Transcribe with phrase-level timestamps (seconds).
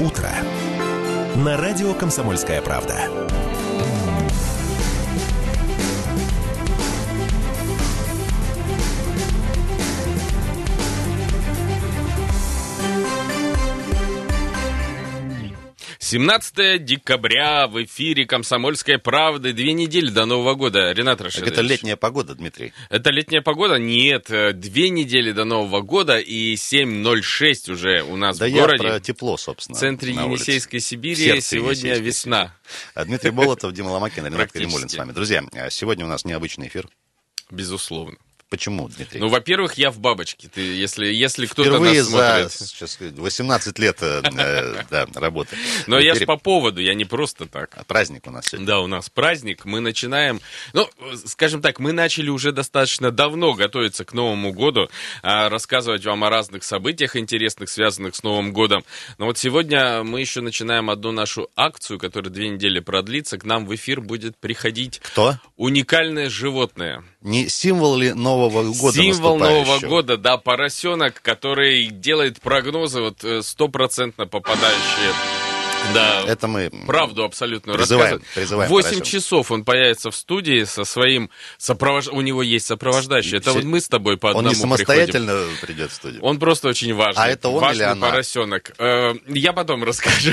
[0.00, 0.30] утро»
[1.36, 3.35] на радио «Комсомольская правда».
[16.10, 19.52] Семнадцатое декабря в эфире «Комсомольской правды».
[19.52, 20.92] Две недели до Нового года.
[20.92, 21.50] Ренат Рашидович.
[21.50, 22.72] Это летняя погода, Дмитрий.
[22.90, 23.74] Это летняя погода?
[23.74, 24.30] Нет.
[24.30, 28.84] э, Две недели до Нового года и 7.06 уже у нас Да в я городе.
[28.84, 29.76] про тепло, собственно.
[29.76, 30.42] В центре на улице.
[30.52, 32.56] Енисейской Сибири сегодня Енисейской весна.
[32.94, 34.52] А Дмитрий Болотов, Дима Ломакин, Ренат.
[34.52, 35.10] Каримулин с вами.
[35.10, 36.88] Друзья, а сегодня у нас необычный эфир.
[37.50, 38.16] Безусловно.
[38.48, 39.18] Почему, Дмитрий?
[39.18, 40.48] Ну, во-первых, я в бабочке.
[40.48, 42.52] Ты, если, если кто-то нас за смотрит.
[42.52, 44.22] сейчас сказать, 18 лет э,
[44.90, 45.56] да, работы.
[45.88, 46.26] Но я ж эфире.
[46.26, 47.70] по поводу, я не просто так.
[47.74, 48.66] А Праздник у нас сегодня.
[48.68, 49.64] Да, у нас праздник.
[49.64, 50.40] Мы начинаем,
[50.74, 50.88] ну,
[51.24, 54.88] скажем так, мы начали уже достаточно давно готовиться к Новому году,
[55.22, 58.84] а, рассказывать вам о разных событиях интересных, связанных с Новым годом.
[59.18, 63.38] Но вот сегодня мы еще начинаем одну нашу акцию, которая две недели продлится.
[63.38, 65.34] К нам в эфир будет приходить Кто?
[65.56, 67.02] уникальное животное.
[67.22, 68.35] Не символ ли Нового
[68.72, 75.45] года Символ Нового года, да, поросенок, который делает прогнозы вот э, стопроцентно попадающие.
[75.94, 76.70] Да, Это мы...
[76.86, 79.06] правду абсолютную Призываем, призываем Восемь поросенка.
[79.10, 82.08] часов он появится в студии со своим сопровож...
[82.08, 83.38] У него есть сопровождающий.
[83.38, 84.76] Это Все- вот мы с тобой по Он одному не приходим.
[84.76, 86.22] самостоятельно придет в студию.
[86.22, 87.22] Он просто очень важный.
[87.22, 88.10] А это он важный или она?
[88.10, 88.72] поросенок.
[88.78, 90.32] Э, я потом расскажу.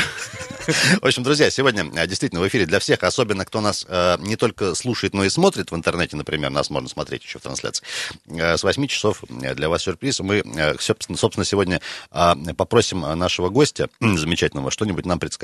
[1.01, 4.35] В общем, друзья, сегодня э, действительно в эфире для всех, особенно кто нас э, не
[4.37, 7.85] только слушает, но и смотрит в интернете, например, нас можно смотреть еще в трансляции.
[8.27, 10.19] Э, с 8 часов э, для вас сюрприз.
[10.21, 11.81] Мы, э, собственно, собственно, сегодня
[12.11, 15.42] э, попросим нашего гостя, замечательного, что-нибудь нам предсказать.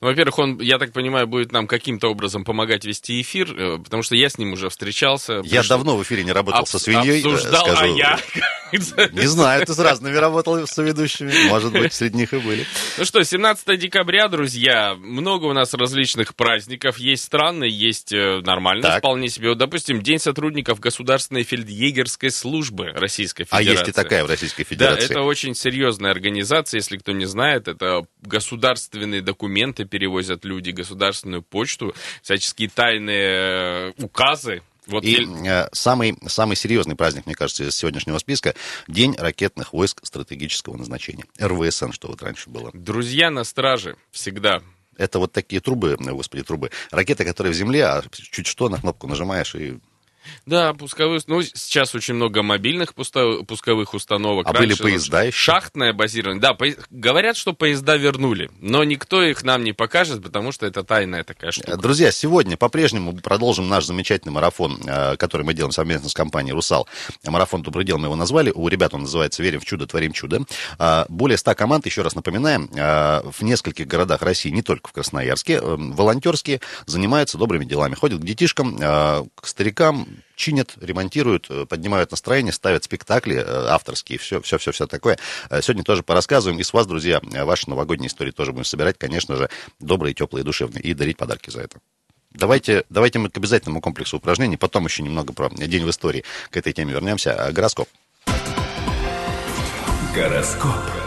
[0.00, 4.02] Ну, во-первых, он, я так понимаю, будет нам каким-то образом помогать вести эфир, э, потому
[4.02, 5.40] что я с ним уже встречался.
[5.44, 7.22] Я Приш- давно в эфире не работал обс- со свиньей.
[7.22, 7.84] э, Обсуждал, скажу.
[7.84, 8.18] а я...
[9.12, 11.46] Не знаю, ты с разными работал с ведущими.
[11.48, 12.66] Может быть, среди них и были.
[12.98, 16.98] Ну что, 17 декабря, друзья, много у нас различных праздников.
[16.98, 18.98] Есть странные, есть э, нормальные, Так.
[18.98, 19.50] вполне себе.
[19.50, 23.80] Вот, допустим, День сотрудников Государственной фельдъегерской службы Российской А Федерации.
[23.80, 25.04] есть и такая в Российской Да, Федерации.
[25.04, 31.94] это очень серьезная организация, если кто не знает, это государственные документы перевозят люди, государственную почту,
[32.22, 34.62] всяческие тайные э, указы.
[34.86, 38.54] Вот И э, самый, самый серьезный праздник, мне кажется, из сегодняшнего списка–
[38.88, 41.24] День ракетных войск стратегического назначения.
[41.38, 42.70] РВСН, что вот раньше было.
[42.74, 44.62] Друзья на страже всегда.
[44.96, 46.70] Это вот такие трубы, э, господи, трубы.
[46.90, 49.78] Ракеты, которые в земле, а чуть что, на кнопку нажимаешь и...
[50.46, 54.46] Да, пусковые, ну, сейчас очень много мобильных пусковых установок.
[54.46, 55.36] А были Раньше поезда еще?
[55.36, 56.40] Шахтное базирование.
[56.40, 60.82] Да, по- говорят, что поезда вернули, но никто их нам не покажет, потому что это
[60.84, 61.72] тайная такая штука.
[61.72, 66.52] Э, Друзья, сегодня по-прежнему продолжим наш замечательный марафон, э, который мы делаем совместно с компанией
[66.54, 66.88] «Русал».
[67.26, 68.50] Марафон «Добрый дел» мы его назвали.
[68.54, 70.40] У ребят он называется «Верим в чудо, творим чудо».
[70.78, 74.92] А, Более 100 команд, еще раз напоминаем, э, в нескольких городах России, не только в
[74.92, 77.94] Красноярске, э, волонтерские, занимаются добрыми делами.
[77.94, 84.18] Ходят к детишкам, э, к старикам, чинят, ремонтируют, э, поднимают настроение, ставят спектакли э, авторские,
[84.18, 85.18] все, все, все, все такое.
[85.50, 86.58] Э, Сегодня тоже порассказываем.
[86.60, 89.48] И с вас, друзья, ваши новогодние истории тоже будем собирать, конечно же,
[89.80, 91.78] добрые, теплые, душевные, и дарить подарки за это.
[92.30, 96.56] Давайте, давайте мы к обязательному комплексу упражнений, потом еще немного про день в истории к
[96.56, 97.50] этой теме вернемся.
[97.52, 97.88] Гороскоп.
[100.14, 101.03] Гороскоп.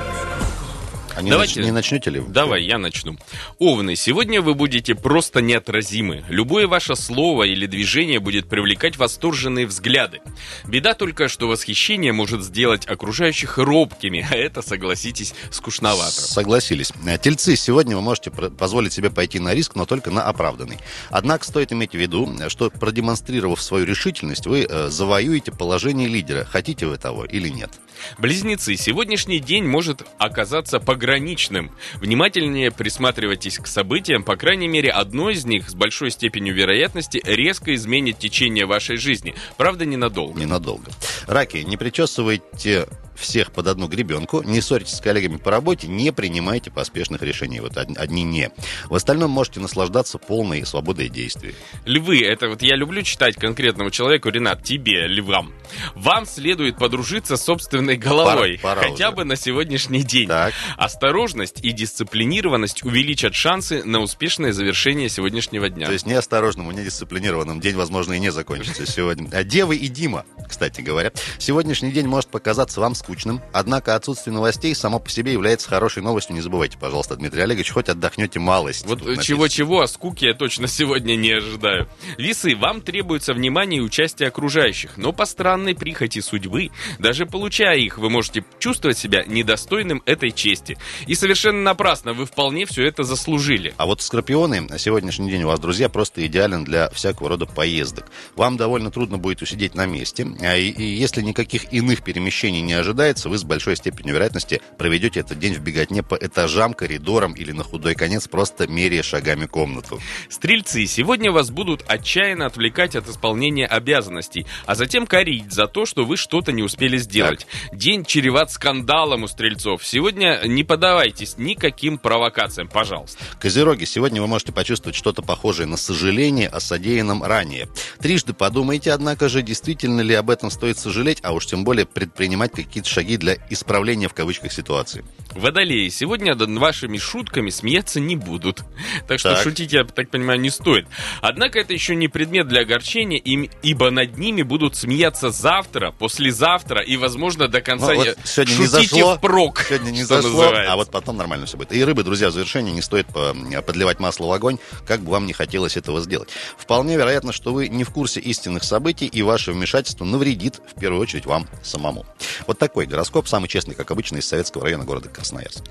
[1.18, 1.62] А не, Давайте.
[1.62, 2.20] нач- не начнете ли?
[2.20, 2.32] вы?
[2.32, 3.18] Давай, я начну.
[3.58, 6.24] Овны, сегодня вы будете просто неотразимы.
[6.30, 10.20] Любое ваше слово или движение будет привлекать восторженные взгляды.
[10.68, 16.12] Беда только, что восхищение может сделать окружающих робкими, а это, согласитесь, скучновато.
[16.12, 16.94] Согласились.
[17.04, 20.78] Э, Тельцы, сегодня вы можете позволить себе пойти на риск, но только на оправданный.
[21.10, 26.46] Однако стоит иметь в виду, что продемонстрировав свою решительность, вы э, завоюете положение лидера.
[26.46, 27.72] Хотите вы того или нет?
[28.18, 31.72] Близнецы, сегодняшний день может оказаться пограничным.
[31.96, 37.74] Внимательнее присматривайтесь к событиям, по крайней мере, одно из них с большой степенью вероятности резко
[37.76, 39.36] изменит течение вашей жизни.
[39.58, 40.40] Правда, ненадолго.
[40.40, 40.92] Ненадолго.
[41.28, 42.88] Раки, не причесывайте
[43.18, 47.60] всех под одну гребенку, не ссорьтесь с коллегами по работе, не принимайте поспешных решений.
[47.60, 48.52] Вот од- одни не.
[48.86, 51.56] В остальном можете наслаждаться полной свободой действий.
[51.86, 55.54] Львы, это вот я люблю читать конкретному человеку, Ренат, тебе, львам.
[55.96, 59.16] Вам следует подружиться с собственной головой, Пора- пора хотя уже.
[59.18, 60.28] бы на сегодняшний день.
[60.28, 60.54] Так.
[60.78, 65.88] Осторожность и дисциплинированность увеличат шансы на успешное завершение сегодняшнего дня.
[65.88, 69.30] То есть неосторожному, недисциплинированным день, возможно, и не закончится сегодня.
[69.34, 73.07] А Девы и Дима, кстати говоря, сегодняшний день может показаться вам скучным,
[73.54, 76.36] однако отсутствие новостей само по себе является хорошей новостью.
[76.36, 78.86] Не забывайте, пожалуйста, Дмитрий Олегович, хоть отдохнете малость.
[78.86, 81.88] Вот чего-чего, а скуки я точно сегодня не ожидаю.
[82.18, 86.70] Весы, вам требуется внимание и участие окружающих, но по странной прихоти судьбы,
[87.00, 90.78] даже получая их, вы можете чувствовать себя недостойным этой чести.
[91.06, 93.74] И совершенно напрасно, вы вполне все это заслужили.
[93.78, 98.06] А вот скорпионы, на сегодняшний день у вас, друзья, просто идеален для всякого рода поездок.
[98.36, 102.74] Вам довольно трудно будет усидеть на месте, а и, и если никаких иных перемещений не
[102.98, 107.52] ожидается, вы с большой степенью вероятности проведете этот день в беготне по этажам, коридорам или
[107.52, 110.02] на худой конец просто меряя шагами комнату.
[110.30, 116.06] Стрельцы, сегодня вас будут отчаянно отвлекать от исполнения обязанностей, а затем корить за то, что
[116.06, 117.46] вы что-то не успели сделать.
[117.70, 117.78] Так.
[117.78, 119.86] День чреват скандалом у стрельцов.
[119.86, 123.24] Сегодня не подавайтесь никаким провокациям, пожалуйста.
[123.40, 127.70] Козероги, сегодня вы можете почувствовать что-то похожее на сожаление о содеянном ранее.
[128.00, 132.54] Трижды подумайте, однако же, действительно ли об этом стоит сожалеть, а уж тем более предпринимать
[132.54, 135.04] какие-то шаги для исправления в кавычках ситуации.
[135.32, 138.64] Водолеи, сегодня над вашими шутками смеяться не будут.
[139.08, 139.44] Так что так.
[139.44, 140.88] шутить, я так понимаю, не стоит.
[141.22, 146.82] Однако это еще не предмет для огорчения, им, ибо над ними будут смеяться завтра, послезавтра
[146.82, 150.74] и, возможно, до конца ну, вот сегодня Шутите не зашло, впрок, сегодня не зашло, называется.
[150.74, 151.72] а вот потом нормально все будет.
[151.72, 155.34] И рыбы, друзья, в завершение не стоит подливать масло в огонь, как бы вам не
[155.34, 156.30] хотелось этого сделать.
[156.58, 161.02] Вполне вероятно, что вы не в курсе истинных событий, и ваше вмешательство навредит, в первую
[161.02, 162.06] очередь, вам самому.
[162.46, 165.64] Вот такой гороскоп, самый честный, как обычно, из Советского района города Красноярск.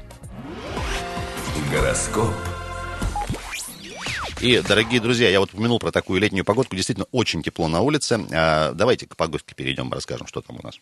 [1.70, 2.32] Гороскоп.
[4.40, 6.74] И, дорогие друзья, я вот упомянул про такую летнюю погодку.
[6.74, 8.18] Действительно, очень тепло на улице.
[8.32, 10.80] А, давайте к погодке перейдем, расскажем, что там у нас.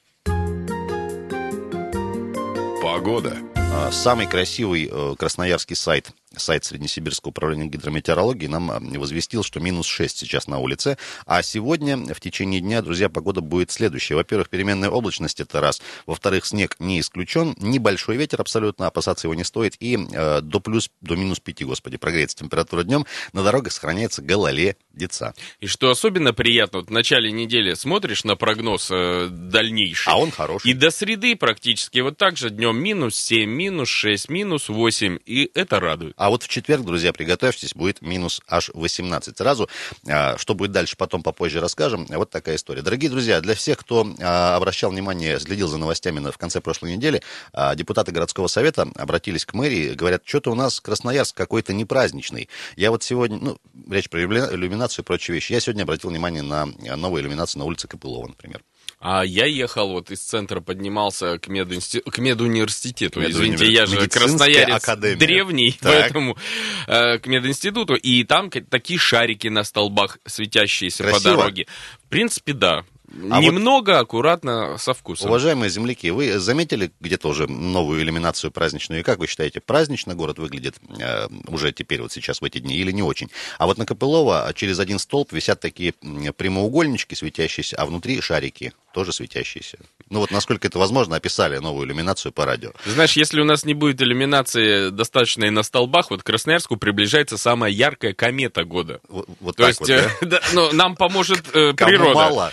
[2.80, 3.36] Погода.
[3.56, 10.18] А, самый красивый э, красноярский сайт сайт Среднесибирского управления гидрометеорологии нам возвестил, что минус 6
[10.18, 10.98] сейчас на улице.
[11.26, 14.14] А сегодня в течение дня, друзья, погода будет следующая.
[14.14, 15.80] Во-первых, переменная облачность это раз.
[16.06, 17.54] Во-вторых, снег не исключен.
[17.58, 19.76] Небольшой ветер абсолютно, опасаться его не стоит.
[19.80, 23.06] И э, до плюс, до минус 5, господи, прогреется температура днем.
[23.32, 25.34] На дорогах сохраняется гололедица.
[25.60, 30.12] И что особенно приятно, вот в начале недели смотришь на прогноз э, дальнейший.
[30.12, 30.70] А он хороший.
[30.70, 35.18] И до среды практически вот так же днем минус 7, минус 6, минус 8.
[35.26, 36.14] И это радует.
[36.24, 39.68] А вот в четверг, друзья, приготовьтесь, будет минус аж 18 сразу.
[40.08, 42.06] А, что будет дальше, потом попозже расскажем.
[42.08, 42.80] Вот такая история.
[42.80, 47.20] Дорогие друзья, для всех, кто а, обращал внимание, следил за новостями в конце прошлой недели,
[47.52, 52.48] а, депутаты городского совета обратились к мэрии, говорят, что-то у нас Красноярск какой-то не праздничный.
[52.74, 53.58] Я вот сегодня, ну,
[53.90, 56.64] речь про иллюминацию и прочие вещи, я сегодня обратил внимание на
[56.96, 58.62] новую иллюминацию на улице Копылова, например.
[59.06, 62.00] А я ехал вот из центра, поднимался к, мединсти...
[62.00, 63.20] к медуниверситету.
[63.20, 65.16] Мед Извините, я же красноярец академия.
[65.16, 65.92] древний, так.
[65.92, 66.38] поэтому
[66.86, 67.96] э, к мединституту.
[67.96, 71.18] И там такие шарики на столбах светящиеся Красиво.
[71.18, 71.66] по дороге.
[72.02, 72.86] В принципе, да.
[73.30, 75.28] А Немного, вот, аккуратно, со вкусом.
[75.28, 79.00] Уважаемые земляки, вы заметили где-то уже новую иллюминацию праздничную?
[79.00, 82.76] И как вы считаете, празднично город выглядит э, уже теперь, вот сейчас, в эти дни,
[82.76, 83.30] или не очень?
[83.58, 89.12] А вот на Копылова через один столб висят такие прямоугольнички светящиеся, а внутри шарики тоже
[89.12, 89.78] светящиеся.
[90.08, 92.72] Ну вот насколько это возможно, описали новую иллюминацию по радио.
[92.86, 97.72] Знаешь, если у нас не будет иллюминации достаточной на столбах, вот к Красноярску приближается самая
[97.72, 99.00] яркая комета года.
[99.08, 100.10] Вот, вот То есть, вот, да?
[100.22, 102.14] да, ну, нам поможет э, природа.
[102.14, 102.52] Мало.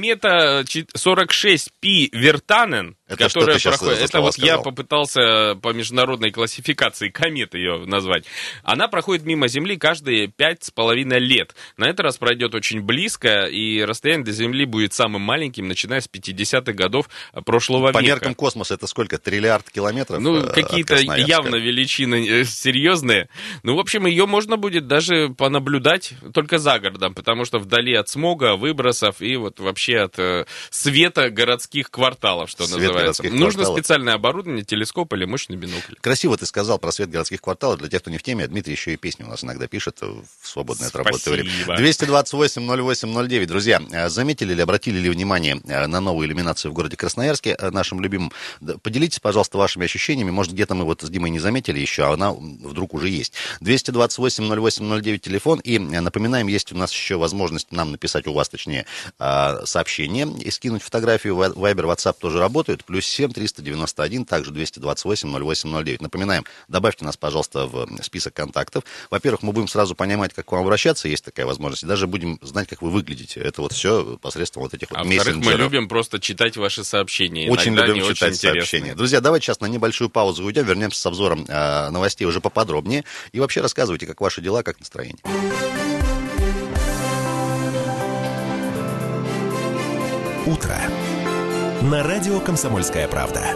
[0.00, 4.00] Комета 46P Вертанен это которая проходит.
[4.00, 4.56] Это вот сказал.
[4.56, 8.24] я попытался по международной классификации комет ее назвать.
[8.62, 11.54] Она проходит мимо Земли каждые пять с половиной лет.
[11.76, 16.08] На этот раз пройдет очень близко, и расстояние до Земли будет самым маленьким, начиная с
[16.08, 17.10] 50-х годов
[17.44, 17.98] прошлого по века.
[17.98, 19.18] По меркам космоса это сколько?
[19.18, 20.20] Триллиард километров?
[20.20, 23.28] Ну, э, какие-то явно величины э, серьезные.
[23.64, 28.08] Ну, в общем, ее можно будет даже понаблюдать только за городом, потому что вдали от
[28.08, 33.22] смога, выбросов и вот вообще от э, света городских кварталов, что Свет называется.
[33.24, 35.94] Нужно специальное оборудование, телескоп или мощный бинокль.
[36.00, 37.78] Красиво ты сказал про свет городских кварталов.
[37.78, 40.24] Для тех, кто не в теме, Дмитрий еще и песни у нас иногда пишет в
[40.42, 41.50] свободное от работы время.
[41.66, 43.46] 228-08-09.
[43.46, 47.70] Друзья, э, заметили ли, обратили ли внимание э, на новую иллюминацию в городе Красноярске, э,
[47.70, 48.32] нашим любимым?
[48.82, 50.30] Поделитесь, пожалуйста, вашими ощущениями.
[50.30, 53.34] Может, где-то мы вот с Димой не заметили еще, а она вдруг уже есть.
[53.60, 55.60] 228-08-09 телефон.
[55.60, 58.86] И напоминаем, есть у нас еще возможность нам написать у вас, точнее,
[59.18, 59.79] сообщение
[60.38, 61.36] и скинуть фотографию.
[61.36, 66.02] Вайбер, WhatsApp тоже работают плюс 7 391, также 228 08 09.
[66.02, 68.84] Напоминаем, добавьте нас, пожалуйста, в список контактов.
[69.10, 72.38] Во-первых, мы будем сразу понимать, как к вам обращаться, есть такая возможность, и даже будем
[72.42, 73.40] знать, как вы выглядите.
[73.40, 75.44] Это вот все посредством вот этих вот а мессенджеров.
[75.44, 77.50] мы любим просто читать ваши сообщения.
[77.50, 78.94] Очень Иногда любим читать очень сообщения.
[78.94, 83.04] Друзья, давайте сейчас на небольшую паузу уйдем, вернемся с обзором э, новостей уже поподробнее.
[83.32, 85.20] И вообще рассказывайте, как ваши дела, как настроение.
[90.50, 90.74] Утро
[91.80, 93.54] на радио «Комсомольская правда».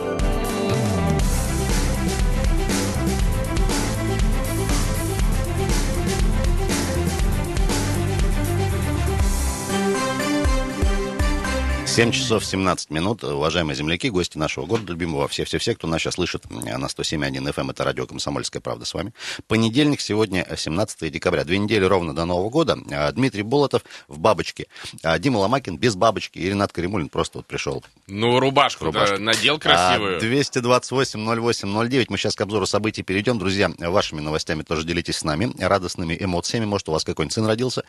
[11.95, 13.23] Семь часов 17 минут.
[13.23, 17.71] Уважаемые земляки, гости нашего города любимого, все-все-все, кто нас сейчас слышит на 107.1 FM, эм,
[17.71, 19.13] это радио «Комсомольская правда» с вами.
[19.47, 21.45] Понедельник, сегодня 17 декабря.
[21.45, 22.77] Две недели ровно до Нового года.
[22.91, 24.67] А, Дмитрий Болотов в бабочке.
[25.05, 26.37] А, Дима Ломакин без бабочки.
[26.41, 27.85] И Ренат Каримулин просто вот пришел.
[28.09, 29.19] Ну, рубашку, рубашку.
[29.19, 30.19] Да, надел красивую.
[30.21, 32.07] 228-08-09.
[32.09, 33.39] Мы сейчас к обзору событий перейдем.
[33.39, 35.53] Друзья, вашими новостями тоже делитесь с нами.
[35.61, 36.65] Радостными эмоциями.
[36.65, 37.85] Может, у вас какой-нибудь сын родился.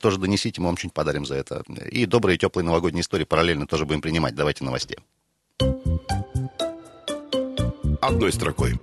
[0.00, 1.62] Тоже донесите, мы вам что-нибудь подарим за это.
[1.90, 4.36] И добрые, теплые новогодние истории параллельно тоже будем принимать.
[4.36, 4.96] Давайте новостей.
[8.00, 8.78] Одной строкой.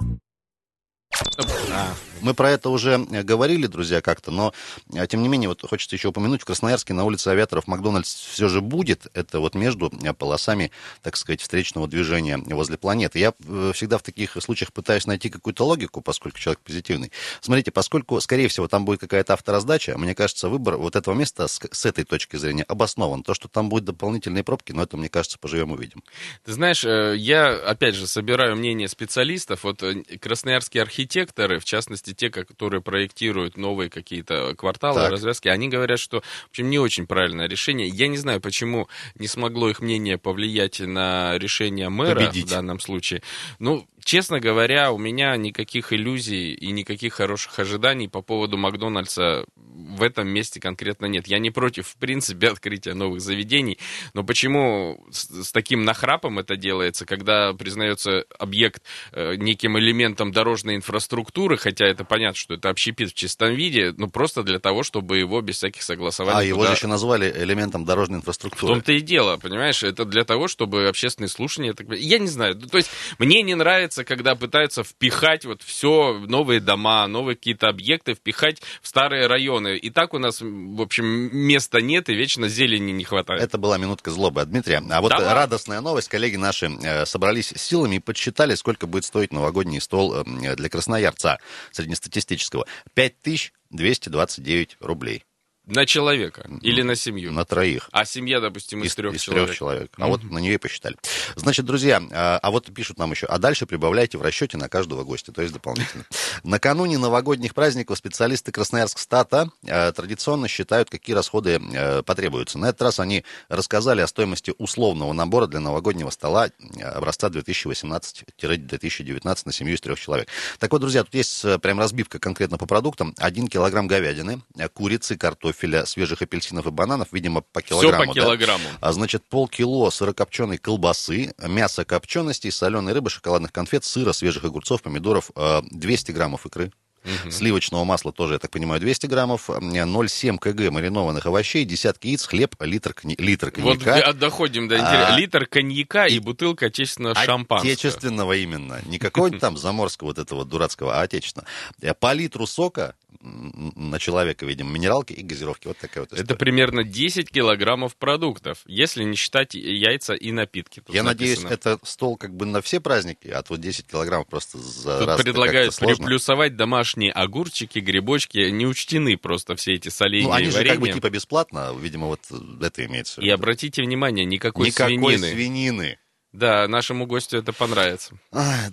[1.72, 4.53] А, мы про это уже э, говорили, друзья, как-то, но
[4.93, 8.47] э, тем не менее, вот хочется еще упомянуть, в Красноярске на улице авиаторов Макдональдс все
[8.47, 9.07] же будет.
[9.13, 13.19] Это вот между э, полосами, так сказать, встречного движения возле планеты.
[13.19, 13.33] Я
[13.73, 17.11] всегда в таких случаях пытаюсь найти какую-то логику, поскольку человек позитивный.
[17.41, 21.59] Смотрите, поскольку, скорее всего, там будет какая-то автораздача, мне кажется, выбор вот этого места с,
[21.71, 23.23] с этой точки зрения обоснован.
[23.23, 26.03] То, что там будет дополнительные пробки, но это, мне кажется, поживем увидим.
[26.45, 29.63] Ты знаешь, я, опять же, собираю мнение специалистов.
[29.63, 29.83] Вот
[30.19, 35.12] красноярские архитекторы, в частности, те, которые проектируют новые какие-то кварталы, так.
[35.12, 37.88] развязки, они говорят, что, в общем, не очень правильное решение.
[37.88, 42.48] Я не знаю, почему не смогло их мнение повлиять на решение мэра Победить.
[42.48, 43.22] в данном случае.
[43.60, 50.03] Ну, честно говоря, у меня никаких иллюзий и никаких хороших ожиданий по поводу Макдональдса в
[50.03, 51.27] этом месте конкретно нет.
[51.27, 53.77] Я не против, в принципе, открытия новых заведений,
[54.13, 60.75] но почему с, с таким нахрапом это делается, когда признается объект э, неким элементом дорожной
[60.75, 65.17] инфраструктуры, хотя это понятно, что это общепит в чистом виде, ну просто для того, чтобы
[65.17, 66.39] его без всяких согласований...
[66.39, 68.74] А, его же еще назвали элементом дорожной инфраструктуры.
[68.74, 71.75] В том-то и дело, понимаешь, это для того, чтобы общественные слушания...
[71.98, 72.89] Я не знаю, то есть
[73.20, 78.88] мне не нравится, когда пытаются впихать вот все, новые дома, новые какие-то объекты, впихать в
[78.88, 79.77] старые районы.
[79.77, 83.41] И так у нас, в общем, места нет и вечно зелени не хватает.
[83.41, 84.81] Это была минутка злобы от Дмитрия.
[84.89, 85.33] А вот Давай.
[85.33, 86.10] радостная новость.
[86.10, 91.39] Коллеги наши э, собрались силами и подсчитали, сколько будет стоить новогодний стол э, для красноярца
[91.71, 92.65] среднестатистического.
[92.93, 95.24] 5229 рублей.
[95.68, 97.32] На человека или на семью?
[97.32, 97.88] На троих.
[97.91, 99.46] А семья, допустим, из, из трех из человек?
[99.46, 99.91] трех человек.
[99.96, 100.08] А mm-hmm.
[100.08, 100.98] вот на нее и посчитали.
[101.36, 105.03] Значит, друзья, а, а вот пишут нам еще, а дальше прибавляйте в расчете на каждого
[105.03, 106.06] гостя, то есть дополнительно.
[106.44, 112.58] Накануне новогодних праздников специалисты Красноярск стата а, традиционно считают, какие расходы а, потребуются.
[112.58, 116.50] На этот раз они рассказали о стоимости условного набора для новогоднего стола
[116.82, 120.27] образца 2018-2019 на семью из трех человек.
[120.58, 123.13] Так вот, друзья, тут есть прям разбивка конкретно по продуктам.
[123.20, 124.41] Один килограмм говядины,
[124.74, 128.12] курицы, картофеля, картофеля, свежих апельсинов и бананов, видимо, по килограмму.
[128.12, 128.63] Все по килограмму.
[128.63, 128.77] Да?
[128.81, 135.31] А значит, полкило сырокопченой колбасы, мясо копченостей, соленой рыбы, шоколадных конфет, сыра, свежих огурцов, помидоров,
[135.36, 136.72] 200 э, граммов икры.
[137.03, 137.31] Угу.
[137.31, 142.55] Сливочного масла тоже, я так понимаю, 200 граммов, 0,7 кг маринованных овощей, десятки яиц, хлеб,
[142.60, 143.15] литр, кни...
[143.17, 144.03] литр коньяка.
[144.05, 145.17] Вот доходим до а...
[145.17, 147.72] Литр коньяка и, и бутылка отечественного шампанского.
[147.72, 148.81] Отечественного именно.
[148.86, 151.48] Не какого-нибудь там заморского вот этого дурацкого, а отечественного.
[151.81, 155.68] Э, по литру сока на человека, видимо, минералки и газировки.
[155.68, 156.24] Вот такая вот история.
[156.24, 160.84] Это примерно 10 килограммов продуктов, если не считать яйца и напитки.
[160.88, 161.50] Я написано.
[161.50, 165.08] надеюсь, это стол как бы на все праздники, а вот 10 килограммов просто за Тут
[165.08, 168.50] раз предлагают приплюсовать домашние огурчики, грибочки.
[168.50, 172.08] Не учтены просто все эти соленья ну, они и же как бы типа бесплатно, видимо,
[172.08, 172.22] вот
[172.62, 173.27] это имеется в виду.
[173.27, 175.32] И обратите внимание, никакой, никакой свинины.
[175.32, 175.98] свинины.
[176.33, 178.17] Да, нашему гостю это понравится.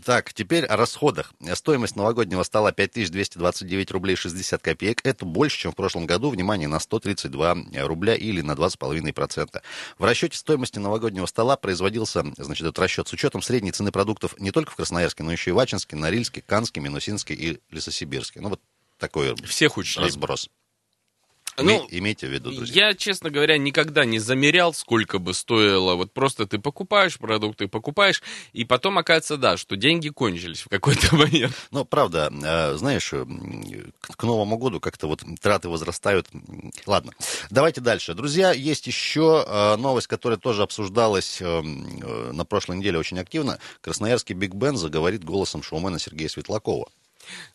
[0.04, 1.32] Так, теперь о расходах.
[1.54, 5.00] Стоимость новогоднего стола 5229 рублей 60 копеек.
[5.04, 6.30] Это больше, чем в прошлом году.
[6.30, 9.60] Внимание, на 132 рубля или на 20,5%.
[9.98, 14.52] В расчете стоимости новогоднего стола производился, значит, этот расчет с учетом средней цены продуктов не
[14.52, 18.40] только в Красноярске, но еще и в Ачинске, Норильске, Канске, Минусинске и Лесосибирске.
[18.40, 18.60] Ну, вот
[18.98, 20.02] такой Всех учли.
[20.04, 20.48] разброс.
[21.58, 22.88] Ну, имейте в виду, друзья.
[22.88, 25.94] Я, честно говоря, никогда не замерял, сколько бы стоило.
[25.94, 28.22] Вот просто ты покупаешь продукты, покупаешь,
[28.52, 31.54] и потом оказывается, да, что деньги кончились в какой-то момент.
[31.70, 33.24] Ну, правда, э, знаешь, э,
[34.16, 36.28] к Новому году как-то вот траты возрастают.
[36.86, 37.12] Ладно,
[37.50, 38.14] давайте дальше.
[38.14, 43.58] Друзья, есть еще э, новость, которая тоже обсуждалась на прошлой неделе очень активно.
[43.80, 46.88] Красноярский Биг Бен заговорит голосом шоумена Сергея Светлакова.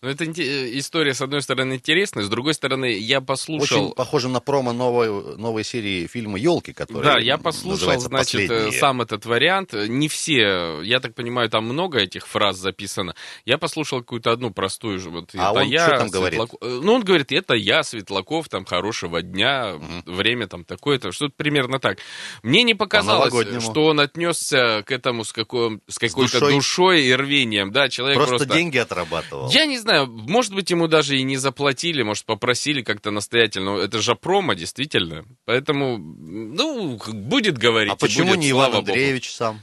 [0.02, 3.86] Ну, это инте- история, с одной стороны, интересная, с другой стороны, я послушал...
[3.86, 8.48] Очень похоже на промо новой, новой серии фильма «Елки», который Да, я послушал, значит, э,
[8.48, 8.80] «Последние».
[8.80, 9.74] сам этот вариант.
[9.74, 13.16] Не все, я так понимаю, там много этих фраз записано.
[13.46, 15.10] Я послушал какую-то одну простую же.
[15.10, 16.40] Вот, А это он я, что там говорит?
[16.40, 19.76] Светлаков- э, Ну, он говорит, это я, Светлаков, там, хорошего дня,
[20.06, 22.00] время там такое-то, что-то примерно так.
[22.42, 26.54] Мне не показалось, что он отнесся к этому с, какой, с какой-то душой.
[26.54, 27.72] душой и рвением.
[27.72, 28.54] Да, человек Просто, просто...
[28.54, 29.50] деньги отрабатывал.
[29.50, 33.78] Я не знаю, может быть, ему даже и не заплатили, может, попросили как-то настоятельно.
[33.78, 35.26] Это же промо, действительно.
[35.46, 37.94] Поэтому, ну, будет говорить.
[37.94, 38.80] А почему будет, не Иван богу.
[38.80, 39.62] Андреевич сам?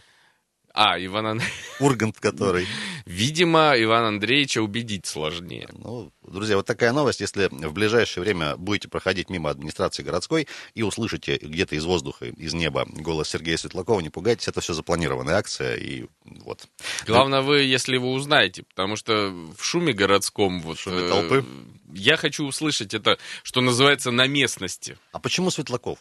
[0.73, 1.57] А, Иван Андреевич.
[1.81, 2.67] Ургант который.
[3.05, 5.69] Видимо, Ивана Андреевича убедить сложнее.
[5.73, 7.21] Ну, друзья, вот такая новость.
[7.21, 12.55] Если в ближайшее время будете проходить мимо администрации городской и услышите где-то из воздуха, из
[12.55, 15.77] неба голос Сергея Светлакова, не пугайтесь, это все запланированная акция.
[15.77, 16.69] И вот.
[17.07, 20.61] Главное, вы, если вы узнаете, потому что в шуме городском...
[20.61, 21.45] Вот, шуме э, толпы?
[21.93, 24.97] Я хочу услышать это, что называется, на местности.
[25.13, 25.99] А почему Светлаков?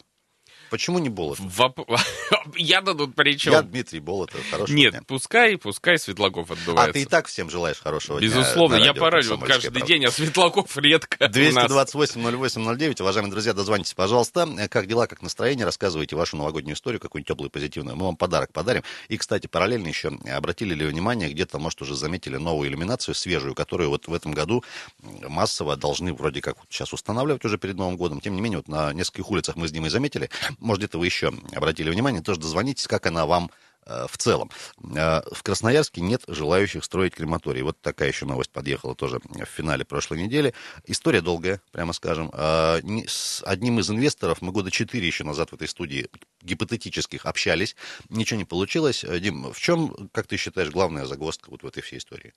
[0.70, 1.44] Почему не Болотов?
[1.44, 1.84] Воп-
[2.56, 3.52] Я-то тут при чем?
[3.52, 4.40] Я Дмитрий Болотов.
[4.50, 5.02] Хорошего Нет, дня.
[5.06, 6.92] пускай, пускай Светлаков А отдувается.
[6.92, 8.28] ты и так всем желаешь хорошего дня.
[8.28, 9.86] Безусловно, я по радио «Комсомольская каждый правда».
[9.86, 11.24] день, а Светлаков редко у
[11.54, 11.70] нас.
[11.70, 13.02] 228-08-09.
[13.02, 14.48] Уважаемые друзья, дозвонитесь, пожалуйста.
[14.70, 15.64] Как дела, как настроение?
[15.66, 17.96] Рассказывайте вашу новогоднюю историю, какую-нибудь теплую, позитивную.
[17.96, 18.82] Мы вам подарок подарим.
[19.08, 23.90] И, кстати, параллельно еще обратили ли внимание, где-то, может, уже заметили новую иллюминацию свежую, которую
[23.90, 24.64] вот в этом году
[25.22, 28.20] массово должны вроде как сейчас устанавливать уже перед Новым годом.
[28.20, 30.30] Тем не менее, вот на нескольких улицах мы с Димой заметили.
[30.60, 33.50] Может, где-то вы еще обратили внимание, тоже дозвонитесь, как она вам
[34.08, 34.50] в целом.
[34.96, 37.62] Э, В Красноярске нет желающих строить крематорий.
[37.62, 40.54] Вот такая еще новость подъехала тоже в финале прошлой недели.
[40.86, 42.30] История долгая, прямо скажем.
[42.32, 46.08] Э, С одним из инвесторов мы года четыре еще назад в этой студии
[46.42, 47.76] гипотетических общались.
[48.08, 49.04] Ничего не получилось.
[49.04, 52.32] Э, Дим, в чем, как ты считаешь, главная загвоздка вот в этой всей истории?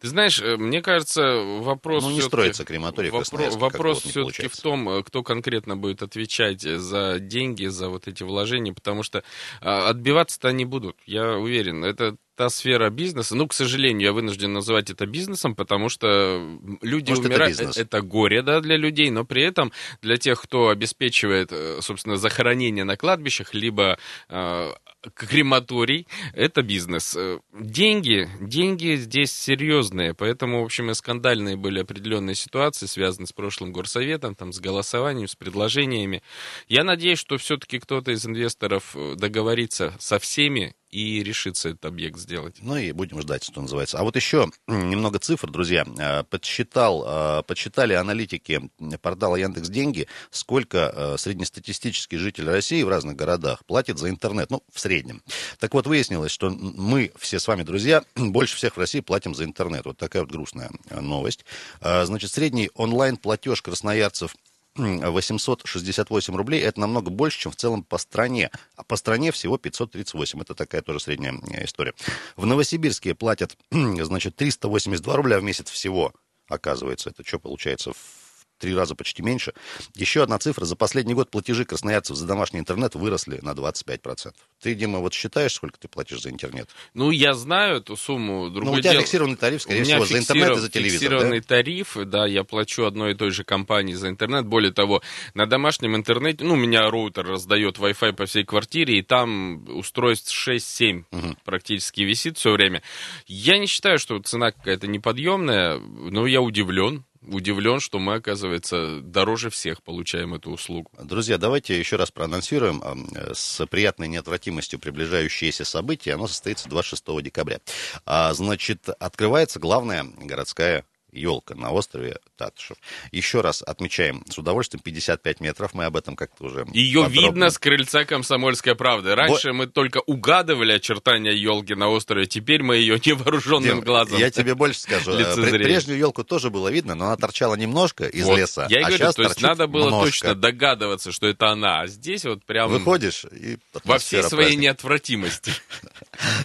[0.00, 1.22] Ты знаешь, э, мне кажется,
[1.60, 5.76] вопрос Ну, не строится крематорий в Красноярске, Вопрос вот все-таки в том, э, кто конкретно
[5.76, 9.22] будет отвечать за деньги, за вот эти вложения, потому что
[9.60, 11.84] отбиваться-то они будут, я уверен.
[11.84, 13.36] Это та сфера бизнеса.
[13.36, 17.58] Ну, к сожалению, я вынужден называть это бизнесом, потому что люди Может, это умирают.
[17.58, 17.76] бизнес.
[17.76, 19.72] это горе, да, для людей, но при этом
[20.02, 23.98] для тех, кто обеспечивает, э, собственно, захоронение на кладбищах, либо
[24.28, 24.72] э,
[25.14, 27.14] крематорий, это бизнес.
[27.16, 33.32] Э, Деньги, деньги здесь серьезные, поэтому, в общем, и скандальные были определенные ситуации, связанные с
[33.32, 36.22] прошлым горсоветом, там, с голосованием, с предложениями.
[36.68, 42.58] Я надеюсь, что все-таки кто-то из инвесторов договорится со всеми и решится этот объект сделать.
[42.60, 43.98] Ну и будем ждать, что называется.
[43.98, 45.84] А вот еще немного цифр, друзья.
[45.98, 48.70] Э, Подсчитал, э, подсчитали аналитики
[49.02, 54.62] портала Яндекс Деньги, сколько э, среднестатистический житель России в разных городах платит за интернет, ну,
[54.72, 55.20] в среднем.
[55.58, 59.44] Так вот, выяснилось, что мы все с вами, друзья, больше всех в России платим за
[59.44, 59.86] интернет.
[59.86, 61.44] Вот такая вот грустная новость.
[61.80, 64.36] Значит, средний онлайн-платеж красноярцев
[64.76, 68.50] 868 рублей, это намного больше, чем в целом по стране.
[68.76, 70.40] А по стране всего 538.
[70.40, 71.94] Это такая тоже средняя э, история.
[72.36, 76.12] В Новосибирске платят, значит, 382 рубля в месяц всего,
[76.48, 77.10] оказывается.
[77.10, 77.92] Это что получается?
[77.92, 78.23] В
[78.64, 79.52] три раза почти меньше.
[79.94, 80.64] Еще одна цифра.
[80.64, 84.32] За последний год платежи красноярцев за домашний интернет выросли на 25%.
[84.62, 86.70] Ты, Дима, вот считаешь, сколько ты платишь за интернет?
[86.94, 88.44] Ну, я знаю эту сумму.
[88.44, 90.70] Ну, Другое у тебя дело- фиксированный тариф, скорее У меня всего, за интернет и за
[90.70, 91.46] телевизор, фиксированный да?
[91.46, 94.46] тариф, да, я плачу одной и той же компании за интернет.
[94.46, 95.02] Более того,
[95.34, 100.32] на домашнем интернете, ну, у меня роутер раздает Wi-Fi по всей квартире, и там устройств
[100.48, 101.04] 6-7
[101.44, 102.82] практически висит все время.
[103.26, 107.04] Я не считаю, что цена какая-то неподъемная, но я удивлен.
[107.26, 110.90] Удивлен, что мы, оказывается, дороже всех получаем эту услугу.
[111.02, 116.14] Друзья, давайте еще раз проанонсируем э, с приятной неотвратимостью приближающееся событие.
[116.14, 117.60] Оно состоится 26 декабря.
[118.04, 120.84] А, значит, открывается главная городская
[121.14, 122.76] елка на острове Татышев.
[123.12, 125.72] Еще раз отмечаем с удовольствием 55 метров.
[125.74, 129.14] Мы об этом как-то уже Ее подробно- видно с крыльца комсомольской правды.
[129.14, 134.18] Раньше мы только угадывали очертания елки на острове, теперь мы ее невооруженным Дим, глазом.
[134.18, 135.12] Я тебе больше скажу.
[135.12, 138.38] Э, Прежнюю елку тоже было видно, но она торчала немножко из Вот.
[138.38, 138.66] леса.
[138.68, 140.06] Я и а говорю, то есть надо было немножко.
[140.06, 141.80] точно догадываться, что это она.
[141.82, 144.62] А здесь вот прям Выходишь и во всей своей праздника.
[144.62, 145.52] неотвратимости.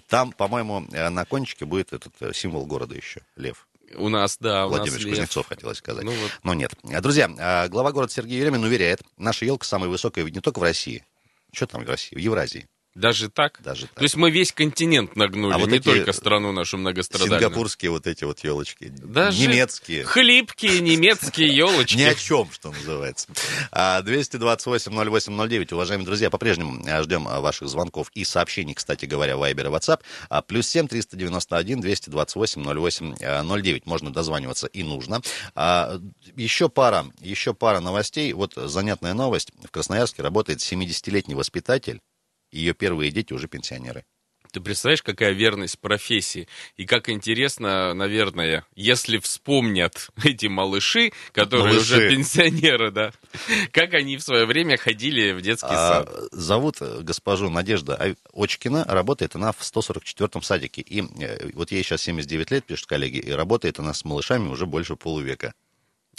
[0.07, 3.67] Там, по-моему, э, на кончике будет этот э, символ города еще, лев.
[3.95, 5.09] У нас, да, у Владимир нас лев.
[5.11, 6.03] Кузнецов, хотелось сказать.
[6.03, 6.31] Ну вот.
[6.43, 6.73] Но нет.
[6.83, 10.63] А, Друзья, а, глава города Сергей Еремин уверяет, наша елка самая высокая не только в
[10.63, 11.05] России.
[11.51, 12.15] Что там в России?
[12.15, 12.67] В Евразии.
[12.95, 13.61] Даже так?
[13.63, 13.95] Даже так.
[13.95, 17.39] То есть мы весь континент нагнули, А вот не только страну нашу многострадальную.
[17.39, 18.89] Сингапурские вот эти вот елочки.
[18.89, 20.03] Даже Немецкие.
[20.03, 21.95] Хлипкие немецкие елочки.
[21.97, 23.27] Ни о чем, что называется.
[23.71, 25.73] А, 228-08-09.
[25.73, 30.01] Уважаемые друзья, по-прежнему а, ждем а, ваших звонков и сообщений, кстати говоря, Viber и WhatsApp.
[30.29, 33.15] А, Плюс 7 391 228 08
[33.47, 33.85] 09.
[33.85, 35.21] Можно дозваниваться и нужно.
[35.55, 35.99] А,
[36.35, 38.33] Еще пара, еще пара новостей.
[38.33, 39.51] Вот занятная новость.
[39.63, 42.01] В Красноярске работает 70-летний воспитатель.
[42.51, 44.05] Ее первые дети уже пенсионеры.
[44.51, 46.47] Ты представляешь, какая верность профессии?
[46.75, 51.79] И как интересно, наверное, если вспомнят эти малыши, которые Малыши.
[51.97, 53.11] уже пенсионеры, да,
[53.71, 56.09] как они в свое время ходили в детский А, сад.
[56.31, 60.81] зовут э, госпожу Надежда Очкина, работает она в 144-м садике.
[60.81, 64.65] И э, вот ей сейчас 79 лет, пишут коллеги, и работает она с малышами уже
[64.65, 65.53] больше полувека.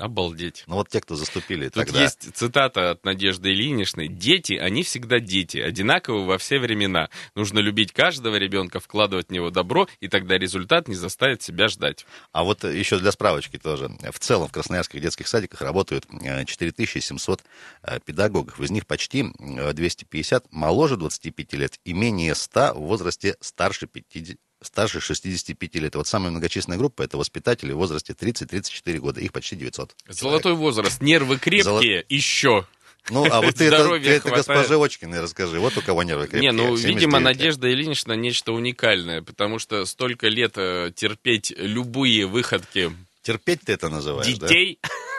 [0.00, 0.64] Обалдеть.
[0.66, 2.02] Ну вот те, кто заступили Тут тогда.
[2.02, 4.08] есть цитата от Надежды Ильиничны.
[4.08, 7.10] «Дети, они всегда дети, одинаковы во все времена.
[7.34, 12.06] Нужно любить каждого ребенка, вкладывать в него добро, и тогда результат не заставит себя ждать».
[12.32, 13.90] А вот э, еще для справочки тоже.
[14.10, 17.42] В целом в красноярских детских садиках работают э, 4700
[17.82, 18.60] э, педагогов.
[18.60, 24.38] Из них почти э, 250 моложе 25 лет и менее 100 в возрасте старше 50
[24.62, 25.94] старше 65 лет.
[25.94, 29.20] Вот самая многочисленная группа это воспитатели в возрасте 30-34 года.
[29.20, 29.94] Их почти 900.
[30.08, 32.66] Золотой возраст, нервы крепкие, еще.
[33.08, 35.58] Ну, а вот ты это, ты это госпоже Очкиной расскажи.
[35.58, 36.52] Вот у кого нервы крепкие.
[36.52, 37.24] Не, ну, 79 видимо, лет.
[37.24, 42.92] Надежда Ильинична нечто уникальное, потому что столько лет э, терпеть любые выходки
[43.22, 44.46] Терпеть ты это называешь, да?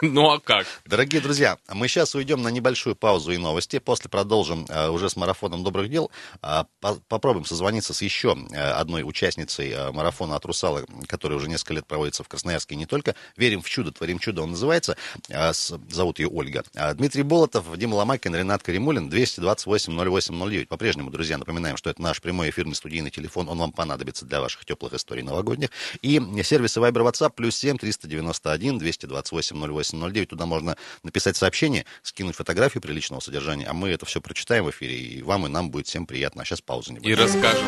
[0.03, 0.65] ну а как?
[0.85, 3.77] Дорогие друзья, мы сейчас уйдем на небольшую паузу и новости.
[3.77, 6.09] После продолжим э, уже с марафоном добрых дел.
[6.41, 11.47] А, по- попробуем созвониться с еще э, одной участницей э, марафона от Русала, который уже
[11.47, 13.13] несколько лет проводится в Красноярске и не только.
[13.37, 14.97] Верим в чудо, творим чудо, он называется.
[15.31, 16.63] А, зовут ее Ольга.
[16.75, 20.65] А, Дмитрий Болотов, Дима Ломакин, Ренат Каримулин, 228-08-09.
[20.65, 23.49] По-прежнему, друзья, напоминаем, что это наш прямой эфирный студийный телефон.
[23.49, 25.69] Он вам понадобится для ваших теплых историй новогодних.
[26.01, 30.29] И сервисы Viber WhatsApp плюс 7 391 228 08 09.
[30.29, 34.95] Туда можно написать сообщение, скинуть фотографию приличного содержания, а мы это все прочитаем в эфире,
[34.97, 36.41] и вам, и нам будет всем приятно.
[36.41, 37.25] А сейчас пауза И небольшая.
[37.27, 37.67] расскажем.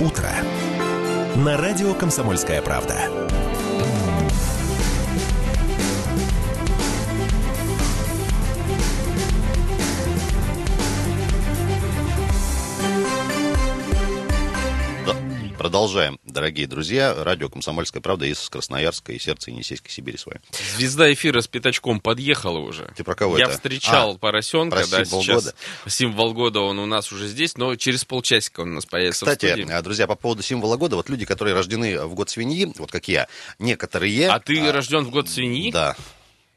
[0.00, 0.30] Утро.
[1.36, 3.41] На радио «Комсомольская правда».
[15.62, 17.14] Продолжаем, дорогие друзья.
[17.22, 20.40] Радио «Комсомольская правда» из Красноярска и сердца Енисейской Сибири с вами.
[20.76, 22.92] Звезда эфира с пятачком подъехала уже.
[22.96, 23.54] Ты про кого Я это?
[23.54, 25.44] встречал А, поросенка, про да, символ сейчас.
[25.44, 25.54] года.
[25.86, 29.28] Символ года он у нас уже здесь, но через полчасика он у нас появится в
[29.28, 29.72] Кстати, студии.
[29.72, 33.06] э, друзья, по поводу символа года, вот люди, которые рождены в год свиньи, вот как
[33.06, 33.28] я,
[33.60, 34.30] некоторые...
[34.30, 35.70] А ты рожден в год свиньи?
[35.70, 35.94] Да.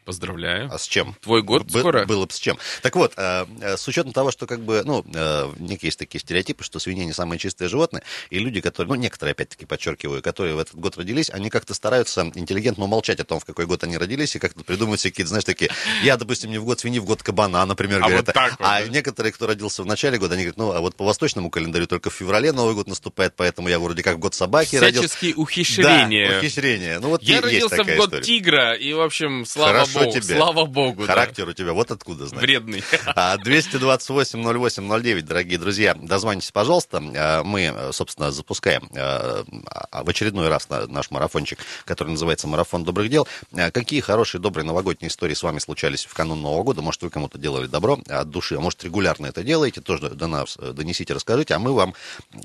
[0.06, 0.70] Поздравляю.
[0.72, 1.15] А с чем?
[1.22, 2.06] Твой год Бы- скоро?
[2.06, 2.58] Было бы с чем.
[2.84, 6.20] Так вот, э, э, с учетом того, что как бы, ну, э, некие есть такие
[6.22, 10.56] стереотипы, что свиньи не самые чистые животные, и люди, которые, ну, некоторые, опять-таки, подчеркиваю, которые
[10.56, 13.98] в этот год родились, они как-то стараются интеллигентно умолчать о том, в какой год они
[13.98, 15.72] родились, и как-то придумывать всякие, какие-то, знаешь, такие,
[16.04, 18.28] я, допустим, не в год свиньи, в год кабана, например, А говорят.
[18.28, 18.88] вот так вот, а да?
[18.88, 22.12] некоторые, кто родился в начале года, они говорят, ну, а вот по восточному календарю только
[22.12, 25.08] в феврале Новый год наступает, поэтому я вроде как в год собаки родился.
[25.08, 26.30] Всяческие ухищрения.
[26.32, 27.00] Да, ухищрения.
[27.00, 28.22] Ну, вот Я родился в год история.
[28.24, 30.36] тигра, и, в общем, слава Хорошо богу, тебе.
[30.38, 31.08] слава богу, да.
[31.08, 32.41] Характер у тебя вот откуда, значит.
[32.41, 32.84] Вредный.
[33.15, 37.01] А, 228-08-09, дорогие друзья, дозвонитесь, пожалуйста.
[37.15, 39.43] А, Мы, э, собственно, запускаем э,
[39.91, 43.27] а, в очередной раз на- наш марафончик, который называется «Марафон добрых дел».
[43.55, 46.81] А, Какие хорошие, добрые новогодние истории с вами случались в канун Нового года?
[46.81, 50.58] Может, вы кому-то делали добро от души, а может, регулярно это делаете, тоже до нас
[50.60, 51.93] э, донесите, расскажите, а мы вам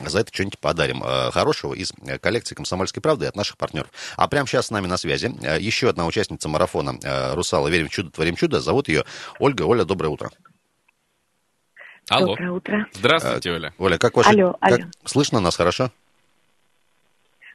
[0.07, 3.89] за это что-нибудь подарим э, хорошего из э, коллекции «Комсомольской правды» и от наших партнеров.
[4.17, 7.69] А прямо сейчас с нами на связи э, еще одна участница марафона э, «Русала.
[7.69, 8.61] Верим в чудо, творим чудо».
[8.61, 9.05] Зовут ее
[9.39, 9.63] Ольга.
[9.63, 10.31] Оля, доброе утро.
[12.11, 12.27] Алло.
[12.27, 12.87] Доброе утро.
[12.93, 13.73] Здравствуйте, Оля.
[13.79, 14.31] Оля, как ваше...
[14.31, 14.85] Алло, как- алло.
[15.05, 15.91] Слышно нас хорошо?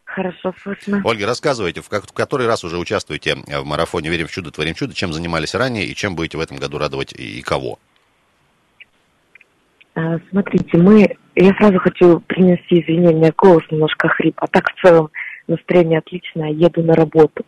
[0.05, 1.01] Хорошо слышно.
[1.03, 4.73] Ольга, рассказывайте, в, как- в который раз уже участвуете в марафоне «Верим в чудо, творим
[4.73, 7.79] чудо», чем занимались ранее и чем будете в этом году радовать и, и кого?
[9.95, 15.09] А, Смотрите, мы, я сразу хочу принести извинения, голос немножко хрип, а так в целом
[15.47, 17.45] настроение отличное, еду на работу.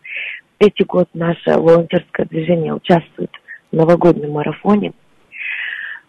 [0.60, 3.30] Третий год наше волонтерское движение участвует
[3.72, 4.93] в новогоднем марафоне.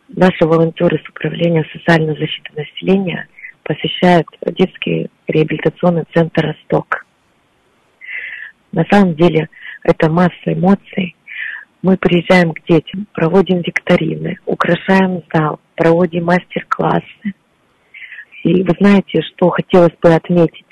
[0.08, 3.28] Наши волонтеры с Управления социальной защиты населения
[3.62, 7.04] посещают детский реабилитационный центр «Росток».
[8.72, 9.50] На самом деле
[9.82, 11.14] это масса эмоций.
[11.82, 17.34] Мы приезжаем к детям, проводим викторины, украшаем зал, проводим мастер-классы.
[18.44, 20.64] И вы знаете, что хотелось бы отметить?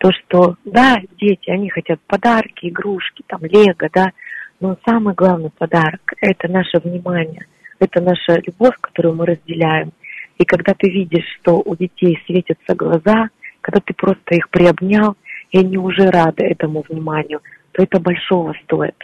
[0.00, 4.12] То, что, да, дети, они хотят подарки, игрушки, там, лего, да,
[4.60, 7.46] Но самый главный подарок– это наше внимание,
[7.78, 9.92] это наша любовь, которую мы разделяем.
[10.38, 13.28] И когда ты видишь, что у детей светятся глаза,
[13.62, 15.16] когда ты просто их приобнял,
[15.50, 17.40] и они уже рады этому вниманию,
[17.72, 18.94] то это большого стоит.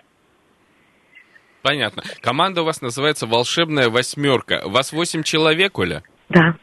[1.62, 2.02] Понятно.
[2.20, 4.62] Команда у вас называется «Волшебная восьмерка».
[4.64, 6.02] У вас восемь человек, Оля?
[6.28, 6.54] Да.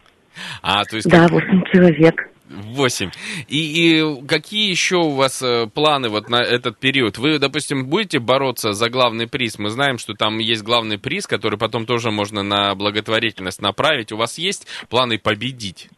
[0.62, 1.10] А, то есть...
[1.10, 2.30] Да, восемь человек.
[2.54, 3.12] Восемь.
[3.48, 7.18] И, и какие еще у вас э, планы вот на этот период?
[7.18, 9.60] Вы, допустим, будете бороться за главный приз?
[9.60, 14.12] Мы знаем, что там есть главный приз, который потом тоже можно на благотворительность направить.
[14.12, 15.90] У вас есть планы победить?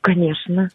[0.00, 0.70] Конечно.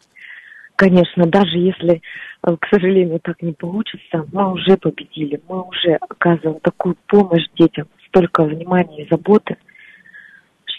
[0.76, 2.02] Конечно, даже если
[2.46, 4.26] Э, к сожалению, так не получится.
[4.32, 9.56] Мы уже победили, мы уже оказываем такую помощь детям, столько внимания и заботы,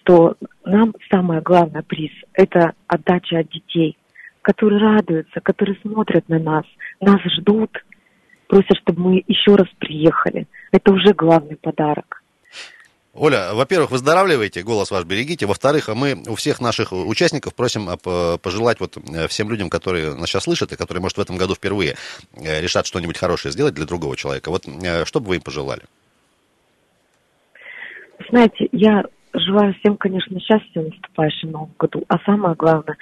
[0.06, 3.98] что нам самое главное приз– это отдача от детей,
[4.42, 6.64] которые радуются, которые смотрят на нас,
[7.02, 7.72] нас ждут,
[8.48, 10.48] просят, чтобы мы еще раз приехали.
[10.72, 12.22] Это уже главный подарок.
[13.18, 15.46] Оля, во-первых, выздоравливайте, голос ваш берегите.
[15.46, 20.28] Во-вторых, мы у всех наших участников просим а, пожелать вот э, всем людям, которые нас
[20.28, 21.96] сейчас слышат и которые, может, в этом году впервые
[22.34, 24.50] э, решат что-нибудь хорошее сделать для другого человека.
[24.50, 25.84] Вот э, что бы вы им пожелали?
[28.30, 29.06] Знаете, я
[29.40, 32.04] желаю всем, конечно, счастья в наступающем новом году.
[32.08, 32.98] А самое главное,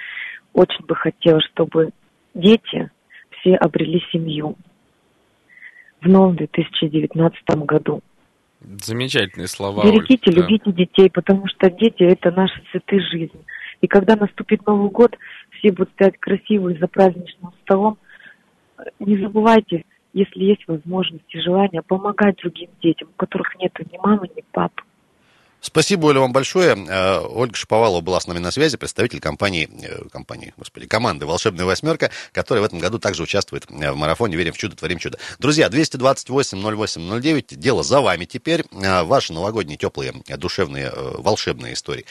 [0.52, 1.90] очень бы хотела, чтобы
[2.34, 2.90] дети
[3.30, 4.56] все обрели семью
[6.00, 8.02] в новом 2019 году.
[8.60, 9.84] Замечательные слова.
[9.84, 10.72] Берегите, Оль, любите да.
[10.72, 13.40] детей, потому что дети– это наши цветы жизни.
[13.80, 15.16] И когда наступит Новый год,
[15.58, 17.98] все будут стоять красивые за праздничным столом.
[18.98, 24.30] Не забывайте, если есть возможность и желание, помогать другим детям, у которых нет ни мамы,
[24.34, 24.82] ни папы.
[25.66, 26.76] Спасибо, Оля, вам большое.
[26.76, 31.64] Э, Ольга Шаповалова была с нами на связи, представитель компании, э, компании, господи, команды «Волшебная
[31.64, 35.18] восьмерка», которая в этом году также участвует э, в марафоне «Верим в чудо, творим чудо».
[35.38, 38.66] Друзья, 228-08-09, дело за вами теперь.
[38.70, 42.04] Ваши новогодние, теплые, душевные, волшебные истории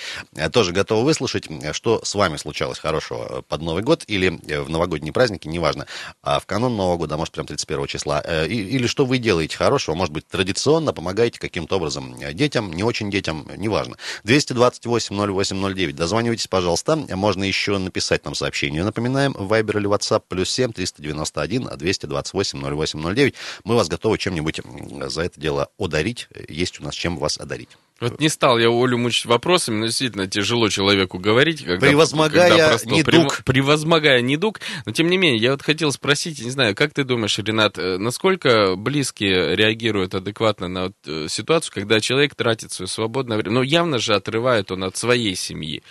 [0.51, 1.47] тоже готовы выслушать.
[1.73, 5.85] Что с вами случалось хорошего под Новый год или в новогодние праздники, неважно,
[6.23, 9.93] а в канун Нового года, а может, прям 31 числа, или что вы делаете хорошего,
[9.93, 13.97] может быть, традиционно помогаете каким-то образом детям, не очень детям, неважно.
[14.25, 15.93] 228-08-09.
[15.93, 16.95] Дозванивайтесь, пожалуйста.
[16.95, 18.83] Можно еще написать нам сообщение.
[18.83, 23.33] Напоминаем, Viber или WhatsApp плюс 7 391 228 08 09.
[23.63, 24.61] Мы вас готовы чем-нибудь
[25.07, 26.27] за это дело одарить.
[26.47, 27.69] Есть у нас чем вас одарить.
[27.99, 31.63] Вот не стал я Олю мучить вопросами, но действительно тяжело человеку говорить.
[31.63, 33.43] Когда, превозмогая когда просто, недуг.
[33.45, 34.59] Превозмогая недуг.
[34.85, 37.97] Но тем не менее, я вот хотел спросить, не знаю, как ты думаешь, Ренат, э,
[37.97, 43.55] насколько близкие реагируют адекватно на вот, э, ситуацию, когда человек тратит свое свободное время?
[43.55, 45.83] Ну, явно же отрывает он от своей семьи.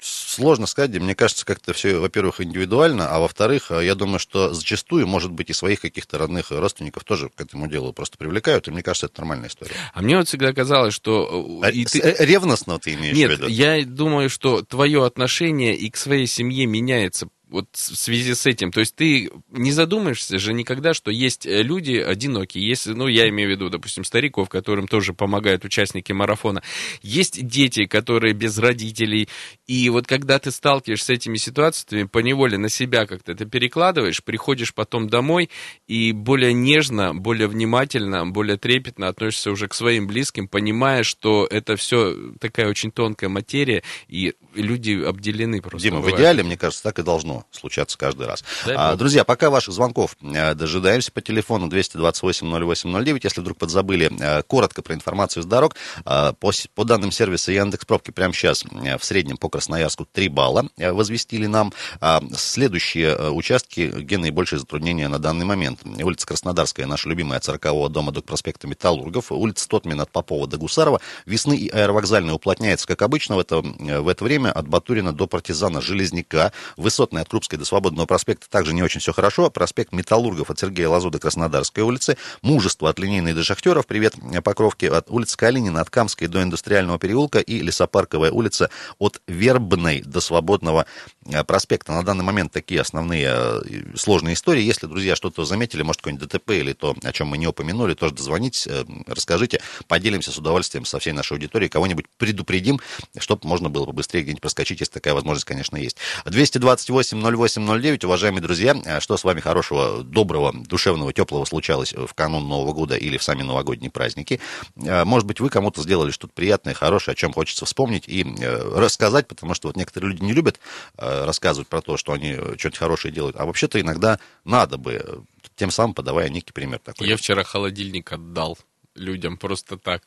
[0.00, 5.32] Сложно сказать, мне кажется, как-то все, во-первых, индивидуально, а во-вторых, я думаю, что зачастую, может
[5.32, 9.06] быть, и своих каких-то родных родственников тоже к этому делу просто привлекают, и мне кажется,
[9.06, 9.72] это нормальная история.
[9.92, 11.60] А мне вот всегда казалось, что...
[11.62, 12.00] Э, а, и ты...
[12.00, 13.46] Э, ревностно ты имеешь Нет, в виду?
[13.48, 18.70] я думаю, что твое отношение и к своей семье меняется вот в связи с этим.
[18.70, 22.68] То есть ты не задумаешься же никогда, что есть э, люди одинокие.
[22.68, 26.62] Есть, ну, я имею в виду, допустим, стариков, которым тоже помогают участники марафона.
[27.00, 29.28] Есть дети, которые без родителей.
[29.66, 34.74] И вот когда ты сталкиваешься с этими ситуациями, поневоле на себя как-то это перекладываешь, приходишь
[34.74, 35.48] потом домой
[35.86, 41.76] и более нежно, более внимательно, более трепетно относишься уже к своим близким, понимая, что это
[41.76, 45.88] все такая очень тонкая материя, и люди обделены просто.
[45.88, 46.16] Дима, бывает.
[46.16, 48.44] в идеале, мне кажется, так и должно случаться каждый раз.
[48.66, 54.82] А, друзья, пока ваших звонков э, дожидаемся по телефону 228-08-09, если вдруг подзабыли, э, коротко
[54.82, 55.76] про информацию с дорог.
[56.04, 56.34] По,
[56.74, 61.46] по данным сервиса Яндекс Пробки прямо сейчас э, в среднем по Красноярску 3 балла возвестили
[61.46, 61.72] нам.
[62.00, 65.80] А, следующие участки, где наибольшие затруднения на данный момент.
[65.84, 71.00] Улица Краснодарская, наша любимая, 40 дома до проспекта Металлургов, улица Тотмин от Попова до Гусарова,
[71.24, 75.80] Весны и Аэровокзальная уплотняется, как обычно, в это, в это время от Батурина до Партизана
[75.80, 79.50] Железняка, высотная от Крупской до Свободного проспекта также не очень все хорошо.
[79.50, 82.16] Проспект Металлургов от Сергея Лазу до Краснодарской улицы.
[82.42, 83.86] Мужество от Линейной до Шахтеров.
[83.86, 84.86] Привет, Покровки.
[84.86, 87.40] От улицы Калинина от Камской до Индустриального переулка.
[87.40, 90.86] И Лесопарковая улица от Вербной до Свободного
[91.26, 91.92] э, проспекта.
[91.92, 93.62] На данный момент такие основные э,
[93.96, 94.62] сложные истории.
[94.62, 98.14] Если, друзья, что-то заметили, может, какой-нибудь ДТП или то, о чем мы не упомянули, тоже
[98.14, 102.80] дозвонитесь, э, расскажите, поделимся с удовольствием со всей нашей аудиторией, кого-нибудь предупредим,
[103.18, 105.96] чтобы можно было побыстрее где-нибудь проскочить, если такая возможность, конечно, есть.
[106.24, 112.48] 228 0809, уважаемые друзья, э, что с вами хорошего, доброго, душевного, теплого случалось в канун
[112.48, 114.40] Нового года или в сами новогодние праздники.
[114.76, 118.78] Э, может быть, вы кому-то сделали что-то приятное, хорошее, о чем хочется вспомнить и э,
[118.78, 120.60] рассказать, потому что вот некоторые люди не любят
[120.96, 125.24] рассказывать про то, что они что-то хорошее делают, а вообще-то иногда надо бы
[125.56, 127.08] тем самым подавая некий пример такой.
[127.08, 128.58] Я вчера холодильник отдал
[128.94, 130.02] людям просто так.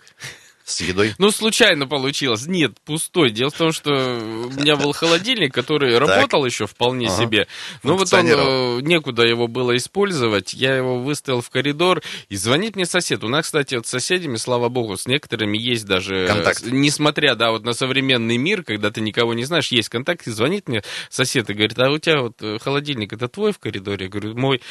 [0.70, 1.14] С едой?
[1.18, 2.46] Ну, случайно получилось.
[2.48, 3.32] Нет, пустой.
[3.32, 7.18] Дело в том, что у меня был холодильник, который работал еще вполне Ага.
[7.24, 7.48] себе.
[7.84, 10.54] Но вот он, э, некуда его было использовать.
[10.54, 13.24] Я его выставил в коридор, и звонит мне сосед.
[13.24, 16.28] У нас, кстати, вот с соседями, слава богу, с некоторыми есть даже...
[16.28, 16.64] Контакт.
[16.64, 20.32] э, Несмотря, да, вот на современный мир, когда ты никого не знаешь, есть контакт, и
[20.32, 24.06] звонит мне сосед и говорит, а у тебя вот э, холодильник, это твой в коридоре?
[24.06, 24.62] Я говорю, мой.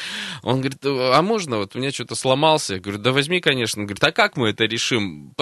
[0.43, 2.75] Он говорит, а можно, вот у меня что-то сломался.
[2.75, 3.81] Я говорю, да возьми, конечно.
[3.81, 5.33] Он говорит, а как мы это решим?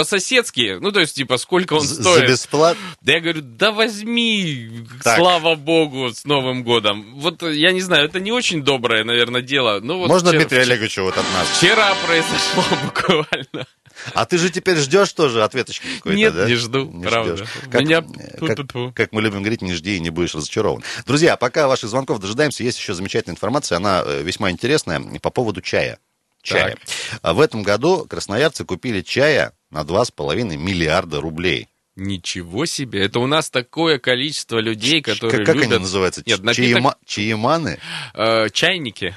[0.48, 0.78] По-соседски?
[0.82, 2.30] Ну, то есть, типа, сколько он За стоит?
[2.30, 2.82] бесплатно?
[3.02, 4.70] Да я говорю, да возьми,
[5.04, 5.18] Так.
[5.20, 7.16] слава богу, с Новым годом.
[7.20, 9.80] Вот, я не знаю, это не очень доброе, наверное, дело.
[9.82, 11.48] Ну, вот Можно вчера- Дмитрию Олеговичу вот от нас?
[11.58, 13.68] Вчера произошло буквально.
[14.14, 16.46] А ты же теперь ждешь тоже ответочки какой-то, Нет, да?
[16.48, 17.38] не жду, правда.
[17.38, 17.50] ждешь.
[17.72, 18.02] Как, Меня...
[18.02, 18.88] Ту-ту-ту.
[18.88, 20.84] как, как мы любим говорить, не жди и не будешь разочарован.
[21.08, 25.62] Друзья, пока ваших звонков дожидаемся, есть еще замечательная информация, она э, весьма интересная, по поводу
[25.62, 25.98] чая.
[26.44, 26.78] Чая.
[27.24, 31.68] А В этом году красноярцы купили чая на 2,5 миллиарда рублей.
[31.98, 33.06] Ничего себе.
[33.06, 35.72] Это у нас такое количество людей, которые как как любят...
[35.72, 36.22] они называются?
[36.28, 37.80] Нет, напиток- чаема- Чаеманы?
[38.14, 39.16] э, чайники.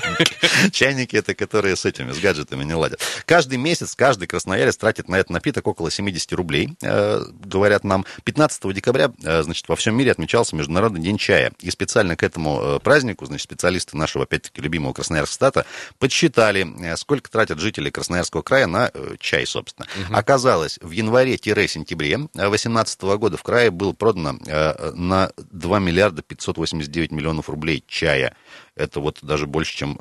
[0.72, 3.00] Чайники это которые с этими, с гаджетами не ладят.
[3.26, 8.04] Каждый месяц каждый красноярец тратит на этот напиток около 70 рублей, э, говорят нам.
[8.24, 11.52] 15 декабря, э, значит, во всем мире отмечался Международный день чая.
[11.60, 15.66] И специально к этому э, празднику, значит, специалисты нашего, опять-таки, любимого Красноярского стата
[16.00, 19.86] подсчитали, сколько тратят жители Красноярского края на чай, собственно.
[20.10, 27.48] Оказалось, в январе-сентябре 2018 года в крае было продано э, на 2 миллиарда 589 миллионов
[27.48, 28.36] рублей чая.
[28.74, 29.98] Это вот даже больше, чем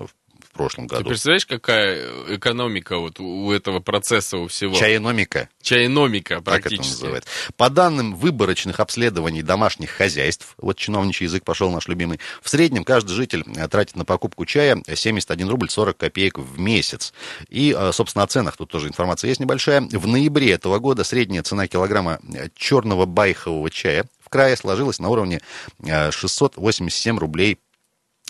[0.52, 1.10] в прошлом Ты году.
[1.10, 4.76] представляешь, какая экономика вот у этого процесса, у всего?
[4.76, 7.02] Чаеномика, Чайномика так это практически.
[7.04, 7.30] называется.
[7.56, 13.14] По данным выборочных обследований домашних хозяйств, вот чиновничий язык пошел наш любимый, в среднем каждый
[13.14, 17.14] житель э, тратит на покупку чая 71 рубль 40 копеек в месяц.
[17.50, 19.82] И, э, собственно, о ценах тут тоже информация есть небольшая.
[19.82, 25.10] В ноябре этого года средняя цена килограмма э, черного байхового чая в крае сложилась на
[25.10, 25.42] уровне
[25.84, 27.60] э, 687 рублей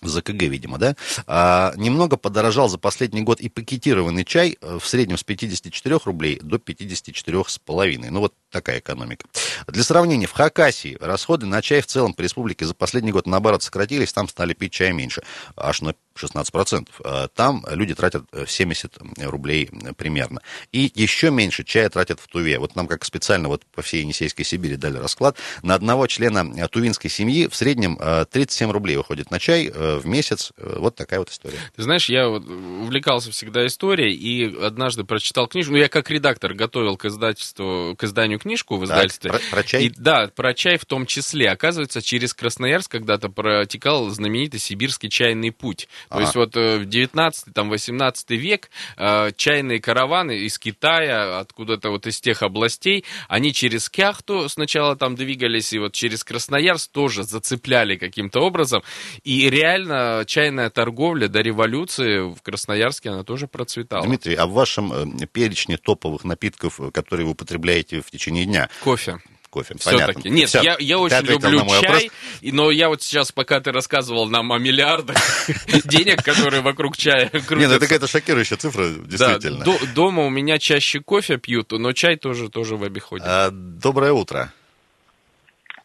[0.01, 0.95] за КГ, видимо, да,
[1.27, 6.39] а, немного подорожал за последний год и пакетированный чай э, в среднем с 54 рублей
[6.41, 8.09] до 54,5.
[8.09, 9.25] Ну, вот такая экономика.
[9.67, 13.63] Для сравнения, в Хакасии расходы на чай в целом по республике за последний год, наоборот,
[13.63, 15.23] сократились, там стали пить чай меньше,
[15.55, 16.87] аж на 16%.
[17.03, 20.41] А Там люди тратят э, 70 рублей э, примерно.
[20.71, 22.59] И еще меньше чая тратят в Туве.
[22.59, 25.37] Вот нам как специально вот по всей Енисейской Сибири дали расклад.
[25.63, 29.97] На одного члена э, тувинской семьи в среднем э, 37 рублей уходит на чай э,
[29.97, 30.51] в месяц.
[30.57, 31.57] Э, Вот такая вот история.
[31.75, 35.71] Ты знаешь, я вот увлекался всегда историей и однажды прочитал книжку.
[35.73, 39.31] Ну, я как редактор готовил к издательству, к изданию книжку в Так, издательстве.
[39.31, 39.83] про, про чай?
[39.85, 41.49] И, да, про чай в том числе.
[41.49, 45.87] Оказывается, через Красноярск когда-то протекал знаменитый сибирский чайный путь.
[46.09, 46.21] То Ага.
[46.23, 52.07] есть вот э, в 19 там 18 век э, чайные караваны из Китая, откуда-то вот
[52.07, 57.95] из тех областей, они через Кяхту сначала там двигались, и вот через Красноярск тоже зацепляли
[57.95, 58.81] каким-то образом.
[59.23, 64.03] И реально чайная торговля до революции в Красноярске, она тоже процветала.
[64.03, 69.19] Дмитрий, а в вашем э, перечне топовых напитков, которые вы употребляете в течение дня, Кофе.
[69.49, 69.75] Кофе?
[69.77, 70.29] Все-таки.
[70.29, 70.61] Нет, Всё.
[70.61, 72.03] я, я очень люблю чай, вопрос.
[72.41, 75.17] и- но я вот сейчас, пока ты рассказывал нам о миллиардах
[75.85, 79.63] денег, которые вокруг чая Нет, ну это крутятся, какая-то шокирующая цифра, действительно.
[79.65, 83.25] до- дома у меня чаще кофе пьют, но чай тоже, тоже в обиходе.
[83.27, 84.51] А, доброе утро.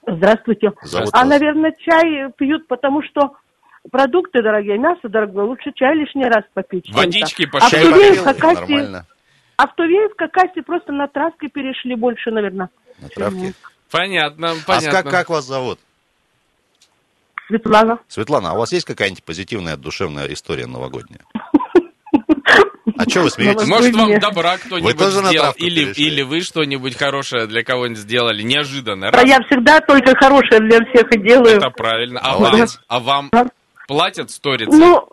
[0.06, 0.72] Здравствуйте.
[1.12, 3.32] А, наверное, чай пьют, потому что
[3.90, 6.90] продукты дорогие, мясо дорогое, лучше чай лишний раз попить.
[6.92, 9.06] Водички а Хакасии, нормально.
[9.56, 12.68] а в Туве в Хакасии просто на травке перешли больше, наверное.
[13.00, 13.52] На травке.
[13.90, 14.90] Понятно, А понятно.
[15.02, 15.78] как, как вас зовут?
[17.48, 17.98] Светлана.
[18.08, 21.20] Светлана, а у вас есть какая-нибудь позитивная, душевная история новогодняя?
[22.96, 23.66] А что вы смеетесь?
[23.66, 26.06] Может, вам добра кто-нибудь сделал, или, перешли?
[26.06, 29.08] или вы что-нибудь хорошее для кого-нибудь сделали, неожиданно.
[29.08, 31.56] А я всегда только хорошее для всех и делаю.
[31.56, 32.20] это правильно.
[32.22, 33.30] А вам, а вам
[33.88, 34.78] платят сторицей?
[34.78, 35.08] Ну,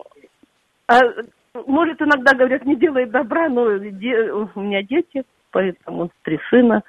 [0.86, 1.00] а,
[1.66, 6.82] может, иногда говорят, не делай добра, но де- у меня дети, поэтому три сына,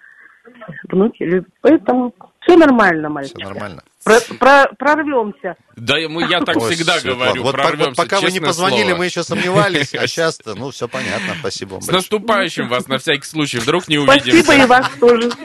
[0.90, 1.48] внуки любят.
[1.62, 3.40] Поэтому все нормально, Все мальчик.
[3.40, 3.84] нормально.
[4.04, 5.56] Про- про- прорвемся.
[5.76, 8.84] Да, мы, я так Ой, всегда Светлана, говорю, Вот, прорвемся, вот пока вы не позвонили,
[8.88, 8.98] слово.
[8.98, 11.36] мы еще сомневались, а сейчас-то, ну, все понятно.
[11.40, 11.98] Спасибо вам С большое.
[12.00, 14.44] наступающим вас, на всякий случай, вдруг не увидимся.
[14.44, 15.30] Спасибо и вас тоже.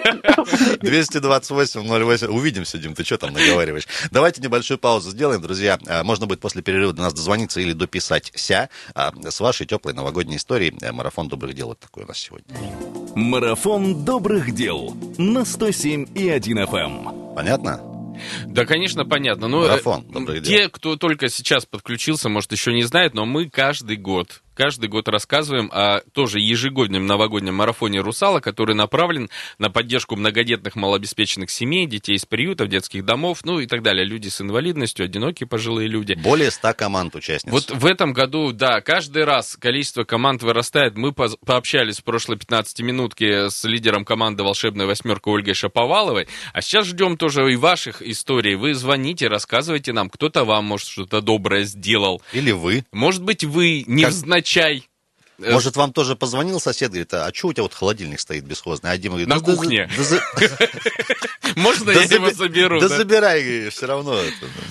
[0.83, 2.27] 228-08.
[2.29, 3.87] Увидимся, Дим, ты что там наговариваешь?
[4.11, 5.79] Давайте небольшую паузу сделаем, друзья.
[5.87, 9.95] А, Можно будет после перерыва до нас дозвониться или дописать ся а, с вашей теплой
[9.95, 10.77] новогодней историей.
[10.81, 12.47] Э, Марафон добрых дел вот такой у нас сегодня.
[13.15, 17.35] Марафон добрых дел на 107 и 1 FM.
[17.35, 17.81] Понятно?
[18.47, 19.49] Да, конечно, понятно.
[19.49, 20.59] Но э, Марафон добрых дел.
[20.59, 25.07] те, кто только сейчас подключился, может, еще не знает, но мы каждый год каждый год
[25.07, 32.17] рассказываем о тоже ежегодном новогоднем марафоне «Русала», который направлен на поддержку многодетных малообеспеченных семей, детей
[32.17, 34.05] из приютов, детских домов, ну и так далее.
[34.05, 36.15] Люди с инвалидностью, одинокие пожилые люди.
[36.15, 37.53] Более 100 команд участниц.
[37.53, 40.97] Вот в этом году, да, каждый раз количество команд вырастает.
[40.97, 46.27] Мы поз- пообщались в прошлой 15-минутке с лидером команды «Волшебная восьмерка» Ольгой Шаповаловой.
[46.53, 48.57] А сейчас ждем тоже и ваших историй.
[48.57, 50.11] Вы звоните, рассказывайте нам.
[50.11, 52.21] Кто-то вам, может, что-то доброе сделал.
[52.33, 52.85] Или вы.
[52.91, 54.48] Может быть, вы невзначай...
[54.57, 54.81] э,
[55.39, 58.91] Может, вам тоже позвонил сосед, говорит, а что у тебя вот холодильник стоит бесхозный?
[58.91, 59.89] А Дима говорит, На «Да- да- кухне.
[61.57, 62.81] Можно я его заберу?
[62.81, 64.21] Да забирай, все равно.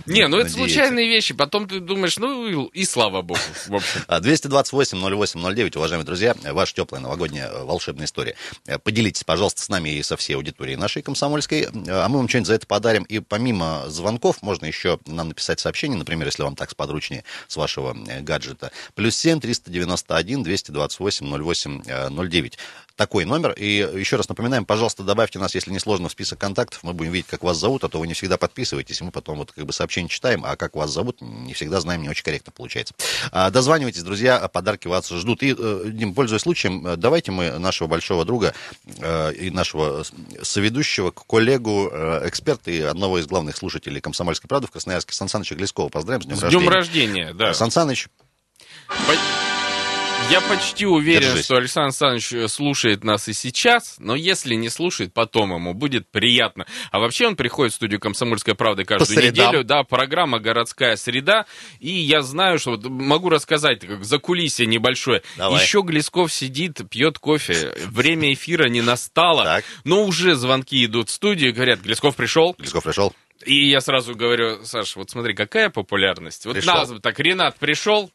[0.06, 1.34] ну, Не, ну это случайные вещи.
[1.34, 4.02] Потом ты думаешь, ну и, слава богу, в общем.
[4.08, 8.36] А, 228-08-09, уважаемые друзья, ваша теплая новогодняя э, волшебная история.
[8.66, 12.28] Э, Поделитесь, пожалуйста, с нами и со всей аудиторией нашей комсомольской, э, а мы вам
[12.30, 13.04] что-нибудь за это подарим.
[13.04, 17.96] И помимо звонков, можно еще нам написать сообщение, например, если вам так сподручнее с вашего
[18.08, 18.72] э, гаджета.
[18.96, 22.58] Плюс 7 391 228 08 э, 09.
[22.96, 23.52] Такой номер.
[23.52, 26.80] И еще раз напоминаем, пожалуйста, добавьте нас, если не сложно, в список контактов.
[26.82, 29.02] Мы будем видеть, как вас зовут, а то вы не всегда подписываетесь.
[29.02, 32.02] И мы потом вот как бы сообщение читаем, а как вас зовут, не всегда знаем,
[32.02, 32.96] не очень корректно получается.
[33.32, 35.44] А, Дозванивайтесь, друзья, подарки вас ждут.
[35.44, 38.54] И, э, Дим, пользуясь случаем, э, давайте мы нашего большого друга
[39.40, 41.88] и нашего с- соведущего, коллегу,
[42.26, 45.90] эксперта и одного из главных слушателей «Комсомольской правды» в Красноярске, Сан Саныча Глескова.
[45.90, 46.64] Поздравим с днем С рождения.
[46.64, 47.54] днем рождения, да.
[47.54, 48.08] Сан Саныч,
[48.88, 49.47] По-
[50.30, 51.46] Я почти уверен, Держись.
[51.46, 56.12] что Александр Александрович э, слушает нас и сейчас, но если не слушает, потом ему будет
[56.12, 56.66] приятно.
[56.92, 59.48] А вообще он приходит в студию «Комсомольская правда» каждую По средам.
[59.48, 59.64] неделю.
[59.64, 61.46] Да, программа «Городская среда».
[61.80, 65.24] И я знаю, что вот могу рассказать, как за кулисье небольшое.
[65.38, 65.62] Давай.
[65.64, 67.74] Еще Глесков сидит, пьет кофе.
[67.86, 69.66] Время эфира не настало, Так.
[69.86, 72.54] но уже звонки идут в студию и говорят, Глесков пришел.
[72.60, 73.14] Глесков пришел.
[73.46, 76.46] И я сразу говорю, Саш, вот смотри, какая популярность.
[76.48, 76.74] Вот Пришел.
[76.74, 78.12] нас- так, Ренат пришел,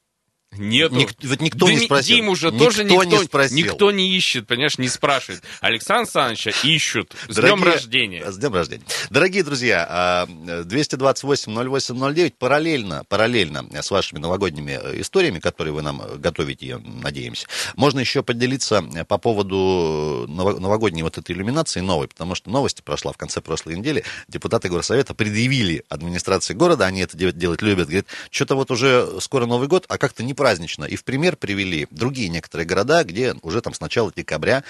[0.56, 0.94] нету.
[0.96, 2.16] Ник- вот никто не Дим- спросил.
[2.16, 3.56] Диму же Никто тоже не никто, спросил.
[3.56, 5.42] никто не ищет, понимаешь, не спрашивает.
[5.60, 7.14] Александра Александровича ищут.
[7.28, 8.30] С Дорогие- днем рождения.
[8.32, 8.84] С днем рождения.
[9.10, 10.26] Дорогие друзья, а,
[10.64, 17.46] 228-08-09 параллельно, параллельно с вашими новогодними э, историями, которые вы нам э, готовите, надеемся,
[17.76, 22.82] можно еще поделиться э, по поводу ново- новогодней вот этой иллюминации новой, потому что новость
[22.82, 24.04] прошла в конце прошлой недели.
[24.28, 29.68] Депутаты Горсовета предъявили администрации города, они это делать любят, говорят, что-то вот уже скоро Новый
[29.68, 30.84] год, а как-то не празднично.
[30.86, 34.64] И в пример привели другие некоторые города, где уже там с начала декабря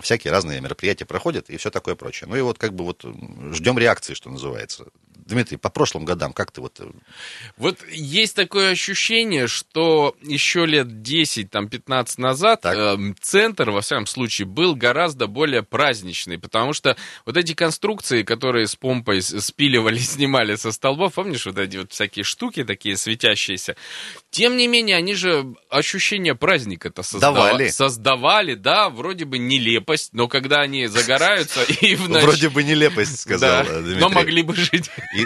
[0.00, 2.28] всякие разные мероприятия проходят и все такое прочее.
[2.30, 3.04] Ну и вот как бы вот
[3.52, 4.86] ждем реакции, что называется.
[5.14, 6.80] Дмитрий, по прошлым годам как ты вот...
[6.80, 6.86] э,
[7.58, 12.74] Вот есть такое ощущение, что еще лет 10, там, 15 назад Так.
[12.78, 18.66] эм, центр, во всяком случае, был гораздо более праздничный, потому что вот эти конструкции, которые
[18.66, 23.76] с помпой спиливали, снимали со столбов, помнишь, вот эти вот всякие штуки такие светящиеся,
[24.30, 27.68] тем не менее, они же ощущение праздника-то создава- Давали.
[27.68, 33.20] создавали, да, вроде бы нелепость, но когда они загораются и в ночь- Вроде бы нелепость,
[33.20, 34.00] сказал Да, Дмитрий.
[34.00, 34.90] но могли бы жить.
[35.16, 35.24] И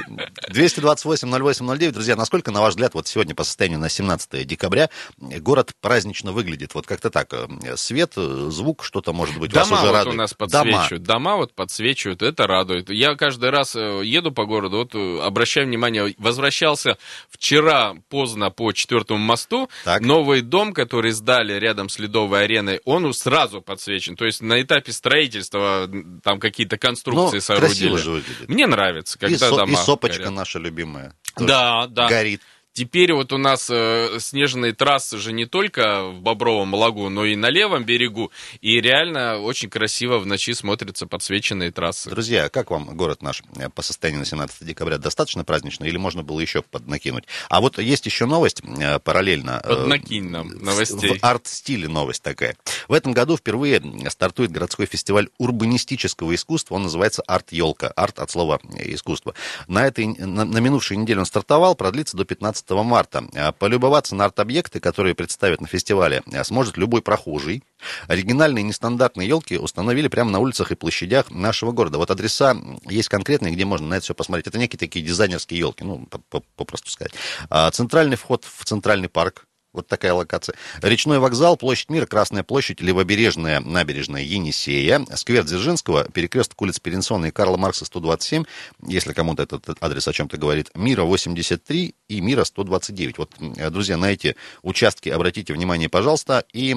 [0.53, 4.88] 228-08-09, друзья, насколько, на ваш взгляд, вот сегодня по состоянию на 17 декабря
[5.20, 6.74] э, город празднично выглядит?
[6.74, 10.14] Вот как-то так, э, свет, э, звук, что-то, может быть, вас Дома уже вот радует?
[10.14, 10.48] у нас Дома.
[10.50, 11.03] подсвечивают.
[11.03, 12.90] Дома вот подсвечивают, это радует.
[12.90, 14.94] Я каждый раз еду по городу, вот
[15.24, 16.96] обращаю внимание, возвращался
[17.30, 20.03] вчера поздно по четвертому мосту, Так.
[20.03, 24.16] новый дом, который сдали рядом с Ледовой ареной, он сразу подсвечен.
[24.16, 25.88] То есть на этапе строительства
[26.22, 27.97] там какие-то конструкции Ну, соорудили.
[27.97, 28.49] же выглядит.
[28.49, 30.32] Мне нравится, И, когда и дома сопочка горят.
[30.34, 31.14] наша любимая.
[31.38, 32.09] Да, да.
[32.09, 32.43] Горит.
[32.74, 37.36] Теперь вот у нас э, снежные трассы же не только в Бобровом лагу, но и
[37.36, 38.30] на левом берегу.
[38.62, 42.08] И реально очень красиво в ночи смотрятся подсвеченные трассы.
[42.08, 44.96] Друзья, как вам город наш э, по состоянию на 17 декабря?
[44.96, 47.24] Достаточно празднично или можно было еще поднакинуть?
[47.50, 49.60] А вот есть еще новость э, параллельно.
[49.62, 51.18] э, Поднакинь нам новостей.
[51.18, 52.56] В арт-стиле новость такая.
[52.88, 56.76] В этом году впервые стартует городской фестиваль урбанистического искусства.
[56.76, 57.88] Он называется «Арт-елка».
[57.88, 59.34] Арт от слова искусство.
[59.68, 63.24] На, этой, на, на минувшей неделе он стартовал, продлится до 15 марта.
[63.34, 67.62] А Полюбоваться на арт-объекты, которые представят на фестивале, э, сможет любой прохожий.
[68.08, 71.98] Оригинальные нестандартные елки установили прямо на улицах и площадях нашего города.
[71.98, 72.56] Вот адреса
[72.88, 74.46] есть конкретные, где можно на это все посмотреть.
[74.46, 77.12] Это некие такие дизайнерские елки, ну, по- по- попросту сказать.
[77.50, 79.46] А, Центральный вход в центральный парк.
[79.72, 80.54] Вот такая локация.
[80.82, 87.30] Речной вокзал, площадь Мира, Красная площадь, Левобережная набережная Енисея, сквер Дзержинского, перекресток улиц Перенсона и
[87.30, 88.44] Карла Маркса 127,
[88.86, 93.18] если кому-то этот адрес о чем-то говорит, Мира 83 и Мира 129.
[93.18, 93.32] Вот,
[93.70, 96.76] друзья, на эти участки обратите внимание, пожалуйста, и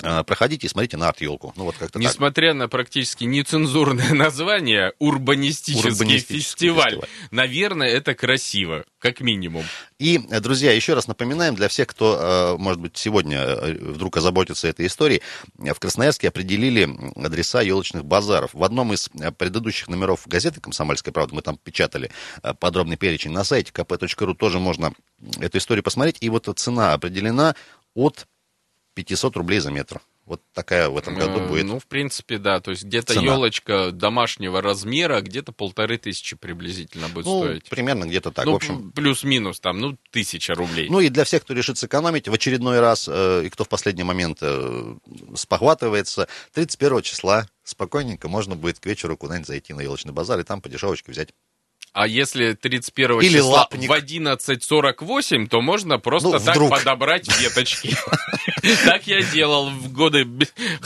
[0.00, 1.52] проходите и смотрите на арт-елку.
[1.56, 2.02] Ну, вот как-то так.
[2.02, 6.90] Несмотря на практически нецензурное название, урбанистический, Урбанистический фестиваль.
[6.90, 7.08] фестиваль.
[7.30, 9.64] Наверное, это красиво, как минимум.
[9.98, 14.68] И, друзья, еще раз напоминаем для всех, кто, э, может быть, сегодня э, вдруг озаботится
[14.68, 15.22] этой историей,
[15.56, 18.50] в Красноярске определили адреса елочных базаров.
[18.52, 22.10] В одном из э, предыдущих номеров газеты «Комсомольская правда» мы там печатали
[22.60, 24.92] подробный перечень на сайте kp.ru, тоже можно
[25.40, 26.18] эту историю посмотреть.
[26.20, 27.54] И вот цена определена
[27.94, 28.26] от
[28.96, 30.00] 500 рублей за метр.
[30.24, 31.66] Вот такая в этом году будет.
[31.66, 32.60] Ну, в принципе, да.
[32.60, 33.22] То есть где-то цена.
[33.22, 37.68] елочка домашнего размера, где-то полторы тысячи приблизительно будет Ну, стоить.
[37.68, 38.44] примерно где-то так.
[38.46, 40.88] ну, в общем, плюс-минус там, ну, тысяча рублей.
[40.90, 44.02] Ну и для всех, кто решит сэкономить в очередной раз, э, и кто в последний
[44.02, 44.96] момент э,
[45.36, 50.60] спохватывается, 31 числа спокойненько можно будет к вечеру куда-нибудь зайти на елочный базар и там
[50.60, 51.28] по дешевочке взять.
[51.98, 53.88] А если 31 Или числа лапник.
[53.88, 56.70] в 11.48, то можно просто Ну, так вдруг.
[56.70, 57.96] подобрать веточки.
[58.84, 60.26] Так я делал в годы,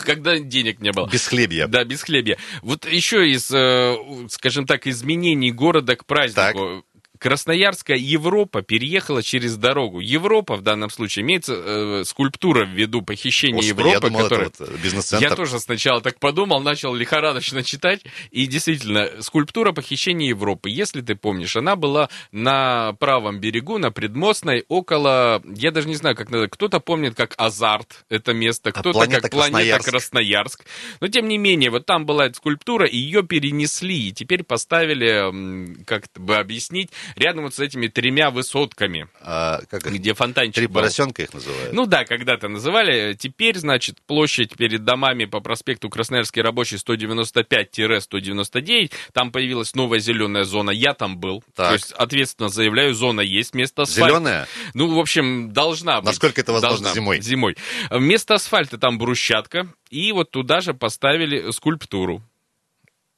[0.05, 1.09] когда денег не было.
[1.09, 1.67] Без хлебья.
[1.67, 2.37] Да, без хлебья.
[2.63, 3.97] Вот еще из, э,
[4.29, 6.85] скажем так, изменений города к празднику.
[7.21, 10.01] Красноярская Европа переехала через дорогу.
[10.01, 14.47] Европа в данном случае имеется э, скульптура в виду похищения Господи, Европы, я думал, которая...
[14.47, 15.29] это вот э, бизнес-центр.
[15.29, 18.01] Я тоже сначала так подумал, начал лихорадочно читать,
[18.31, 24.65] и действительно, скульптура похищения Европы, если ты помнишь, она была на правом берегу, на Предмостной,
[24.69, 29.21] около, я даже не знаю, как надо, кто-то помнит как Азарт, это место, кто-то планета
[29.21, 29.91] как планета Красноярск.
[29.91, 30.65] Красноярск.
[31.01, 35.85] Но, тем не менее, вот там была эта скульптура, и ее перенесли, и теперь поставили,
[35.85, 40.75] как бы объяснить, рядом вот с этими тремя высотками, А, как где фонтанчик Три был.
[40.75, 41.73] поросенка их называют.
[41.73, 43.15] Ну да, когда-то называли.
[43.19, 48.91] Теперь, значит, площадь перед домами по проспекту Красноярский рабочий 195-199.
[49.13, 50.71] Там появилась новая зеленая зона.
[50.71, 51.43] Я там был.
[51.55, 51.69] Так.
[51.69, 54.11] То есть, ответственно заявляю, зона есть, место асфальта.
[54.11, 54.49] Зеленая?
[54.75, 56.07] Ну, в общем, должна быть.
[56.07, 56.95] Насколько это возможно Должна.
[56.95, 57.21] зимой?
[57.21, 57.57] Зимой.
[57.91, 59.69] Вместо асфальта там брусчатка.
[59.91, 62.23] И вот туда же поставили скульптуру.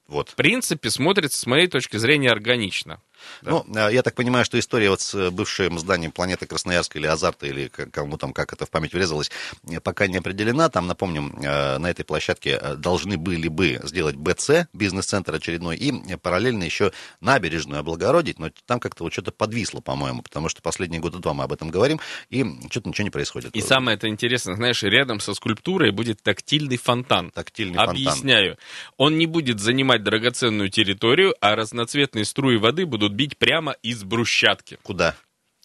[0.09, 0.31] Вот.
[0.31, 3.01] В принципе, смотрится, с моей точки зрения, органично.
[3.43, 7.07] Ну, э, я так понимаю, что история вот с э, бывшим зданием планеты Красноярска или
[7.07, 9.31] Азарта, или кому там, как это в память врезалось,
[9.69, 10.69] э, пока не определена.
[10.69, 16.93] Там, напомним, на этой площадке должны были бы сделать БЦ, бизнес-центр очередной, и параллельно еще
[17.21, 21.45] набережную облагородить, но там как-то вот что-то подвисло, по-моему, потому что последние года два мы
[21.45, 22.01] об этом говорим,
[22.31, 23.55] и что-то ничего не происходит.
[23.55, 27.31] И самое это интересное, знаешь, рядом со скульптурой будет тактильный фонтан.
[27.31, 27.95] Тактильный фонтан.
[27.95, 28.59] Объясняю.
[28.97, 34.79] Он не будет занимать драгоценную территорию, а разноцветные струи воды будут бить прямо из брусчатки.
[34.83, 35.15] Куда?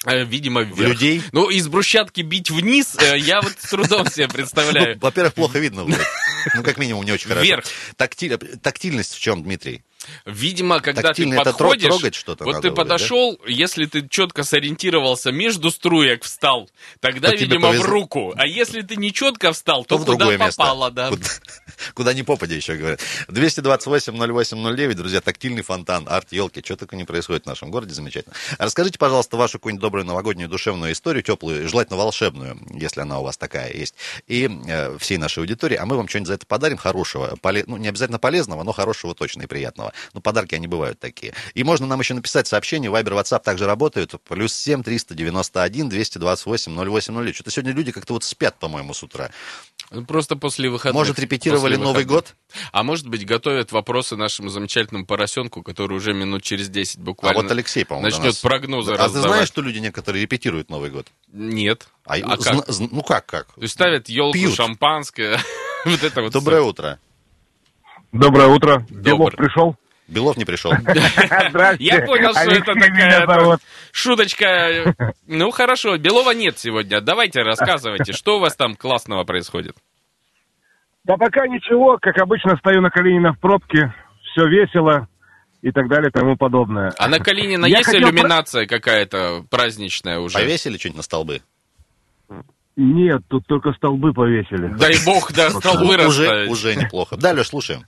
[0.06, 0.92] Э, Видимо, вверх.
[0.92, 1.24] людей?
[1.32, 4.96] Ну, из брусчатки бить вниз, э, я вот с трудом себе представляю.
[4.96, 5.86] Ну, во-первых, плохо видно.
[6.56, 7.44] Ну, как минимум, не очень хорошо.
[7.46, 7.66] Вверх.
[7.98, 9.84] Тактиль- Тактильность в чем, Дмитрий?
[10.26, 14.44] Видимо, когда ты Тактильно это тро- подходишь, трогать что-то вот ты подошел, если ты четко
[14.44, 16.70] сориентировался между струек встал,
[17.02, 18.34] тогда, То видимо, в руку.
[18.38, 20.62] А если ты не четко встал, то, то в куда другое место.
[20.62, 21.12] попало, да.
[21.94, 23.00] Куда, ни попадя, еще говорят.
[23.28, 26.62] 228-08-09, друзья, тактильный фонтан, арт-елки.
[26.64, 28.36] Что только не происходит в нашем городе, замечательно.
[28.58, 33.38] Расскажите, пожалуйста, вашу какую-нибудь добрую новогоднюю душевную историю, теплую, желательно волшебную, если она у вас
[33.38, 33.96] такая есть,
[34.28, 37.78] и э, всей нашей аудитории, а мы вам что-нибудь за это подарим хорошего, поле- ну,
[37.78, 39.94] не обязательно полезного, но хорошего точно и приятного.
[40.14, 41.34] Ну, подарки, они бывают такие.
[41.54, 47.34] И можно нам еще написать сообщение, Вайбер, WhatsApp также работают, плюс 7 391 228 08
[47.34, 49.30] Что-то сегодня люди как-то вот спят, по-моему, с утра.
[49.92, 50.96] Ну, Просто после выходных.
[50.96, 52.34] Может, репетировали после Новый год?
[52.72, 57.44] А может быть, готовят вопросы нашему замечательному поросенку, который уже минут через 10 буквально А
[57.44, 59.30] вот Алексей, по-моему, начнет нас- прогнозы А ты раздавать.
[59.32, 61.08] знаешь, что люди некоторые репетируют Новый год?
[61.32, 61.88] Нет.
[62.06, 62.66] А, А как?
[62.80, 63.48] ну как, как?
[63.54, 64.56] То есть ставят елку, Пьют.
[64.56, 65.40] шампанское.
[65.86, 66.34] Вот это вот.
[66.34, 67.00] Доброе утро.
[68.12, 68.86] Доброе утро.
[68.90, 69.76] Белов пришел.
[70.08, 70.72] Белов не пришел.
[71.80, 73.60] Я понял, что это такая
[73.92, 74.96] шуточка.
[75.28, 77.02] Ну хорошо, Белова нет сегодня.
[77.02, 79.76] Давайте рассказывайте, что у вас там классного происходит.
[81.08, 83.94] Да пока ничего, как обычно, стою на Калинина в пробке,
[84.24, 85.08] все весело
[85.62, 86.92] и так далее и тому подобное.
[87.00, 90.38] А на Калинина Я есть хотел иллюминация какая-то праздничная уже?
[90.38, 91.42] Повесили что-нибудь на столбы?
[92.76, 94.68] Нет, тут только столбы повесили.
[94.78, 96.52] Дай бог, да, столбы уже, расставить.
[96.52, 97.16] уже неплохо.
[97.18, 97.84] Да, Леш, слушаем.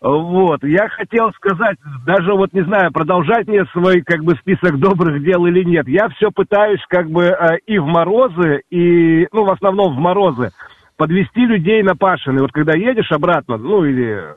[0.00, 1.76] Вот, я хотел сказать,
[2.06, 5.88] даже вот не знаю, продолжать мне свой как бы список добрых дел или нет.
[5.88, 10.52] Я все пытаюсь как бы э, и в морозы, и, ну, в основном в морозы,
[10.96, 12.40] подвести людей на Пашины.
[12.40, 14.34] Вот когда едешь обратно, ну, или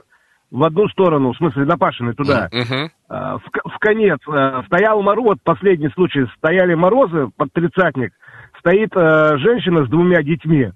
[0.51, 5.25] в одну сторону, в смысле на Пашины туда, э, в, в конец, э, стоял мороз,
[5.25, 8.13] вот последний случай, стояли морозы под тридцатник,
[8.59, 10.71] стоит э, женщина с двумя детьми э,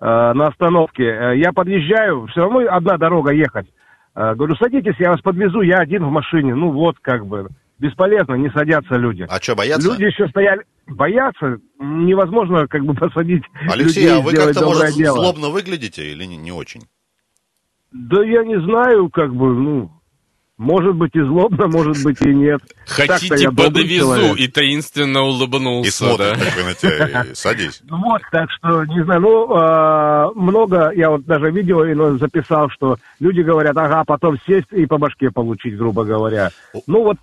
[0.00, 1.04] на остановке.
[1.36, 3.66] Я подъезжаю, все равно одна дорога ехать.
[4.14, 6.54] Говорю, садитесь, я вас подвезу, я один в машине.
[6.54, 7.48] Ну вот, как бы.
[7.82, 9.26] Бесполезно, не садятся люди.
[9.28, 9.88] А что, боятся?
[9.90, 15.16] Люди еще стояли, боятся, невозможно как бы посадить Алексей, людей, а вы как-то, может, дело.
[15.16, 16.82] злобно выглядите или не, не очень?
[17.90, 19.90] Да я не знаю, как бы, ну,
[20.58, 22.60] может быть и злобно, может быть и нет.
[22.86, 24.38] Хотите, подвезу, человек.
[24.38, 26.44] и таинственно улыбнулся, И смотрит да?
[26.44, 27.80] такой на тебя, и садись.
[27.88, 32.96] Ну Вот, так что, не знаю, ну, а, много, я вот даже видео записал, что
[33.18, 36.50] люди говорят, ага, потом сесть и по башке получить, грубо говоря.
[36.86, 37.16] Ну, вот,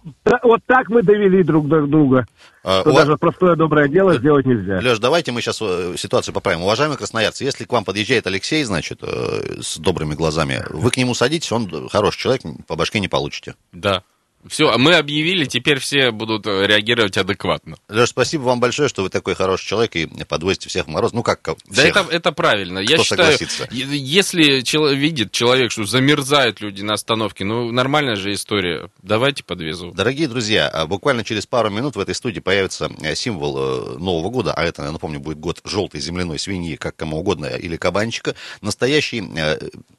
[0.43, 2.25] вот так мы довели друг до друга,
[2.61, 4.79] что у вас- даже простое доброе дело сделать нельзя.
[4.79, 5.57] Леш, давайте мы сейчас
[5.99, 6.61] ситуацию поправим.
[6.63, 11.13] Уважаемые красноярцы, если к вам подъезжает Алексей, значит, э, с добрыми глазами, вы к нему
[11.13, 13.55] садитесь, он хороший человек, по башке не получите.
[13.71, 14.03] Да.
[14.47, 17.75] Все, мы объявили, теперь все будут э, реагировать адекватно.
[17.89, 21.11] Леш, спасибо вам большое, что вы такой хороший человек и подвозите всех в мороз.
[21.11, 21.95] Ну, как ко- Да всех.
[21.97, 22.79] это, это правильно.
[22.79, 23.67] Я Кто считаю, согласится?
[23.71, 28.89] если чело- видит человек, что замерзают люди на остановке, ну, нормальная же история.
[29.03, 29.91] Давайте подвезу.
[29.91, 34.29] Дорогие друзья, а буквально через пару минут в этой студии появится э, символ э, Нового
[34.29, 38.35] года, а это, я напомню, будет год желтой земляной свиньи, как кому угодно, или кабанчика.
[38.61, 39.21] Настоящий,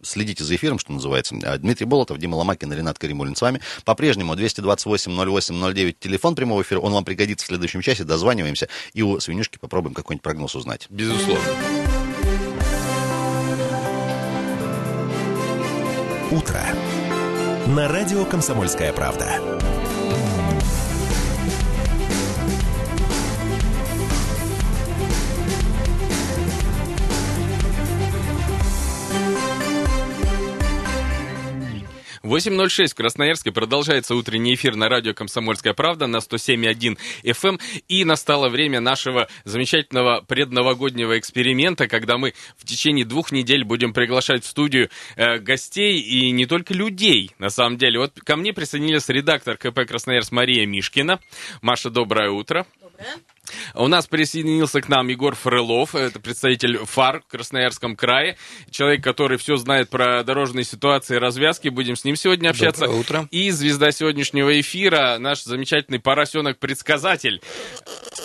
[0.02, 1.34] следите за эфиром, что называется.
[1.58, 3.60] Дмитрий Болотов, Дима Ломакин, Ренат Каримулин с вами.
[3.84, 9.02] По-прежнему 228 08 09 телефон прямого эфира, он вам пригодится в следующем часе, дозваниваемся и
[9.02, 10.86] у свинюшки попробуем какой-нибудь прогноз узнать.
[10.90, 11.44] Безусловно.
[16.30, 16.62] Утро.
[17.66, 19.40] На радио «Комсомольская правда».
[32.22, 37.48] Восемь ноль шесть в Красноярске продолжается утренний эфир на радио «Комсомольская правда» на 107.1 FM.
[37.48, 37.60] эм.
[37.88, 44.44] И настало время нашего замечательного предновогоднего эксперимента, когда мы в течение двух недель будем приглашать
[44.44, 47.98] в студию э, гостей и не только людей, на самом деле.
[47.98, 51.20] Вот ко мне присоединилась редактор КП «Красноярск» Мария Мишкина.
[51.62, 52.66] Маша, доброе утро.
[53.74, 58.36] У нас присоединился к нам Егор Фрылов, это представитель ФАР в Красноярском крае,
[58.70, 61.68] человек, который все знает про дорожные ситуации и развязки.
[61.68, 62.86] Будем с ним сегодня общаться.
[62.86, 63.28] Доброе утро.
[63.30, 67.40] И звезда сегодняшнего эфира, наш замечательный поросенок-предсказатель.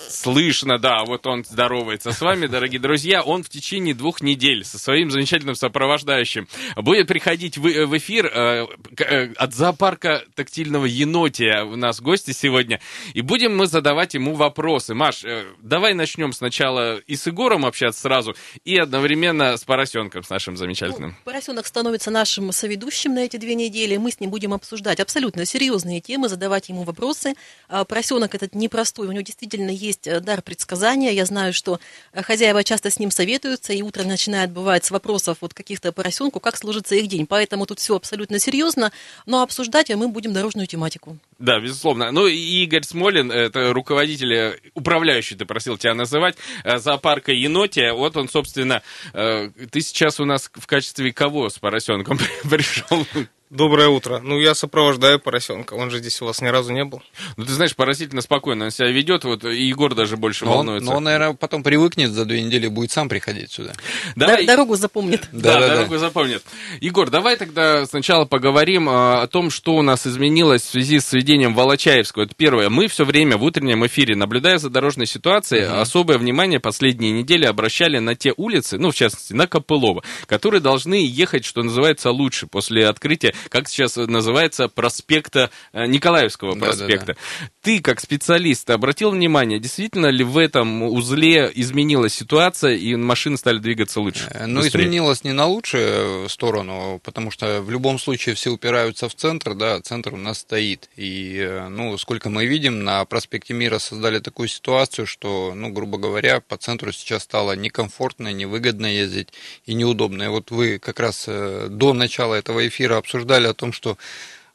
[0.10, 3.22] Слышно, да, вот он здоровается с вами, дорогие друзья.
[3.22, 8.68] Он в течение двух недель со своим замечательным сопровождающим будет приходить в, в эфир э,
[8.98, 11.64] э, от зоопарка тактильного енотия.
[11.64, 12.80] У нас гости сегодня.
[13.14, 14.94] И будем мы задавать ему вопросы.
[14.94, 20.30] Маш, э, давай начнем сначала и с Егором общаться сразу, и одновременно с поросенком, с
[20.30, 21.12] нашим замечательным.
[21.12, 23.98] Ну, поросенок становится нашим соведущим на эти две недели.
[23.98, 27.36] Мы с ним будем обсуждать абсолютно серьезные темы, задавать ему вопросы.
[27.70, 31.12] А, Поросенок этот непростой, у него действительно есть э, дар предсказания.
[31.12, 31.80] Я знаю, что
[32.14, 36.40] э, хозяева часто с ним советуются, и утро начинает бывать с вопросов вот каких-то поросенку,
[36.40, 37.26] как сложится их день.
[37.28, 38.92] Поэтому тут все абсолютно серьезно,
[39.26, 41.18] но обсуждать мы будем дорожную тематику.
[41.38, 42.12] Да, безусловно.
[42.12, 44.60] Ну и Игорь Смолин, это руководитель, э,
[45.06, 47.94] управляющий, ты просил тебя называть, э, зоопарка Енотия.
[47.94, 48.82] Вот он, собственно,
[49.14, 52.18] э, ты сейчас у нас в качестве кого с поросенком
[52.50, 53.06] пришел?
[53.52, 54.22] Доброе утро.
[54.24, 55.76] Ну, я сопровождаю поросенка.
[55.76, 57.04] Он же здесь у вас ни разу не был.
[57.38, 60.58] Ну, ты знаешь, поразительно спокойно он себя ведет, вот и Егор даже больше Но он,
[60.58, 60.90] волнуется.
[60.90, 63.74] но он, наверное, потом привыкнет за две недели, будет сам приходить сюда.
[64.16, 65.30] Давай- Дор- Дорогу запомнит.
[65.32, 65.76] Да, Да-да-да.
[65.76, 66.44] дорогу запомнит.
[66.82, 71.14] Егор, давай тогда сначала поговорим а, о том, что у нас изменилось в связи с
[71.14, 72.24] введением Волочаевского.
[72.24, 72.70] Это первое.
[72.70, 78.00] Мы все время в утреннем эфире, наблюдая за дорожной ситуацией, особое внимание последние недели обращали
[78.00, 82.88] на те улицы, ну, в частности, на Копылова, которые должны ехать, что называется, лучше после
[82.88, 87.16] открытия, как сейчас называется, проспекта э, Николаевского проспекта.
[87.62, 93.60] Ты, как специалист, обратил внимание, действительно ли в этом узле изменилась ситуация и машины стали
[93.60, 94.28] двигаться лучше?
[94.32, 94.84] Э, Ну, быстрее?
[94.84, 99.82] изменилось не на лучшую сторону, потому что в любом случае все упираются в центр, да,
[99.82, 100.90] центр у нас стоит.
[100.96, 105.98] И, э, ну, сколько мы видим, на проспекте Мира создали такую ситуацию, что, ну, грубо
[105.98, 109.30] говоря, по центру сейчас стало некомфортно, невыгодно ездить
[109.66, 110.24] и неудобно.
[110.24, 113.98] И вот вы как раз э, до начала этого эфира обсуждали о том, что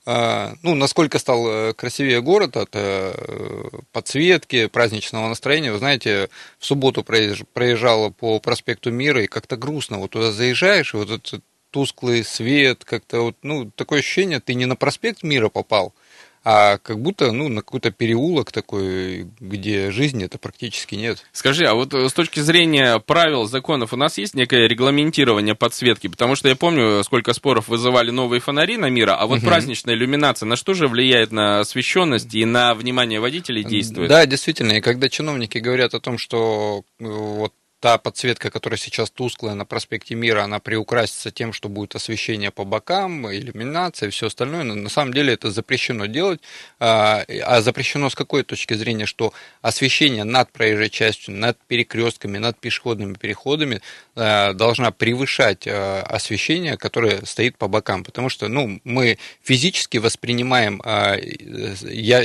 [0.07, 3.13] а, ну, насколько стал э, красивее город от э,
[3.93, 5.73] подсветки, праздничного настроения.
[5.73, 9.99] Вы знаете, в субботу проезж- проезжала по проспекту Мира, и как-то грустно.
[9.99, 14.67] Вот туда заезжаешь, и вот этот тусклый свет, как-то вот, ну, такое ощущение, ты не
[14.67, 15.95] на проспект Мира попал,
[16.43, 21.25] а как будто, ну, на какой-то переулок такой, где жизни это практически нет.
[21.33, 26.07] Скажи, а вот э, с точки зрения правил, законов, у нас есть некое регламентирование подсветки?
[26.07, 30.47] Потому что я помню, сколько споров вызывали новые фонари на мира, а вот праздничная иллюминация,
[30.47, 34.09] на что же влияет на освещенность и на внимание водителей действует?
[34.09, 39.11] Да, действительно, и когда чиновники говорят о том, что э, вот та подсветка, которая сейчас
[39.11, 44.27] тусклая на проспекте Мира, она приукрасится тем, что будет освещение по бокам, иллюминация и все
[44.27, 44.65] остальное.
[44.65, 46.41] Но на самом деле это запрещено делать.
[46.79, 52.59] А, а запрещено с какой точки зрения, что освещение над проезжей частью, над перекрестками, над
[52.59, 53.81] пешеходными переходами
[54.15, 58.05] а, должна превышать а, освещение, которое стоит по бокам.
[58.05, 60.81] Потому что ну, мы физически воспринимаем,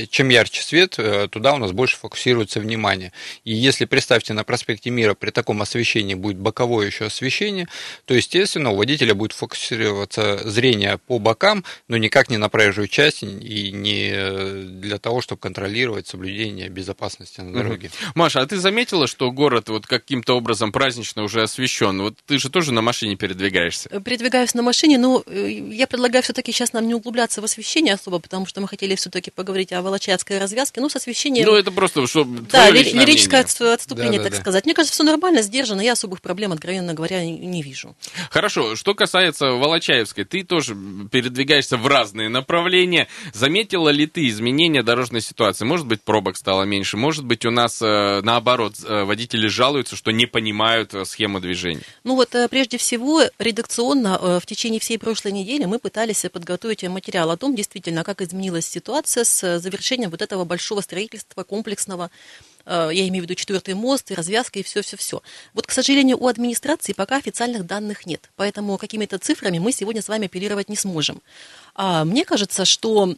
[0.10, 3.14] чем ярче свет, э, туда у нас больше фокусируется внимание.
[3.44, 7.68] И если представьте на проспекте Мира при таком освещении будет боковое еще освещение,
[8.06, 13.22] то, естественно, у водителя будет фокусироваться зрение по бокам, но никак не на проезжую часть
[13.22, 17.88] и не для того, чтобы контролировать соблюдение безопасности на дороге.
[17.88, 18.12] Угу.
[18.16, 22.02] Маша, а ты заметила, что город вот каким-то образом празднично уже освещен?
[22.02, 23.90] Вот ты же тоже на машине передвигаешься.
[24.00, 28.18] Передвигаюсь на машине, но э, я предлагаю все-таки сейчас нам не углубляться в освещение особо,
[28.18, 30.82] потому что мы хотели все-таки поговорить о Волочаевской развязке.
[30.82, 31.46] Ну, с освещением...
[31.46, 34.42] Ну, это просто, что Да, лирическое отступление, да, да, так да.
[34.42, 34.66] сказать.
[34.66, 37.96] Мне кажется, все нормально, сдержанно, я особых проблем, откровенно говоря, не, вижу.
[38.30, 40.76] Хорошо, что касается Волочаевской, ты тоже
[41.12, 43.08] передвигаешься в разные направления.
[43.34, 45.66] Заметила ли ты изменения дорожной ситуации?
[45.66, 50.12] Может быть, пробок стало меньше, может быть, у нас э, наоборот, э, водители жалуются, что
[50.12, 51.82] не понимают э, схему движения.
[52.04, 57.38] Ну вот, прежде всего, редакционно в течение всей прошлой недели мы пытались подготовить материал о
[57.38, 62.10] том, действительно, как изменилась ситуация с завершением вот этого большого строительства комплексного
[62.66, 65.22] я имею в виду четвертый мост, и развязка, и все-все-все.
[65.54, 70.08] Вот, к сожалению, у администрации пока официальных данных нет, поэтому какими-то цифрами мы сегодня с
[70.08, 71.22] вами апеллировать не сможем.
[71.78, 73.16] А мне кажется, что,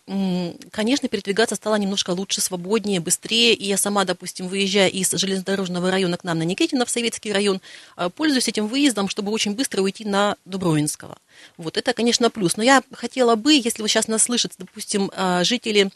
[0.72, 6.18] конечно, передвигаться стало немножко лучше, свободнее, быстрее, и я сама, допустим, выезжая из железнодорожного района
[6.18, 7.62] к нам на Никитина в Советский район,
[7.98, 11.18] э, пользуюсь этим выездом, чтобы очень быстро уйти на Дубровинского.
[11.58, 12.58] Вот это, конечно, плюс.
[12.58, 15.91] Но я хотела бы, если вы сейчас нас слышите, допустим, э, жители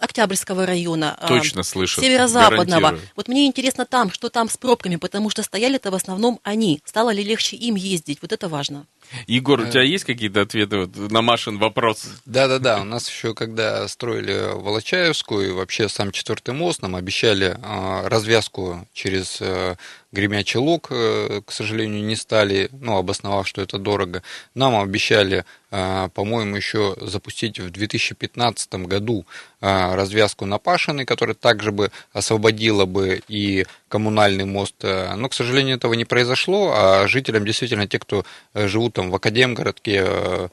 [0.00, 1.16] Октябрьского района.
[1.20, 2.00] А, Точно слышу.
[2.00, 2.98] Северо-западного.
[3.16, 6.80] Вот мне интересно там, что там с пробками, потому что стояли-то в основном они.
[6.84, 8.18] Стало ли легче им ездить?
[8.22, 8.86] Вот это важно.
[9.26, 12.06] Егор, у тебя есть какие-то ответы вот на Машин вопрос?
[12.26, 18.08] Да-да-да, у нас еще, когда строили Волочаевскую и вообще сам четвертый мост, нам обещали а,
[18.08, 19.76] развязку через э,
[20.12, 24.22] Гремячий Луг, э, к сожалению, не стали, ну, обосновав, что это дорого.
[24.54, 29.24] Нам обещали, по-моему, еще запустить в 2015 году
[29.60, 34.76] развязку на Пашиной, которая также бы освободила бы и коммунальный мост.
[34.82, 39.14] Э, но, к сожалению, этого не произошло, а жителям действительно, те, кто живут там в
[39.14, 40.48] Академгородке, э,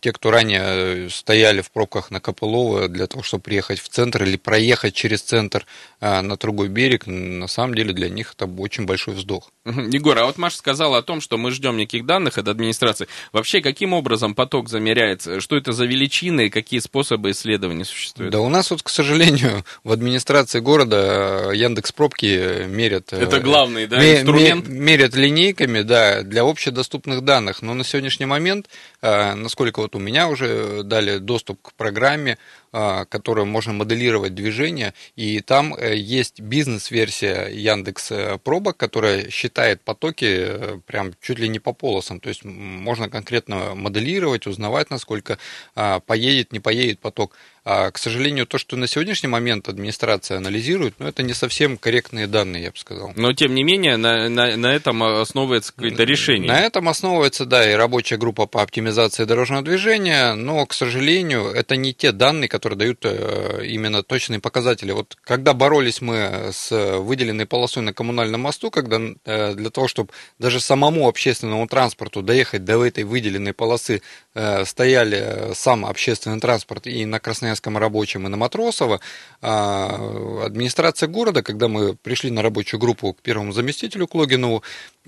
[0.00, 4.36] те, кто ранее стояли в пробках на Копылово для того, чтобы приехать в центр или
[4.36, 5.66] проехать через центр
[6.00, 9.50] э, на другой берег, на самом деле для них это очень большой вздох.
[9.64, 13.06] Егор, а вот Маша сказала о том, что мы ждем неких данных от администрации.
[13.32, 15.40] Вообще, каким образом поток замеряется?
[15.40, 18.32] Что это за величины и какие способы исследования существуют?
[18.32, 23.12] Да у нас вот, к сожалению, в администрации города Яндекс Пробки мерят...
[23.12, 24.66] Это главный, да, инструмент?
[24.66, 27.62] Мерят линейками, да, для общедоступных данных.
[27.62, 28.68] Но на сегодняшний момент,
[29.52, 32.38] насколько вот у меня уже дали доступ к программе,
[32.72, 39.82] а, которым можно моделировать движение, и там э, есть бизнес-версия Яндекс э, Пробок, которая считает
[39.82, 45.38] потоки э, прям чуть ли не по полосам, то есть можно конкретно моделировать, узнавать, насколько
[45.74, 47.36] а, поедет, не поедет поток.
[47.64, 52.26] А, к сожалению, то, что на сегодняшний момент администрация анализирует, ну, это не совсем корректные
[52.26, 53.12] данные, я бы сказал.
[53.14, 56.50] Но, тем не менее, на, на, на этом основывается какое-то решение.
[56.50, 61.76] На этом основывается, да, и рабочая группа по оптимизации дорожного движения, но, к сожалению, это
[61.76, 64.92] не те данные, которые дают э, именно точные показатели.
[64.92, 70.10] Вот когда боролись мы с выделенной полосой на коммунальном мосту, когда э, для того, чтобы
[70.38, 74.02] даже самому общественному транспорту доехать до этой выделенной полосы,
[74.34, 79.00] э, стояли сам общественный транспорт и на Красноярском рабочем и на Матросово,
[79.40, 84.62] а, администрация города, когда мы пришли на рабочую группу к первому заместителю к Логинову,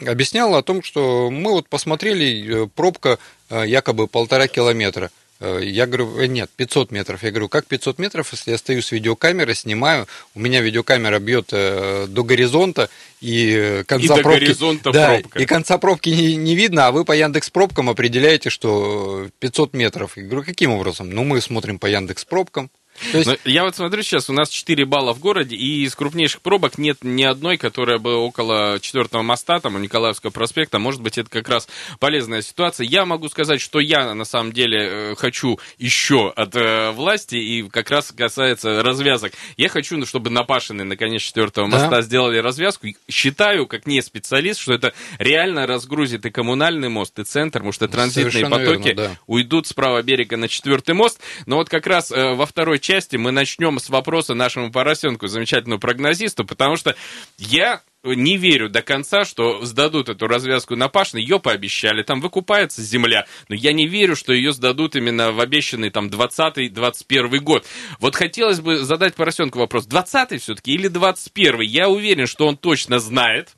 [0.04, 3.18] объясняла о том, что мы вот посмотрели, пробка
[3.50, 5.10] якобы полтора километра.
[5.40, 7.22] Э, я говорю, нет, 500 метров.
[7.22, 11.48] Я говорю, как 500 метров, если я стою с видеокамерой, снимаю, у меня видеокамера бьет
[11.48, 12.88] до горизонта,
[13.20, 14.40] и конца и пробки...
[14.40, 15.38] Горизонта да, пробка.
[15.38, 20.16] и конца пробки не, не видно, а вы по Яндекс пробкам определяете, что 500 метров.
[20.16, 21.10] Я говорю, каким образом?
[21.10, 22.70] Ну, мы смотрим по Яндекс пробкам,
[23.12, 23.40] то есть...
[23.44, 26.98] я вот смотрю сейчас, у нас 4 балла в городе, и из крупнейших пробок нет
[27.02, 30.78] ни одной, которая бы около четвертого моста, там, у Николаевского проспекта.
[30.78, 31.68] Может быть, это как раз
[31.98, 32.86] полезная ситуация.
[32.86, 37.68] Я могу сказать, что я, на самом деле, э, хочу еще от э, власти, и
[37.68, 39.32] как раз касается развязок.
[39.56, 41.78] Я хочу, ну, чтобы на Пашиной, наконец, четвертого да.
[41.78, 42.86] моста сделали развязку.
[43.10, 47.88] Считаю, как не специалист, что это реально разгрузит и коммунальный мост, и центр, потому что
[47.88, 49.18] транзитные Совершенно потоки верно, да.
[49.26, 51.20] уйдут с правого берега на четвертый мост.
[51.46, 55.80] Но вот как раз э, во второй части мы начнем с вопроса нашему поросенку, замечательному
[55.80, 56.94] прогнозисту, потому что
[57.38, 61.18] я не верю до конца, что сдадут эту развязку на Пашин.
[61.18, 63.26] Ее пообещали, там выкупается земля.
[63.48, 67.66] Но я не верю, что ее сдадут именно в обещанный там 20-21 год.
[68.00, 69.86] Вот хотелось бы задать Поросенку вопрос.
[69.86, 73.54] 20 все-таки или 21 Я уверен, что он точно знает.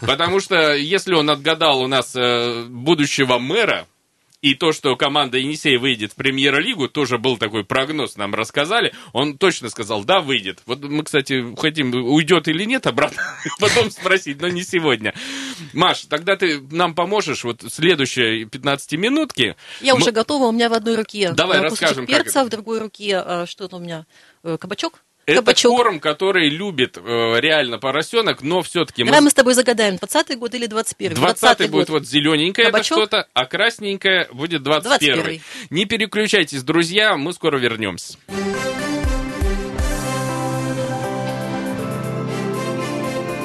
[0.00, 3.86] Потому что если он отгадал у нас э, будущего мэра,
[4.42, 8.94] и то, что команда Енисей выйдет в премьер-лигу, тоже был такой прогноз, нам рассказали.
[9.12, 10.62] Он точно сказал, да, выйдет.
[10.66, 13.22] Вот мы, кстати, хотим, уйдет или нет обратно,
[13.60, 15.14] потом спросить, но не сегодня.
[15.72, 19.56] Маш, тогда ты нам поможешь вот следующие 15 минутки.
[19.80, 20.00] Я мы...
[20.00, 22.46] уже готова, у меня в одной руке Давай э, расскажем, перца, как...
[22.46, 24.06] в другой руке э, что-то у меня,
[24.42, 25.02] э, кабачок.
[25.26, 25.76] Это Кабачок.
[25.76, 27.00] корм, который любит э,
[27.40, 29.04] реально поросенок, но все-таки...
[29.04, 29.24] Давай мы...
[29.24, 31.14] мы с тобой загадаем, 20-й год или 21-й?
[31.14, 34.82] 20-й будет вот зелененькое это что-то, а красненькое будет 21-й.
[34.82, 38.18] 21 Не переключайтесь, друзья, мы скоро вернемся.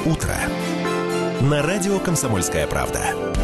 [0.04, 0.36] Утро.
[1.40, 3.35] На радио «Комсомольская правда».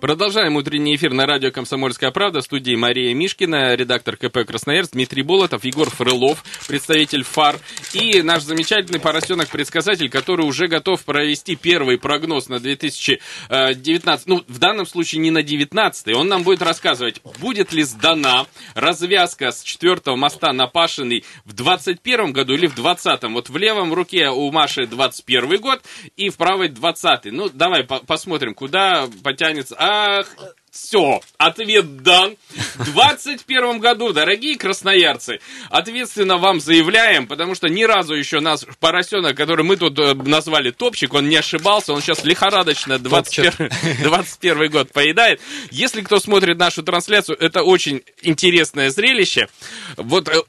[0.00, 2.40] Продолжаем утренний эфир на радио «Комсомольская правда».
[2.40, 7.58] В студии Мария Мишкина, редактор КП «Красноярск», Дмитрий Болотов, Егор Фрылов, представитель ФАР,
[7.92, 14.86] и наш замечательный поросенок-предсказатель, который уже готов провести первый прогноз на 2019, ну, в данном
[14.86, 20.54] случае не на 19 он нам будет рассказывать, будет ли сдана развязка с четвертого моста
[20.54, 25.60] на Пашиной в 21 году или в 20 Вот в левом руке у Маши 21
[25.60, 25.82] год
[26.16, 29.76] и в правой 20 Ну, давай по посмотрим, куда потянется.
[29.78, 30.26] А, Ах,
[30.70, 32.36] все, ответ дан.
[32.76, 39.36] В 21 году, дорогие красноярцы, ответственно вам заявляем, потому что ни разу еще нас поросенок,
[39.36, 43.70] который мы тут э, назвали топчик, он не ошибался, он сейчас лихорадочно 21,
[44.04, 45.40] 21 год поедает.
[45.72, 49.48] Если кто смотрит нашу трансляцию, это очень интересное зрелище.
[49.96, 50.40] Вот э,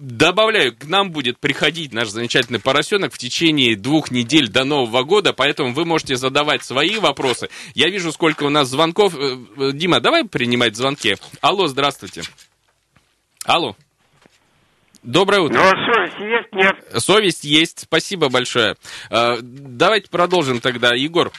[0.00, 5.34] Добавляю, к нам будет приходить наш замечательный поросенок в течение двух недель до Нового года,
[5.34, 7.50] поэтому вы можете задавать свои вопросы.
[7.74, 9.14] Я вижу, сколько у нас звонков.
[9.14, 11.16] Э, э, Дима, давай принимать звонки.
[11.42, 12.22] Алло, здравствуйте.
[13.44, 13.76] Алло.
[15.02, 15.58] Доброе утро.
[15.58, 17.02] Ну, совесть есть, нет?
[17.02, 18.76] Совесть есть, спасибо большое.
[19.10, 20.94] Э, давайте продолжим тогда.
[20.94, 21.32] Егор,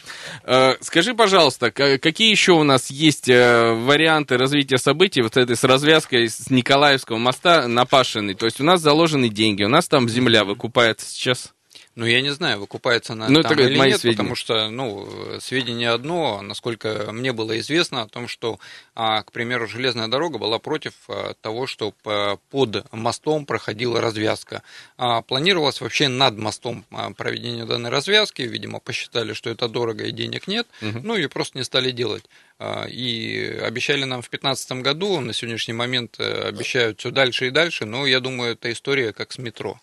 [0.43, 5.63] э, скажи, пожалуйста, какие еще у нас есть э, варианты развития событий вот этой с
[5.63, 8.33] развязкой с Николаевского моста на Пашиной?
[8.33, 11.53] То есть у нас заложены деньги, у нас там земля выкупается сейчас?
[11.95, 14.17] Ну, я не знаю, выкупается она ну, там или нет, сведения.
[14.17, 15.09] потому что, ну,
[15.41, 18.59] сведения одно, насколько мне было известно о том, что,
[18.95, 24.63] а, к примеру, железная дорога была против а, того, чтобы а, под мостом проходила развязка.
[24.97, 30.11] А, планировалось вообще над мостом а, проведение данной развязки, видимо, посчитали, что это дорого и
[30.11, 31.01] денег нет, угу.
[31.03, 32.23] ну и просто не стали делать.
[32.57, 37.49] А, и обещали нам в 2015 году, на сегодняшний момент э, обещают все дальше и
[37.49, 39.79] дальше, но я думаю, это история как с метро.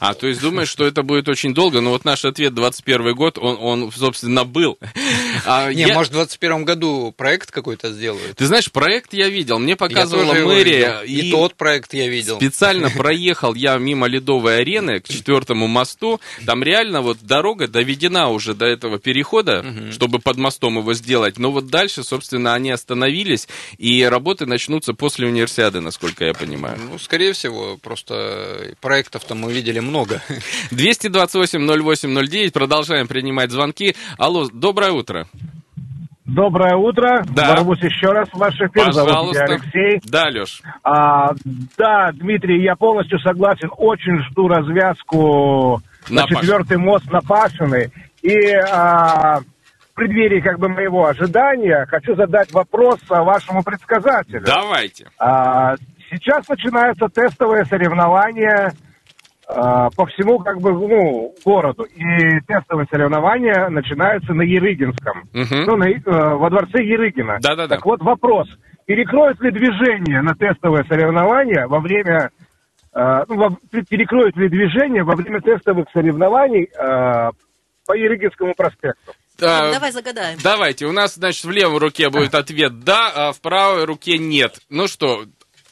[0.00, 3.38] А, то есть думаешь, что это будет очень долго, но вот наш ответ 21 год,
[3.38, 4.78] он, он собственно, был.
[5.44, 5.94] А Не, я...
[5.94, 8.36] может, в 21 году проект какой-то сделают?
[8.36, 11.00] Ты знаешь, проект я видел, мне показывала мэрия.
[11.02, 12.36] И, и тот проект я видел.
[12.36, 18.54] Специально проехал я мимо Ледовой арены к четвертому мосту, там реально вот дорога доведена уже
[18.54, 19.92] до этого перехода, угу.
[19.92, 25.26] чтобы под мостом его сделать, но вот дальше, собственно, они остановились, и работы начнутся после
[25.28, 26.78] универсиады, насколько я понимаю.
[26.78, 30.20] Ну, скорее всего, просто проектов-то мы видели деле много.
[30.70, 33.94] 228-08-09, продолжаем принимать звонки.
[34.16, 35.26] Алло, доброе утро.
[36.24, 37.22] Доброе утро.
[37.34, 37.54] Да.
[37.54, 38.86] Ворвусь еще раз в ваш эфир.
[38.86, 39.12] Пожалуйста.
[39.12, 40.00] Зовут меня Алексей.
[40.04, 40.62] Да, Леш.
[40.82, 41.30] А,
[41.76, 43.70] да, Дмитрий, я полностью согласен.
[43.76, 47.90] Очень жду развязку на, на четвертый мост на Пашиной.
[48.20, 48.36] И
[48.70, 54.42] а, в преддверии как бы моего ожидания хочу задать вопрос вашему предсказателю.
[54.44, 55.08] Давайте.
[55.18, 55.76] А,
[56.10, 58.87] сейчас начинаются тестовые соревнования а,
[59.48, 65.54] по всему как бы ну городу и тестовые соревнования начинаются на Ерыгинском, угу.
[65.66, 67.38] ну на, э, во дворце Ерыгина.
[67.40, 67.76] Да, да, да.
[67.76, 68.46] Так вот вопрос:
[68.84, 72.30] перекроют ли движение на тестовые соревнования во время
[72.94, 73.56] э, ну, во,
[73.88, 77.30] перекроют ли движение во время тестовых соревнований э,
[77.86, 79.12] по Ерыгинскому проспекту?
[79.38, 80.38] Да, давай загадаем.
[80.42, 80.86] Давайте.
[80.86, 84.58] У нас, значит, в левой руке будет ответ «да», а в правой руке «нет».
[84.68, 85.26] Ну что,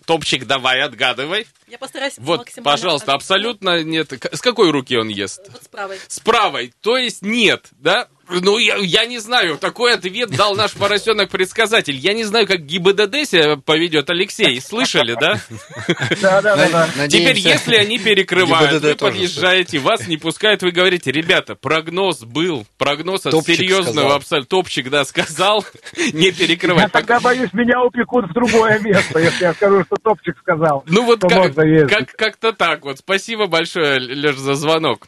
[0.07, 1.49] Топчик, давай, отгадывай.
[1.67, 4.13] Я постараюсь Вот, пожалуйста, абсолютно нет.
[4.33, 5.41] С какой руки он ест?
[5.49, 5.99] Вот с правой.
[6.07, 8.09] С правой, то есть нет, да?
[8.29, 11.97] Ну, я, я не знаю, такой ответ дал наш поросенок-предсказатель.
[11.97, 14.61] Я не знаю, как ГИБДД себя поведет Алексей.
[14.61, 15.41] Слышали, да?
[16.20, 17.09] Да, да, да, да.
[17.09, 23.27] Теперь, если они перекрывают, вы подъезжаете, вас не пускают, вы говорите, ребята, прогноз был, прогноз
[23.27, 25.64] от серьезного абсолютно, топчик, да, сказал,
[26.12, 26.93] не Я перекрывать.
[26.93, 30.85] тогда боюсь, меня упекут в другое место, если я скажу, что топчик сказал.
[30.87, 31.20] Ну вот
[32.16, 32.99] как-то так вот.
[32.99, 35.07] Спасибо большое, Леш, за звонок.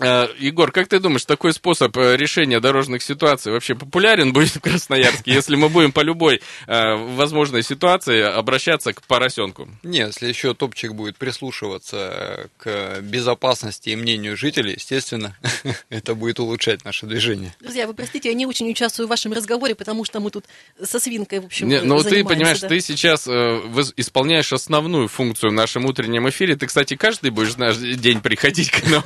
[0.00, 4.60] Э, Егор, как ты думаешь, такой способ э, решения дорожных ситуаций вообще популярен будет в
[4.60, 9.68] Красноярске, если мы будем по любой э, возможной ситуации обращаться к поросенку?
[9.84, 15.36] Не, если еще топчик будет прислушиваться к безопасности и мнению жителей, естественно,
[15.90, 17.54] это будет улучшать наше движение.
[17.60, 20.44] Друзья, вы простите, я не очень участвую в вашем разговоре, потому что мы тут
[20.82, 22.68] со свинкой, в общем, Не, ну ты понимаешь, да.
[22.68, 23.60] ты сейчас э,
[23.96, 26.56] исполняешь основную функцию в нашем утреннем эфире.
[26.56, 29.04] Ты, кстати, каждый будешь наш день приходить к нам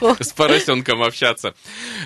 [0.00, 0.16] Легко.
[0.22, 1.54] с поросенком общаться.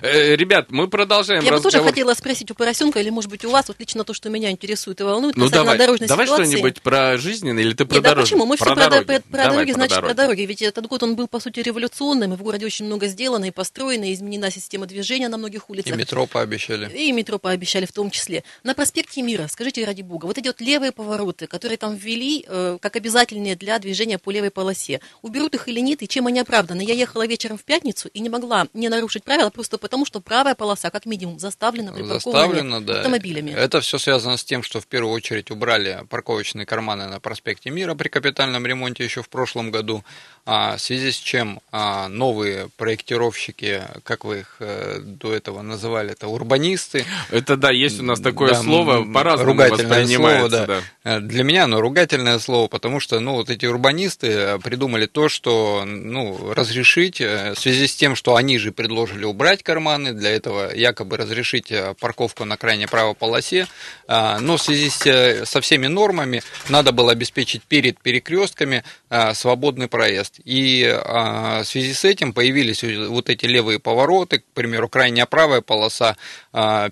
[0.02, 3.50] Э, Ребят, мы продолжаем Я бы тоже хотела спросить у поросенка, или, может быть, у
[3.50, 7.16] вас, вот лично то, что меня интересует и волнует, Ну давай, дорожной давай что-нибудь про
[7.18, 8.22] жизненный или ты про дорогу?
[8.22, 8.46] почему?
[8.46, 9.22] Мы все про, дороги.
[9.30, 10.06] дороги, значит, дороги.
[10.06, 10.42] про дороги.
[10.42, 13.50] Ведь этот год он был, по сути, революционным, и в городе очень много сделано, и
[13.50, 15.96] построено, и изменена система движения на многих И улицах.
[15.96, 16.90] метро пообещали.
[16.96, 18.44] И метро пообещали в том числе.
[18.64, 22.78] На проспекте Мира, скажите ради бога, вот эти вот левые повороты, которые там ввели э,
[22.80, 26.82] как обязательные для движения по левой полосе, уберут их или нет, и чем они оправданы?
[26.82, 30.54] Я ехала вечером в пятницу и не могла не нарушить правила просто потому, что правая
[30.54, 32.98] полоса, как минимум, заставлена припаркованными да.
[32.98, 33.50] автомобилями.
[33.50, 37.94] Это все связано с тем, что в первую очередь убрали парковочные карманы на проспекте Мира
[37.94, 40.04] при капитальном ремонте еще в прошлом году,
[40.46, 46.12] а, в связи с чем а, новые проектировщики, как вы их э, до этого называли,
[46.12, 47.04] это урбанисты.
[47.30, 50.64] Это да, есть у нас такое Да, слово, по-разному ругательное воспринимается.
[50.64, 51.16] слово, да.
[51.16, 55.28] Э, Для меня оно ругательное слово, потому что, ну, вот эти урбанисты э, придумали то,
[55.28, 60.74] что, ну, разрешить, в связи с тем, что они же предложили убрать карманы, для этого
[60.74, 63.66] якобы разрешить э, парковку на крайней правой полосе,
[64.08, 69.34] а, но в связи с, э, со всеми нормами надо было обеспечить перед перекрестками а,
[69.34, 70.40] свободный проезд.
[70.44, 75.60] И а, в связи с этим появились вот эти левые повороты, к примеру, крайняя правая
[75.60, 76.16] полоса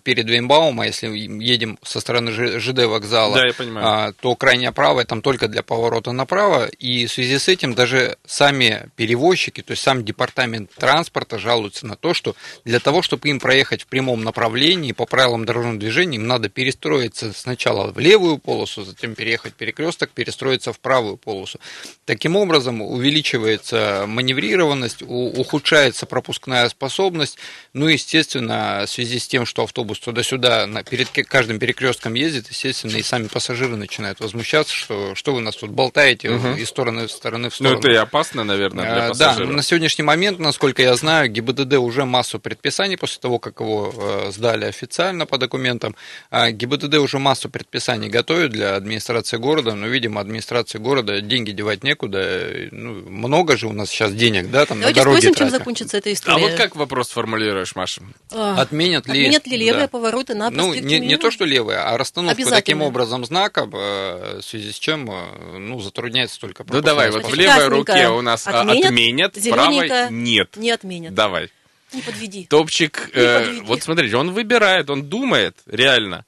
[0.05, 4.15] перед Вейнбаума, если едем со стороны ЖД вокзала, Да, я понимаю.
[4.21, 8.91] то крайняя правая там только для поворота направо, и в связи с этим даже сами
[8.97, 13.83] перевозчики, то есть сам департамент транспорта жалуются на то, что для того, чтобы им проехать
[13.83, 19.15] в прямом направлении по правилам дорожного движения, им надо перестроиться сначала в левую полосу, затем
[19.15, 21.59] переехать перекресток, перестроиться в правую полосу.
[22.05, 27.39] Таким образом увеличивается маневрированность, ухудшается пропускная способность,
[27.73, 32.97] ну и, естественно, в связи с тем, что автобус туда-сюда перед каждым перекрестком ездит, естественно,
[32.97, 37.51] и сами пассажиры начинают возмущаться, что, что вы нас тут болтаете из стороны в стороны
[37.51, 37.79] в Ну, сторону.
[37.79, 39.51] это и опасно, наверное, для Да, пассажиров.
[39.51, 44.33] на сегодняшний момент, насколько я знаю, ГИБДД уже массу предписаний после того, как его э,
[44.33, 45.95] сдали официально по документам.
[46.33, 51.85] а ГИБДД уже массу предписаний готовит для администрации города, но, видимо, администрации города деньги девать
[51.85, 52.49] некуда.
[52.73, 55.59] Ну, много же у нас сейчас денег, да, там Давайте на дороге спросим, чем тратят.
[55.61, 56.43] закончится эта А история.
[56.43, 58.03] вот как вопрос формулируешь, Маша?
[58.33, 59.13] А, Отменят ли...
[59.13, 59.89] Отменят ли левые да.
[59.89, 64.45] повороты на Ну, не, не то, что левые, а расстановку таким образом знаков, э, в
[64.45, 68.49] связи с чем э, ну, затрудняется только Ну давай, вот в левой руке у нас
[68.49, 70.57] а, отменят, отменят, в правой зелененькая нет.
[70.57, 71.15] Не отменят.
[71.15, 71.51] Давай.
[71.93, 72.47] Не подведи.
[72.47, 73.61] Топчик, Не э, подведи.
[73.67, 76.25] вот смотрите, он выбирает, он думает, реально.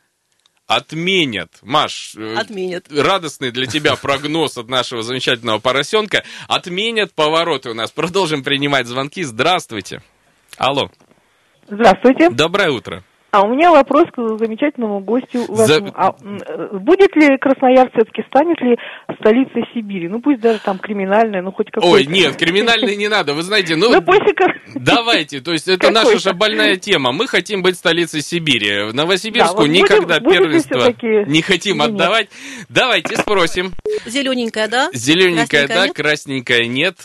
[0.66, 1.50] Отменят.
[1.62, 2.86] Маш, э, Отменят.
[2.92, 6.24] радостный для тебя прогноз от нашего замечательного поросенка.
[6.48, 7.90] Отменят повороты у нас.
[7.90, 9.22] Продолжим принимать звонки.
[9.24, 10.02] Здравствуйте.
[10.56, 10.90] Алло.
[11.68, 12.30] Здравствуйте.
[12.30, 13.04] Доброе утро.
[13.33, 15.87] А у меня вопрос к замечательному гостю вашему.
[15.87, 18.76] За- А, э, будет ли Красноярск все-таки станет ли
[19.20, 20.09] столицей Сибири?
[20.09, 21.95] Ну пусть даже там криминальная, ну хоть какой-то.
[21.95, 23.35] Ой, нет, криминальный не надо.
[23.35, 23.91] Вы знаете, ну...
[24.01, 27.12] Ну кор- Давайте, то есть это наша же больная тема.
[27.12, 28.93] Мы хотим быть столицей Сибири.
[28.93, 30.93] Новосибирску Да, вот будем- никогда первенство
[31.26, 32.28] не хотим отдавать.
[32.68, 33.72] Давайте спросим.
[34.07, 34.91] Зелененькая, да?
[34.93, 36.97] Зелененькая, да, красненькая нет.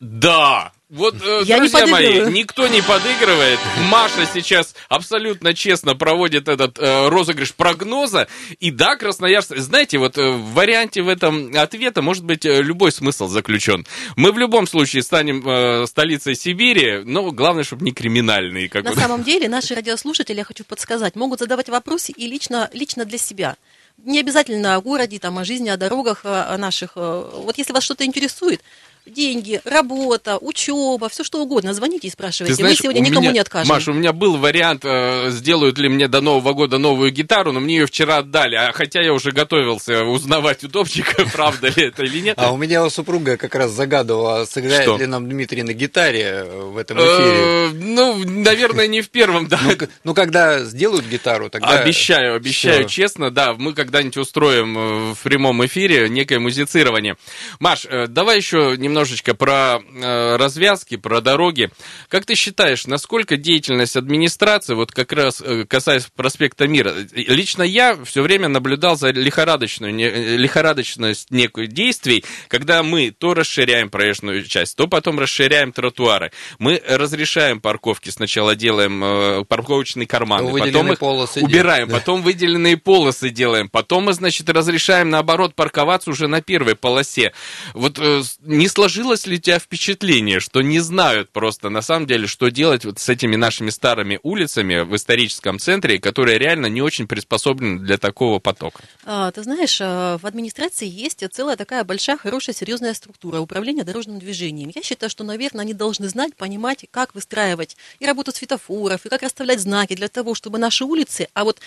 [0.00, 0.71] Да.
[0.92, 2.32] Вот, э, Я не друзья мои, подыгрываю.
[2.34, 3.58] никто не подыгрывает.
[3.88, 8.28] Маша сейчас абсолютно честно проводит этот э, розыгрыш прогноза.
[8.60, 9.56] И да, Красноярск...
[9.56, 13.86] Знаете, вот э, в варианте в этом ответа может быть э, любой смысл заключен.
[14.16, 18.68] Мы в любом случае станем э, столицей Сибири, но главное, чтобы не криминальные.
[18.68, 23.06] Как На самом деле наши радиослушатели, я хочу подсказать, могут задавать вопросы и лично, лично
[23.06, 23.56] для себя.
[24.04, 26.90] Не обязательно о городе, там, о жизни, о дорогах о, о наших.
[26.96, 28.60] э, Вот если вас что-то интересует,
[29.06, 31.74] деньги, работа, учеба, все что угодно.
[31.74, 32.54] Звоните и спрашивайте.
[32.54, 33.68] Ты знаешь, Мы сегодня у никому меня- не откажем.
[33.68, 37.60] Маш, у меня был вариант, э, сделают ли мне до Нового года новую гитару, но
[37.60, 38.54] мне ее вчера отдали.
[38.56, 42.34] А хотя я уже готовился узнавать у топчика, правда ли это или нет.
[42.38, 46.76] А у меня супруга как раз загадывала, сыграет ли нам Дмитрий на гитаре э, в
[46.78, 47.08] этом эфире.
[47.08, 49.58] Э, Ну, наверное, не в первом, да.
[49.64, 49.72] Ну,
[50.04, 51.68] Ну, когда сделают гитару, тогда...
[51.80, 57.16] Обещаю, обещаю, честно, да, мы когда-нибудь устроим в прямом эфире некое музицирование.
[57.60, 61.70] Маш, давай еще немножечко про э, развязки, про дороги.
[62.08, 67.98] Как ты считаешь, насколько деятельность администрации, вот как раз э, касаясь проспекта Мира, лично я
[68.04, 74.44] все время наблюдал за лихорадочную, не- э, лихорадочность некую действий, когда мы то расширяем проезжую
[74.44, 76.30] часть, то потом расширяем тротуары.
[76.58, 81.94] Мы разрешаем парковки, сначала делаем э, парковочные карманы, То потом их полосы убираем, да.
[81.94, 87.32] потом выделенные полосы делаем, потом мы, значит, разрешаем, наоборот, парковаться уже на первой полосе.
[87.72, 92.26] Вот э, не сложилось ли у тебя впечатление, что не знают просто, на самом деле,
[92.26, 97.06] что делать вот с этими нашими старыми улицами в историческом центре, которые реально не очень
[97.06, 98.82] приспособлены для такого потока?
[99.04, 104.18] А, Ты знаешь, а, в администрации есть целая такая большая, хорошая, серьезная структура управления дорожным
[104.18, 104.72] движением.
[104.74, 109.22] Я считаю, что, наверное, они должны знать, понимать, как выстраивать и работу светофоров, и как
[109.22, 111.60] расставлять знаки для того, чтобы наши улицы, а вот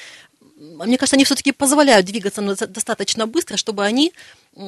[0.58, 4.14] мне кажется, они все-таки позволяют двигаться достаточно быстро, чтобы они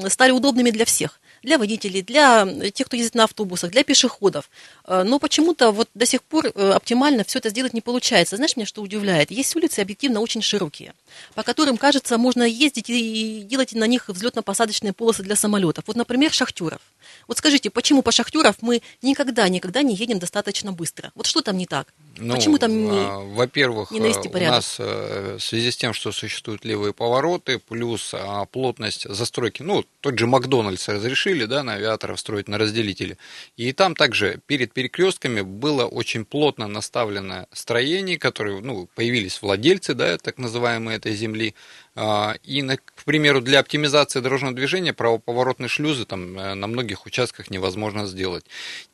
[0.10, 1.20] стали удобными для всех.
[1.44, 4.50] Для водителей, для м, тех, кто ездит на автобусах, для пешеходов.
[4.86, 8.36] Э, Но почему-то вот до сих пор э, оптимально все это сделать не получается.
[8.36, 9.32] Знаешь, меня что удивляет?
[9.32, 10.94] Есть улицы объективно очень широкие,
[11.36, 15.84] по которым, кажется, можно ездить и делать на них взлетно-посадочные полосы для самолетов.
[15.88, 16.82] Вот, например, шахтеров.
[17.28, 21.12] Вот скажите, почему по шахтеров мы никогда-никогда не едем достаточно быстро?
[21.16, 21.94] Вот что там не так?
[22.18, 23.00] Ну, почему там не...
[23.00, 24.56] а, Во-первых, не навести э, у порядок?
[24.56, 29.86] нас э, в связи с тем, что существуют левые повороты, плюс а, плотность застройки, ну,
[30.00, 33.18] тот же Макдональдс разрешили, да, на авиаторов строить на разделителе.
[33.56, 40.18] И там также перед перекрестками было очень плотно наставлено строение, которые, ну, появились владельцы, да,
[40.18, 41.54] так называемые этой земли.
[42.00, 47.50] А, И, к примеру, для оптимизации дорожного движения правоповоротные шлюзы там э, на многих участках
[47.50, 48.46] невозможно сделать.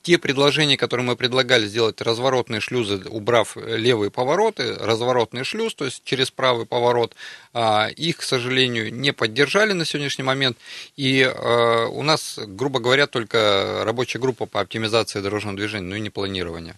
[0.03, 5.83] Те предложения, которые мы предлагали сделать разворотные шлюзы, убрав э, левые повороты, разворотный шлюз, то
[5.83, 7.13] есть через правый поворот,
[7.53, 10.57] а, их, к сожалению, не поддержали на сегодняшний момент.
[10.95, 15.99] И э, у нас, грубо говоря, только рабочая группа по оптимизации дорожного движения, ну и
[15.99, 16.75] не планирование.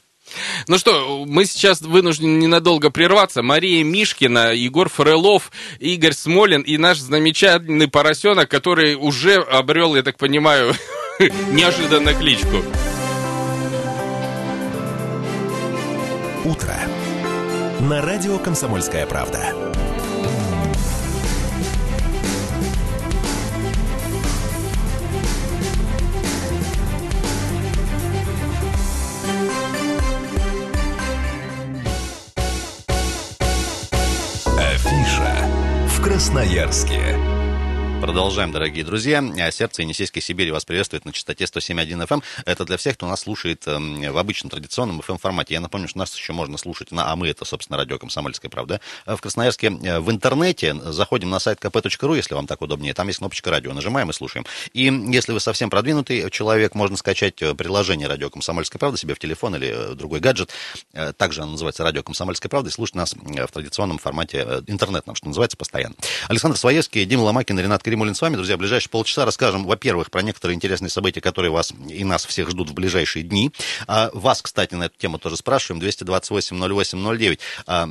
[0.67, 3.43] Ну что, мы сейчас вынуждены ненадолго прерваться.
[3.43, 10.17] Мария Мишкина, Егор Фролов, Игорь Смолин и наш замечательный поросенок, который уже обрел, я так
[10.17, 10.73] понимаю,
[11.51, 12.63] неожиданно кличку.
[16.43, 16.75] Утро.
[17.81, 19.74] На радио «Комсомольская правда».
[36.25, 37.34] Красноярске.
[38.01, 39.23] Продолжаем, дорогие друзья.
[39.39, 42.23] А Сердце Енисейской Сибири вас приветствует на частоте 107.1 FM.
[42.45, 45.55] Это для всех, кто нас слушает эм, в обычном традиционном FM-формате.
[45.55, 48.81] Я напомню, что нас еще можно слушать на, а мы это, собственно, радио «Комсомольская правда».
[49.05, 52.93] В Красноярске э, в интернете заходим на сайт kp.ru, если вам так удобнее.
[52.93, 53.73] Там есть кнопочка радио.
[53.73, 54.45] Нажимаем и слушаем.
[54.73, 59.19] И если вы совсем продвинутый человек, можно скачать э, приложение радио «Комсомольская правда» себе в
[59.19, 60.51] телефон или э, другой гаджет.
[60.93, 64.61] Э, Также оно называется радио «Комсомольская правда» и слушать нас э, в традиционном формате э,
[64.67, 65.95] интернетном, что называется, постоянно.
[66.27, 68.35] Александр Своевский, Дима Ломакин, Ренат Кремулин с вами.
[68.35, 72.49] Друзья, в ближайшие полчаса расскажем, во-первых, про некоторые интересные события, которые вас и нас всех
[72.49, 73.51] ждут в ближайшие дни.
[73.85, 75.83] А вас, кстати, на эту тему тоже спрашиваем.
[75.83, 77.39] 228-08-09.
[77.67, 77.87] А,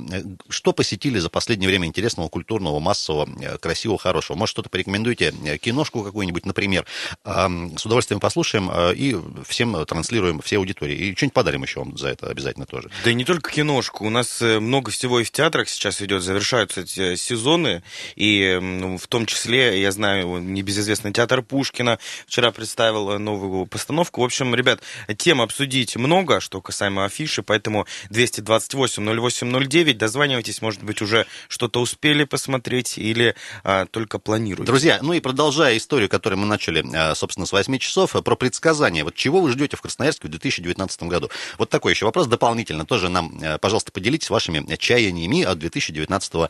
[0.49, 4.37] что посетили за последнее время интересного, культурного, массового, э, красивого, хорошего?
[4.37, 5.33] Может, что-то порекомендуете?
[5.63, 6.87] Киношку какую-нибудь, например.
[7.23, 9.17] А, С удовольствием послушаем э, и
[9.47, 10.97] всем транслируем, все аудитории.
[10.97, 12.91] И что-нибудь подарим еще вам за это обязательно тоже.
[13.05, 14.07] Да и не только киношку.
[14.07, 17.85] У нас э, много всего и в театрах сейчас идет, завершаются эти э, сезоны.
[18.17, 18.59] И
[19.01, 24.23] в том числе, я знаю, небезызвестный театр Пушкина вчера представил э, новую постановку.
[24.23, 24.81] В общем, ребят,
[25.17, 32.99] тем обсудить много, что касаемо афиши, поэтому 228-08-09, дозванивайтесь, может быть, уже что-то успели посмотреть
[32.99, 34.65] или а, только планируете.
[34.65, 38.37] Друзья, ну и продолжая историю, которую мы начали, э, собственно, с 8 часов, э, про
[38.37, 39.05] предсказания.
[39.05, 41.31] Вот чего вы ждете в Красноярске в 2019 году?
[41.59, 42.87] Вот такой еще вопрос дополнительно.
[42.87, 46.49] Тоже нам, э, пожалуйста, поделитесь вашими чаяниями от 2019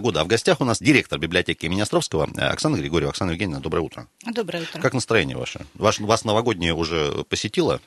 [0.00, 0.20] года.
[0.20, 3.10] А в гостях у нас директор библиотеки имени Островского э, Оксана Григорьева.
[3.10, 4.08] Оксана Евгеньевна, доброе утро.
[4.26, 4.80] Доброе утро.
[4.80, 5.66] Как настроение ваше?
[5.74, 7.80] Ваш, вас новогоднее уже посетило?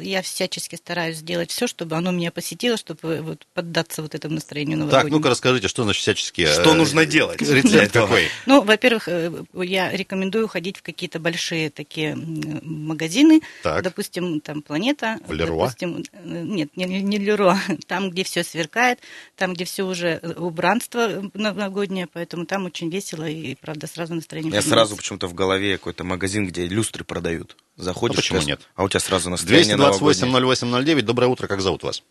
[0.00, 4.78] Я всячески стараюсь сделать все, чтобы оно меня посетило, чтобы вот поддаться вот этому настроению
[4.78, 5.18] Так, новогоднему.
[5.18, 6.46] ну-ка расскажите, что значит всячески...
[6.46, 8.28] Что э, нужно делать Рецепт какой?
[8.46, 13.82] Ну, во-первых, э, я рекомендую ходить в какие-то большие такие магазины, Так.
[13.82, 15.66] допустим, там Планета, В Леруа?
[15.66, 19.00] допустим, э, нет, не, не Леруа, там, где все сверкает,
[19.36, 24.50] там, где все уже убранство новогоднее, поэтому там очень весело и, правда, сразу настроение.
[24.52, 24.70] Поднимается.
[24.70, 27.56] сразу почему-то в голове какой-то магазин, где люстры продают.
[27.76, 28.68] Заходишь, А почему тебя- нет?
[28.74, 30.32] а у тебя сразу настроение 228 новогоднее.
[30.32, 31.04] 08 09.
[31.06, 32.02] Доброе утро, как зовут вас?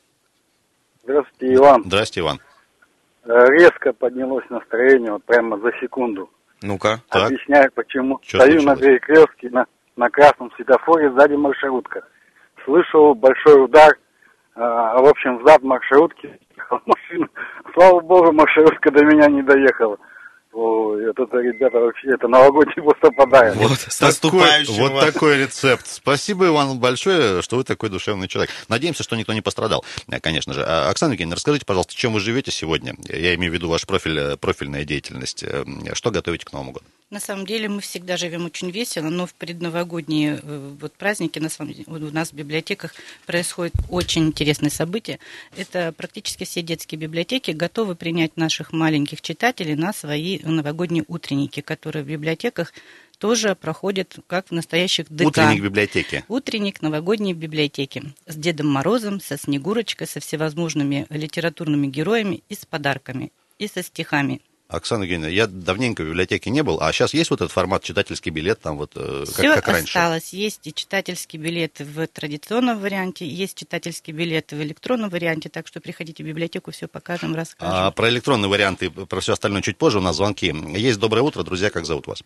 [1.04, 1.84] Здравствуйте, Иван.
[1.86, 2.40] Здрасте, Иван.
[3.26, 6.30] Э, Резко поднялось настроение, вот прямо за секунду.
[6.62, 7.02] Ну-ка.
[7.10, 7.28] Так.
[7.32, 8.20] Объясняю, почему.
[8.22, 8.80] Чё Стою на случилось?
[9.02, 12.04] перекрестке, на, на красном светофоре, сзади маршрутка.
[12.64, 16.40] Слышу большой удар, э, а, в общем, взад маршрутки
[16.86, 17.28] машина.
[17.74, 19.98] Слава богу, маршрутка до меня не доехала.
[20.58, 23.58] Ой, это, ребята, вообще, это новогодний просто подарок.
[23.58, 25.86] Вот, с Такой- вот такой рецепт.
[25.86, 28.52] Спасибо, Иван, большое, что вы такой душевный человек.
[28.70, 30.64] Надеемся, что никто не пострадал, э, конечно же.
[30.66, 32.96] А, Оксана Евгеньевна, расскажите, пожалуйста, чем вы живете сегодня?
[33.10, 35.44] Я имею в виду ваш профиль, э, профильная деятельность.
[35.44, 36.86] Э, Что готовите к Новому году?
[37.12, 41.50] На самом деле мы всегда живем очень весело, но в предновогодние э, вот праздники на
[41.50, 42.96] самом деле, у нас в библиотеках
[43.28, 45.20] происходят очень интересные события.
[45.56, 52.04] Это практически все детские библиотеки готовы принять наших маленьких читателей на свои новогодние утренники, которые
[52.04, 52.74] в библиотеках
[53.20, 55.28] тоже проходят как в настоящих ДК.
[55.28, 56.26] Утренник библиотеки.
[56.28, 63.32] Утренник новогодней библиотеки с Дедом Морозом, со Снегурочкой, со всевозможными литературными героями и с подарками,
[63.60, 64.42] и со стихами.
[64.68, 68.32] Оксана Евгеньевна, я давненько в библиотеке не был, а сейчас есть вот этот формат читательский
[68.32, 69.98] билет, там вот э, как, Все как раньше?
[69.98, 70.34] осталось.
[70.34, 75.80] Есть и читательский билет в традиционном варианте, есть читательский билет в электронном варианте, так что
[75.82, 77.74] приходите в библиотеку, все покажем, расскажем.
[77.78, 80.00] А, про электронные варианты, про все остальное чуть позже.
[80.00, 80.52] У нас звонки.
[80.76, 82.24] Есть доброе утро, друзья, как зовут вас?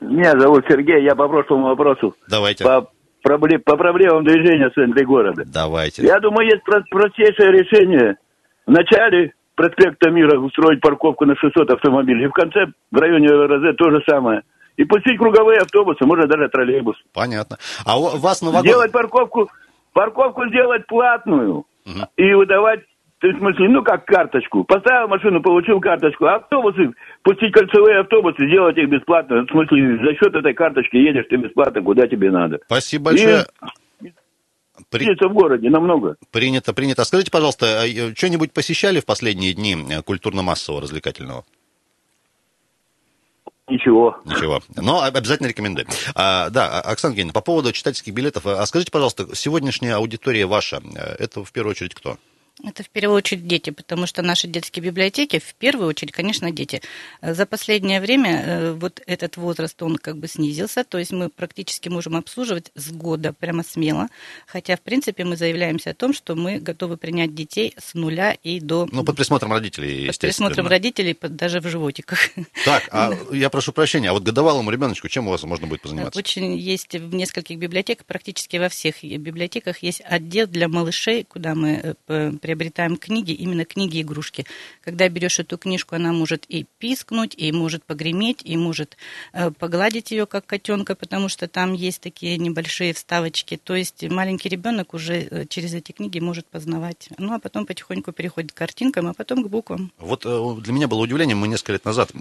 [0.00, 2.16] Меня зовут Сергей, я по прошлому вопросу.
[2.28, 2.64] Давайте.
[2.64, 2.90] По,
[3.22, 5.44] пробле- по проблемам движения в центре города.
[5.46, 6.02] Давайте.
[6.02, 8.16] Я думаю, есть про- простейшее решение.
[8.66, 12.26] В начале проспекта Мира устроить парковку на 600 автомобилей.
[12.26, 14.42] И в конце, в районе РЗ, то же самое.
[14.76, 16.96] И пустить круговые автобусы, может даже троллейбус.
[17.12, 17.56] Понятно.
[17.84, 18.70] А у вас новогодний...
[18.70, 19.48] Сделать парковку,
[19.92, 21.64] парковку сделать платную.
[22.16, 22.80] И выдавать,
[23.20, 24.64] то есть, в смысле, ну как карточку.
[24.64, 26.26] Поставил машину, получил карточку.
[26.26, 26.92] А автобусы,
[27.22, 29.42] пустить кольцевые автобусы, сделать их бесплатно.
[29.42, 32.58] В смысле, за счет этой карточки едешь ты бесплатно, куда тебе надо.
[32.66, 33.44] Спасибо большое.
[34.90, 35.04] При...
[35.04, 36.16] в городе намного.
[36.30, 37.02] Принято, принято.
[37.02, 41.44] А скажите, пожалуйста, а, э, что-нибудь посещали в последние дни э, культурно-массового развлекательного?
[43.68, 44.16] Ничего.
[44.24, 44.62] Ничего.
[44.76, 45.86] Но обязательно рекомендую.
[46.14, 48.46] А, да, Оксана Евгеньевна, по поводу читательских билетов.
[48.46, 52.16] А скажите, пожалуйста, сегодняшняя аудитория ваша, э, это в первую очередь кто?
[52.64, 56.80] Это в первую очередь дети, потому что наши детские библиотеки, в первую очередь, конечно, дети.
[57.20, 61.90] За последнее время э, вот этот возраст, он как бы снизился, то есть мы практически
[61.90, 64.08] можем обслуживать с года прямо смело,
[64.46, 68.58] хотя, в принципе, мы заявляемся о том, что мы готовы принять детей с нуля и
[68.60, 68.88] до...
[68.90, 72.30] Ну, под присмотром родителей, под присмотром родителей, даже в животиках.
[72.64, 76.18] Так, а я прошу прощения, а вот годовалому ребеночку чем у вас можно будет позаниматься?
[76.18, 81.96] Очень есть в нескольких библиотеках, практически во всех библиотеках есть отдел для малышей, куда мы
[82.08, 84.46] э, приобретаем книги, именно книги-игрушки.
[84.84, 88.96] Когда берешь эту книжку, она может и пискнуть, и может погреметь, и может
[89.32, 93.56] э, погладить ее как котенка, потому что там есть такие небольшие вставочки.
[93.56, 97.08] То есть маленький ребенок уже э, через эти книги может познавать.
[97.18, 99.90] Ну а потом потихоньку переходит к картинкам, а потом к буквам.
[99.98, 102.12] Вот э, для меня было удивлением, мы несколько лет назад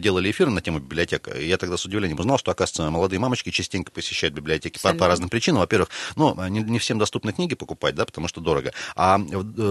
[0.00, 3.50] делали эфир на тему библиотек, и я тогда с удивлением узнал, что, оказывается, молодые мамочки
[3.50, 5.60] частенько посещают библиотеки по, по разным причинам.
[5.60, 8.72] Во-первых, ну, не, не всем доступны книги покупать, да, потому что дорого.
[8.96, 9.20] А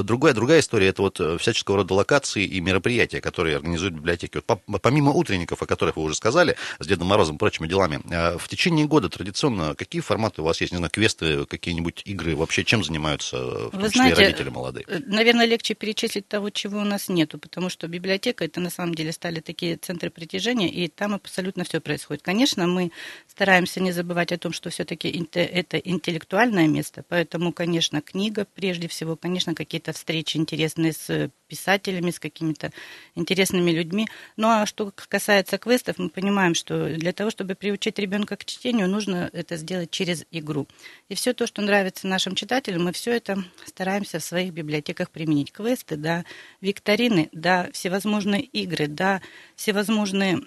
[0.04, 4.36] другая, другая история, это вот э, всяческого рода локации и мероприятия, которые организуют библиотеки.
[4.38, 8.02] Вот по- помимо утренников, о которых вы уже сказали, с Дедом Морозом и прочими делами,
[8.10, 10.72] э, в течение года традиционно какие форматы у вас есть?
[10.74, 12.36] Не знаю, квесты, какие-нибудь игры?
[12.36, 14.86] Вообще чем занимаются, э, в том Вы числе и знаете, родители молодые?
[15.06, 19.12] наверное, легче перечислить того, чего у нас нету, потому что библиотека это на самом деле
[19.12, 22.24] стали такие центры притяжения, и там абсолютно все происходит.
[22.24, 22.92] Конечно, мы
[23.28, 29.16] стараемся не забывать о том, что все-таки это интеллектуальное место, поэтому, конечно, книга прежде всего,
[29.16, 32.72] конечно, какие-то встречи интересные с писателями, с какими-то
[33.14, 34.08] интересными людьми.
[34.38, 38.90] Ну а что касается квестов, мы понимаем, что для того, чтобы приучить ребенка к чтению,
[38.90, 40.68] нужно это сделать через игру.
[41.10, 45.52] И все то, что нравится нашим читателям, мы все это стараемся в своих библиотеках применить.
[45.52, 46.26] Квесты, да,
[46.60, 49.22] викторины, да, всевозможные игры, да,
[49.56, 50.40] всевозможные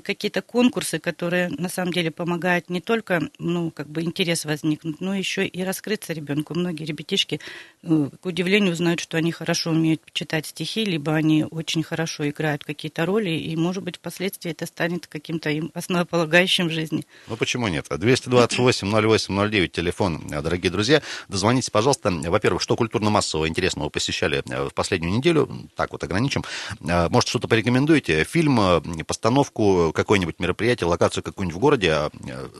[0.00, 5.14] какие-то конкурсы, которые на самом деле помогают не только, ну, как бы интерес возникнуть, но
[5.14, 6.54] еще и раскрыться ребенку.
[6.54, 7.40] Многие ребятишки,
[7.82, 12.28] э, к удивлению, узнают узнают, что они хорошо умеют читать стихи, либо они очень хорошо
[12.28, 17.04] играют какие-то роли, и, может быть, впоследствии это станет каким-то им основополагающим в жизни.
[17.26, 17.86] Ну, почему нет?
[17.90, 21.02] 228-08-09, телефон, дорогие друзья.
[21.28, 22.10] Дозвоните, пожалуйста.
[22.10, 25.68] Во-первых, что культурно-массового интересного посещали в последнюю неделю?
[25.74, 26.44] Так вот, ограничим.
[26.78, 28.22] Может, что-то порекомендуете?
[28.22, 32.10] Фильм, постановку, какое-нибудь мероприятие, локацию какую-нибудь в городе.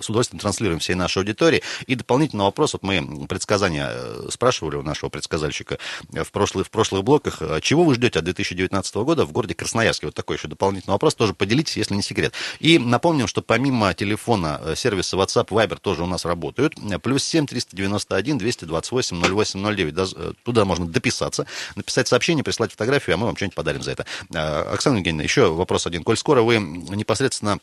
[0.00, 1.62] С удовольствием транслируем всей нашей аудитории.
[1.86, 2.72] И дополнительный вопрос.
[2.72, 3.92] Вот мы предсказания
[4.28, 5.78] спрашивали у нашего предсказальщика
[6.24, 7.42] в, прошлых, в прошлых блоках.
[7.60, 10.06] Чего вы ждете от 2019 года в городе Красноярске?
[10.06, 11.14] Вот такой еще дополнительный вопрос.
[11.14, 12.32] Тоже поделитесь, если не секрет.
[12.60, 16.74] И напомним, что помимо телефона, э, сервиса WhatsApp, Viber тоже у нас работают.
[17.02, 20.36] Плюс 7 391 228 08 09.
[20.42, 24.06] Туда можно дописаться, написать сообщение, прислать фотографию, а мы вам что-нибудь подарим за это.
[24.32, 26.04] Э, Оксана Евгеньевна, еще вопрос один.
[26.04, 27.58] Коль скоро вы непосредственно Э,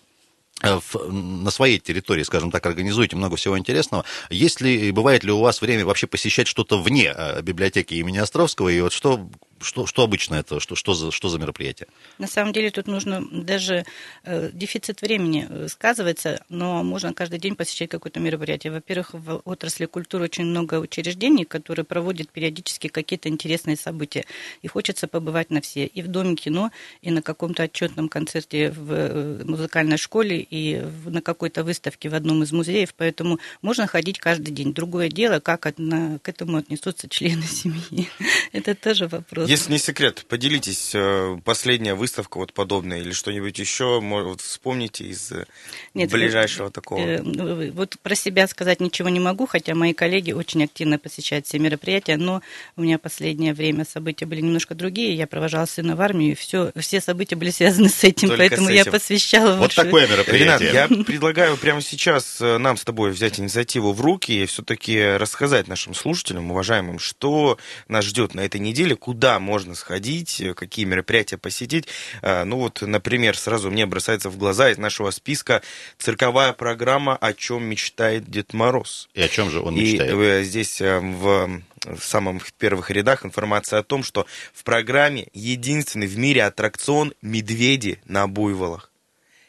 [0.62, 4.06] в, на своей территории, скажем так, организуете много всего интересного.
[4.30, 8.70] Есть ли, бывает ли у вас время вообще посещать что-то вне э, библиотеки имени Островского?
[8.70, 9.28] И вот что
[9.64, 10.60] что, что обычно это?
[10.60, 11.88] Что, что, за, что за мероприятие?
[12.18, 13.86] На самом деле тут нужно даже
[14.24, 18.72] э, дефицит времени э, сказывается, но можно каждый день посещать какое-то мероприятие.
[18.72, 24.26] Во-первых, в отрасли культуры очень много учреждений, которые проводят периодически какие-то интересные события.
[24.62, 25.86] И хочется побывать на все.
[25.86, 26.72] И в Доме кино,
[27.02, 32.44] и на каком-то отчетном концерте в э, музыкальной школе, и на какой-то выставке в одном
[32.44, 32.94] из музеев.
[32.96, 34.74] Поэтому можно ходить каждый день.
[34.74, 38.10] Другое дело, как к этому отнесутся члены семьи.
[38.52, 39.50] Это тоже вопрос.
[39.54, 45.32] Если не секрет, поделитесь, э, последняя выставка вот подобная или что-нибудь еще, вот вспомните из
[45.32, 45.46] э,
[45.94, 47.00] Нет, ближайшего вот, такого.
[47.00, 51.46] Э, ну, вот про себя сказать ничего не могу, хотя мои коллеги очень активно посещают
[51.46, 52.42] все мероприятия, но
[52.76, 56.72] у меня последнее время события были немножко другие, я провожала сына в армию, и все,
[56.76, 58.86] все события были связаны с этим, Только поэтому с этим.
[58.86, 59.58] я посвящала...
[59.58, 60.72] Вот такое мероприятие.
[60.72, 65.68] Ренат, я предлагаю прямо сейчас нам с тобой взять инициативу в руки и все-таки рассказать
[65.68, 71.38] нашим слушателям, уважаемым, что нас ждет на этой неделе, куда можно сходить, э, какие мероприятия
[71.38, 71.88] посетить.
[72.22, 75.62] Э, ну вот, например, сразу мне бросается в глаза из нашего списка
[75.98, 79.10] цирковая программа «О чем мечтает Дед Мороз».
[79.14, 80.12] И о чем же он мечтает?
[80.12, 86.08] И э, здесь в в самых первых рядах информация о том, что в программе единственный
[86.08, 88.93] в мире аттракцион «Медведи на буйволах».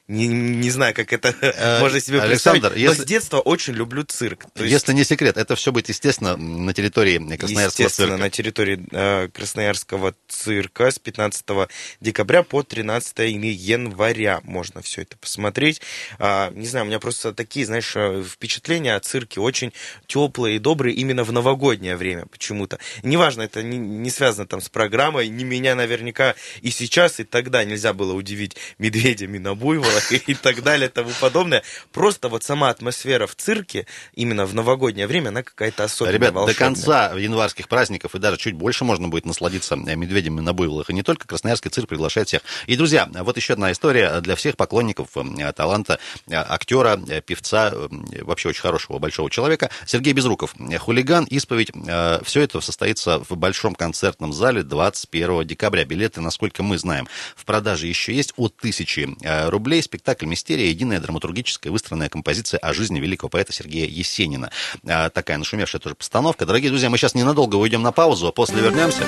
[0.07, 2.99] Не, не знаю, как это э, можно себе Александр, представить, если...
[2.99, 4.45] но с детства очень люблю цирк.
[4.53, 8.23] То если не секрет, это все будет, естественно, на территории Красноярского естественно, цирка.
[8.23, 11.47] на территории э, Красноярского цирка с 15
[12.03, 15.81] декабря по 13 января можно все это посмотреть.
[16.19, 19.73] А, не знаю, у меня просто такие, знаешь, э, впечатления о цирке очень
[20.07, 22.79] теплые и добрые именно в новогоднее время почему-то.
[23.03, 27.65] Неважно, это не, не связано там с программой, не меня наверняка и сейчас, и тогда
[27.65, 29.55] нельзя было удивить медведями на
[29.95, 31.63] буйвол, и так далее и тому подобное.
[31.93, 36.55] Просто вот сама атмосфера в цирке, именно в новогоднее время, она какая-то особенная, Ребят, волшебная.
[36.55, 40.91] до конца январских праздников и даже чуть больше можно будет насладиться медведями на буйволах.
[40.91, 42.43] И не только Красноярский цирк приглашает всех.
[42.67, 47.73] И, друзья, вот еще одна история для всех поклонников э, таланта э, актера, э, певца,
[48.23, 49.71] вообще очень хорошего большого человека.
[49.87, 50.55] Сергей Безруков.
[50.79, 51.71] Хулиган, исповедь.
[52.25, 55.85] Все это состоится в Большом концертном зале 21 декабря.
[55.85, 57.07] Билеты, насколько мы знаем,
[57.37, 59.09] в продаже еще есть от тысячи
[59.49, 64.51] рублей спектакль «Мистерия»— единая драматургическая выстроенная композиция о жизни великого поэта Сергея Есенина.
[64.87, 66.47] А, такая нашумевшая тоже постановка.
[66.47, 69.05] Дорогие друзья, мы сейчас ненадолго уйдем на паузу, а после вернемся.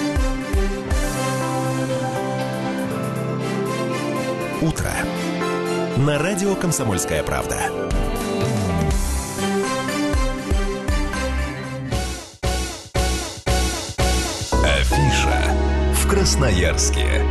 [4.60, 4.90] Утро.
[5.98, 7.56] На радио «Комсомольская правда».
[14.62, 15.54] Афиша
[15.94, 17.22] в Красноярске.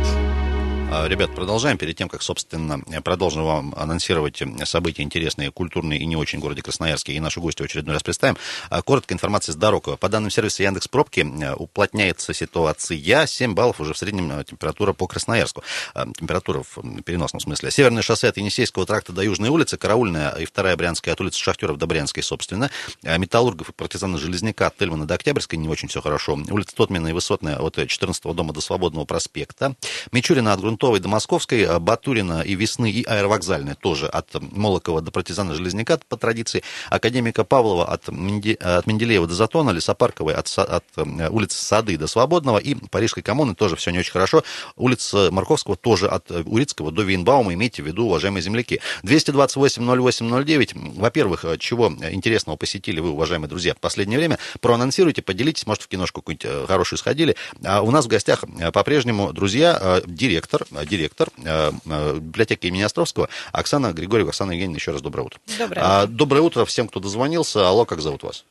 [0.98, 1.76] А, ребят, продолжаем.
[1.76, 6.62] Перед тем, как, собственно, продолжим вам анонсировать события интересные, культурные и не очень в городе
[6.62, 8.38] Красноярске, и наши гости в очередной раз представим.
[8.70, 9.98] А, коротко информация с дорог.
[9.98, 13.26] По данным сервиса Яндекс Пробки, э, уплотняется ситуация.
[13.26, 15.62] 7 баллов уже в среднем э, температура по Красноярску.
[15.92, 17.70] А, температура в переносном смысле.
[17.70, 21.76] Северное шоссе от Енисейского тракта до Южной улицы, Караульная и вторая Брянская от улицы Шахтеров
[21.76, 22.70] до Брянской, собственно.
[23.02, 26.38] Металлургов и партизана Железняка от Тельмана до Октябрьской не очень все хорошо.
[26.50, 29.76] Улица Тотмина и Высотная от 14 дома до Свободного проспекта.
[30.10, 35.00] Мичурина от Грунтовой Ростовой до Московской, а Батурина и Весны, и Аэровокзальная тоже от Молокова
[35.00, 40.46] до партизана Железняка по традиции, Академика Павлова от, Менде, от Менделеева до Затона, Лесопарковой от,
[40.56, 44.44] от э, улицы Сады до Свободного и Парижской коммуны тоже все не очень хорошо.
[44.76, 48.80] Улица Марковского тоже от э, Урицкого до Вейнбаума, имейте в виду, уважаемые земляки.
[49.02, 51.00] 228-08-09.
[51.00, 54.38] Во-первых, э, чего интересного посетили вы, уважаемые друзья, в последнее время?
[54.60, 57.34] Проанонсируйте, поделитесь, может, в киношку какую-нибудь хорошую сходили.
[57.64, 63.92] А у нас в гостях по-прежнему, друзья, директор директор э, э, библиотеки имени Островского Оксана
[63.92, 64.30] Григорьева.
[64.30, 65.40] Оксана Евгеньевна, еще раз доброе утро.
[65.58, 66.12] Доброе а, утро.
[66.12, 67.68] Доброе утро всем, кто дозвонился.
[67.68, 68.44] Алло, как зовут вас?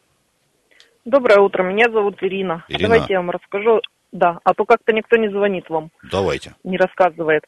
[1.05, 2.65] Доброе утро, меня зовут Ирина.
[2.67, 2.89] Ирина.
[2.89, 3.81] Давайте я вам расскажу
[4.11, 6.55] Да, а то как-то никто не звонит вам, Давайте.
[6.63, 7.43] не рассказывает.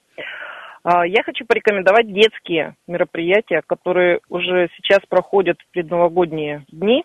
[0.84, 7.04] А, Я хочу порекомендовать детские мероприятия, которые уже сейчас проходят в предновогодние дни.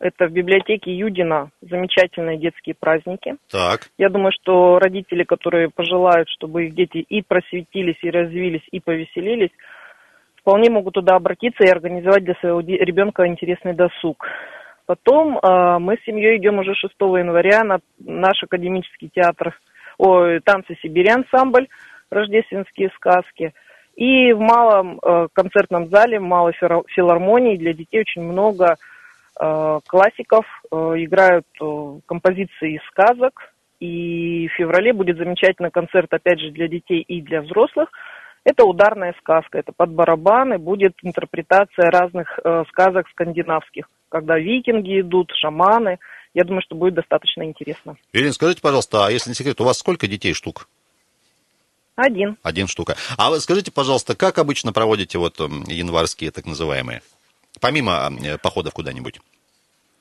[0.00, 3.36] Это в библиотеке Юдина замечательные детские праздники.
[3.50, 3.80] Так.
[3.98, 9.50] Я думаю, что родители, которые пожелают, чтобы их дети и просветились, и развились, и повеселились,
[10.36, 14.24] вполне могут туда обратиться и организовать для своего ребенка интересный досуг.
[14.86, 19.58] Потом э, мы с семьей идем уже 6 января на наш академический театр,
[19.98, 21.66] ой, танцы Сибири ансамбль,
[22.08, 23.52] рождественские сказки.
[23.96, 28.76] И в малом э, концертном зале, в малой филар- филармонии для детей очень много
[29.86, 33.52] классиков, э, играют э, композиции из сказок.
[33.80, 37.88] И в феврале будет замечательный концерт, опять же, для детей и для взрослых.
[38.44, 45.30] Это ударная сказка, это под барабаны, будет интерпретация разных э, сказок скандинавских, когда викинги идут,
[45.40, 45.98] шаманы.
[46.34, 47.96] Я думаю, что будет достаточно интересно.
[48.12, 50.68] Ирина, скажите, пожалуйста, а если не секрет, у вас сколько детей штук?
[51.94, 52.36] Один.
[52.42, 52.96] Один штука.
[53.16, 57.02] А вы скажите, пожалуйста, как обычно проводите вот январские так называемые?
[57.60, 59.20] Помимо э, походов куда-нибудь.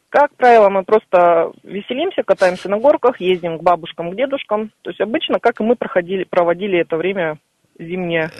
[0.09, 4.71] Как правило, мы просто веселимся, катаемся на горках, ездим к бабушкам, к дедушкам.
[4.81, 7.39] То есть обычно, как и мы проходили, проводили это время
[7.77, 8.31] зимнее,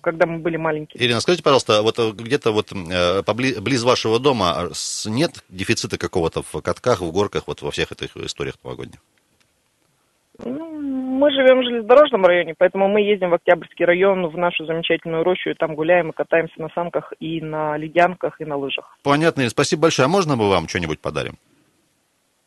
[0.00, 1.04] когда мы были маленькие.
[1.04, 5.44] Ирина, скажите, пожалуйста, вот э, где-то вот э, побли- близ вашего дома э, с- нет
[5.50, 9.00] дефицита какого-то в катках, в горках, вот во всех этих историях новогодних?
[10.42, 15.22] Ну, мы живем в железнодорожном районе, поэтому мы ездим в Октябрьский район, в нашу замечательную
[15.22, 18.98] рощу, и там гуляем и катаемся на санках, и на ледянках, и на лыжах.
[19.04, 20.06] Понятно, спасибо большое.
[20.06, 21.34] А можно мы вам что-нибудь подарим?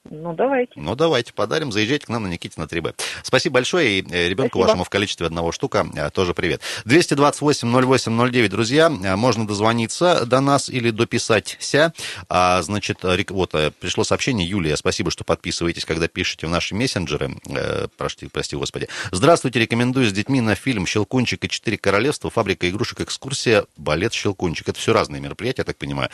[0.10, 0.74] Ну, давайте.
[0.76, 1.72] Ну, давайте подарим.
[1.72, 2.94] Заезжайте к нам на Никитина 3Б.
[3.24, 4.00] Спасибо большое.
[4.00, 4.68] И э, ребенку Спасибо.
[4.68, 6.62] вашему в количестве одного штука э, тоже привет.
[6.86, 8.88] 228-08-09, друзья.
[9.04, 11.94] э, Можно дозвониться до нас или дописаться.
[12.30, 14.48] А, значит, вот пришло сообщение.
[14.48, 17.36] Юлия, спасибо, что подписываетесь, когда пишете в наши мессенджеры.
[17.50, 18.88] Э, Прости, прости, господи.
[19.12, 22.30] Здравствуйте, рекомендую с детьми на фильм «Щелкунчик и четыре королевства.
[22.30, 23.02] Фабрика игрушек.
[23.02, 23.66] Экскурсия.
[23.78, 24.70] Балет «Щелкунчик».
[24.70, 26.10] Это все разные мероприятия, я так понимаю.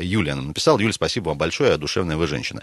[0.00, 0.78] Юлия нам написала.
[0.78, 1.76] Юля, спасибо вам большое.
[1.76, 2.62] Душевная вы женщина.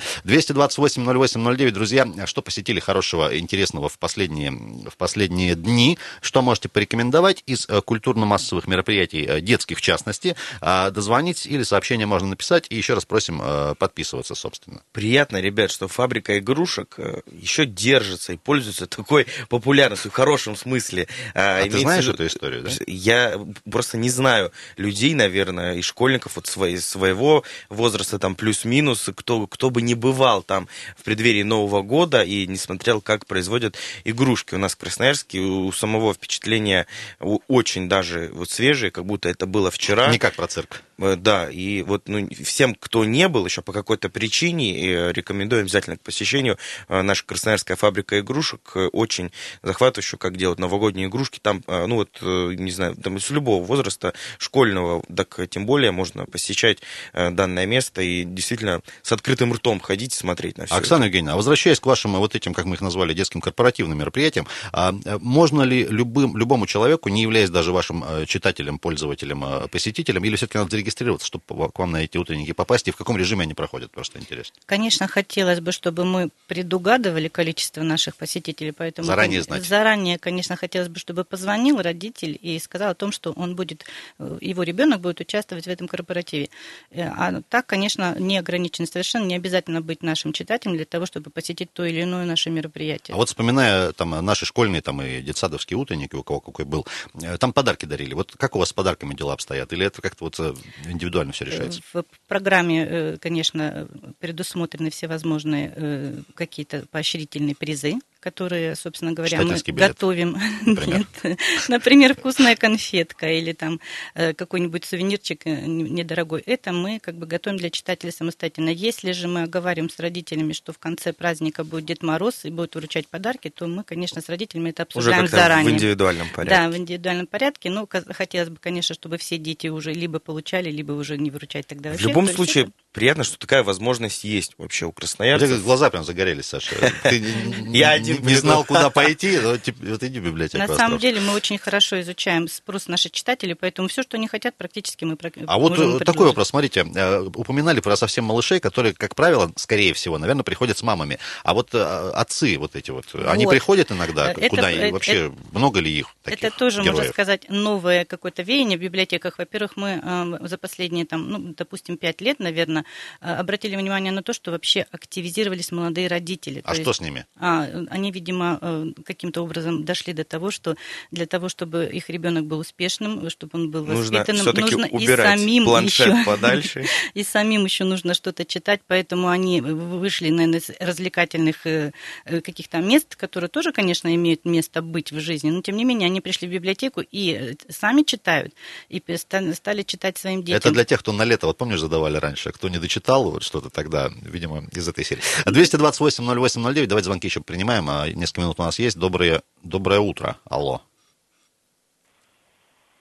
[0.68, 2.08] 228-08-09, друзья.
[2.26, 5.98] Что посетили хорошего, интересного в последние, в последние дни?
[6.22, 10.36] Что можете порекомендовать из э, культурно-массовых мероприятий, э, детских в частности?
[10.62, 12.66] А, Дозвонить или сообщение можно написать.
[12.70, 14.82] И еще раз просим э, подписываться, собственно.
[14.92, 16.98] Приятно, ребят, что фабрика игрушек
[17.32, 21.08] еще держится и пользуется такой популярностью в хорошем смысле.
[21.34, 22.72] А ты Имеется знаешь эту историю, да?
[22.88, 23.40] Я
[23.70, 29.82] просто не знаю людей, наверное, и школьников вот своего возраста, там плюс-минус, кто, кто бы
[29.82, 30.55] не бывал там
[30.98, 34.56] в преддверии Нового года и не смотрел, как производят игрушки.
[34.56, 36.88] У нас в Красноярске у самого впечатление
[37.20, 40.12] у- очень даже вот свежее, как будто это было вчера.
[40.12, 40.82] Не как про цирк.
[40.98, 45.98] Э, Да, и вот ну, всем, кто не был еще по какой-то причине, рекомендую обязательно
[45.98, 46.58] к посещению.
[46.88, 49.32] Э, Наша красноярская фабрика игрушек э, очень
[49.64, 51.40] захватывающая, как делать новогодние игрушки.
[51.42, 56.80] Там, ну вот, не знаю, там с любого возраста, школьного, так тем более можно посещать
[57.14, 60.76] данное место и действительно с открытым ртом ходить и смотреть на все.
[60.76, 64.48] Оксана Евгеньевна, а возвращаясь к вашим вот этим, как мы их назвали, детским корпоративным мероприятиям,
[64.72, 69.68] а, э, можно ли любым, любому человеку, не являясь даже вашим э, читателем, пользователем, э,
[69.68, 73.18] посетителем, или все-таки надо зарегистрироваться, чтобы к вам на эти утренники попасть, и в каком
[73.18, 74.56] режиме они проходят, просто интересно.
[74.66, 79.66] Конечно, хотелось бы, чтобы мы предугадывали количество наших посетителей, поэтому Заранее знать.
[79.66, 83.86] заранее, конечно, хотелось бы, чтобы позвонил родитель и сказал о том, что он будет,
[84.20, 86.50] э, его ребенок будет участвовать в этом корпоративе.
[86.96, 91.72] А так, конечно, не ограничено совершенно, не обязательно быть нашим читателем для того, чтобы посетить
[91.74, 93.14] то или иное наше мероприятие.
[93.14, 96.86] А вот вспоминая там наши школьные там и детсадовские утренники, у кого какой был,
[97.22, 98.14] э, там подарки дарили.
[98.14, 99.72] Вот как у вас с подарками дела обстоят?
[99.74, 100.54] Или это как-то вот э,
[100.90, 101.82] индивидуально все решается?
[101.94, 103.88] В программе, э, конечно,
[104.20, 107.96] предусмотрены всевозможные э, какие-то поощрительные призы,
[108.26, 110.36] которые, собственно говоря, мы билет, готовим.
[110.66, 111.06] например.
[111.24, 111.40] Нет.
[111.70, 113.80] Например, вкусная конфетка или там
[114.16, 116.42] э, какой-нибудь сувенирчик э, не- недорогой.
[116.48, 118.70] Это мы как бы готовим для читателей самостоятельно.
[118.70, 122.74] Если же мы оговариваем с родителями, что в конце праздника будет Дед Мороз и будет
[122.76, 125.72] вручать подарки, то мы, конечно, с родителями это Уже обсуждаем как-то заранее.
[125.72, 126.56] в индивидуальном порядке.
[126.64, 127.72] Да, в индивидуальном порядке.
[127.88, 131.90] Ка- хотелось бы, конечно, чтобы все дети уже либо получали, либо уже не выручать тогда
[131.90, 132.08] В вообще.
[132.08, 135.64] любом То есть случае, это- приятно, что такая возможность есть вообще у У тебя красноярцев.
[135.64, 136.76] глаза прям загорелись, Саша.
[137.04, 140.66] Ты не- Я не- знал, куда пойти, но вот иди в библиотеку.
[140.66, 144.56] На самом деле мы очень хорошо изучаем спрос наших читателей, поэтому все, что они хотят,
[144.56, 149.14] практически мы А вот э, такой вопрос, смотрите, э, упоминали про совсем малышей, которые, как
[149.14, 151.20] правило, скорее всего, наверное, приходят с мамами.
[151.44, 155.92] А вот э, отцы вот эти вот, они приходят иногда куда и вообще много ли
[155.92, 159.38] их таких Это тоже, можно сказать, новое какое-то веяние в библиотеках.
[159.38, 162.85] Во-первых, мы за последние, там, ну, допустим, пять лет, наверное,
[163.20, 166.62] обратили внимание на то, что вообще активизировались молодые родители.
[166.64, 167.26] А То что есть, с ними?
[167.40, 170.76] а, они, видимо, э, каким-то образом дошли до того, что
[171.12, 175.66] для того, чтобы их ребенок был успешным, чтобы он был Нужно воспитанным, нужно и самим
[175.66, 176.86] планшет еще, подальше.
[177.14, 181.92] и самим еще нужно что-то читать, поэтому они вышли, наверное, из развлекательных э,
[182.26, 186.08] э, каких-то мест, которые тоже, конечно, имеют место быть в жизни, но тем не менее
[186.08, 188.54] они пришли в библиотеку и э, сами читают,
[188.90, 190.58] и стали читать своим детям.
[190.58, 193.70] Это для тех, кто на лето, вот помнишь, задавали раньше, кто не дочитал, вот что-то
[193.70, 195.24] тогда, видимо, из этой серии.
[195.46, 198.98] 228-08-09, давайте звонки еще принимаем, а несколько минут у нас есть.
[198.98, 200.82] Доброе, доброе утро, алло.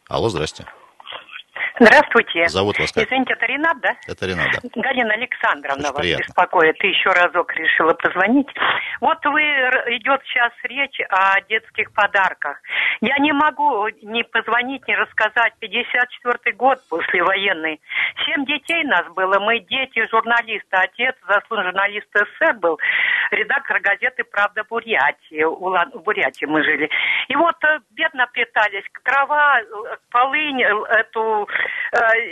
[0.08, 0.66] Алло, здрасте.
[1.78, 2.46] Здравствуйте.
[2.48, 3.04] Зовут вас как?
[3.04, 3.90] Извините, это Ренат, да?
[4.06, 4.60] Это Ренат, да.
[4.80, 6.24] Галина Александровна Очень вас приятно.
[6.24, 6.84] беспокоит.
[6.84, 8.46] И еще разок решила позвонить.
[9.00, 9.42] Вот вы
[9.98, 12.58] идет сейчас речь о детских подарках.
[13.00, 15.52] Я не могу не позвонить, не рассказать.
[15.60, 17.80] 54-й год послевоенный.
[18.24, 19.40] Семь детей нас было.
[19.40, 20.78] Мы дети журналиста.
[20.80, 22.78] Отец заслуженный журналист СССР был.
[23.32, 25.42] Редактор газеты «Правда Бурятии».
[25.42, 26.88] Улан- В Бурятии мы жили.
[27.28, 28.84] И вот э, бедно питались.
[29.02, 29.64] Трава, э,
[30.10, 30.68] полынь, э,
[31.00, 31.48] эту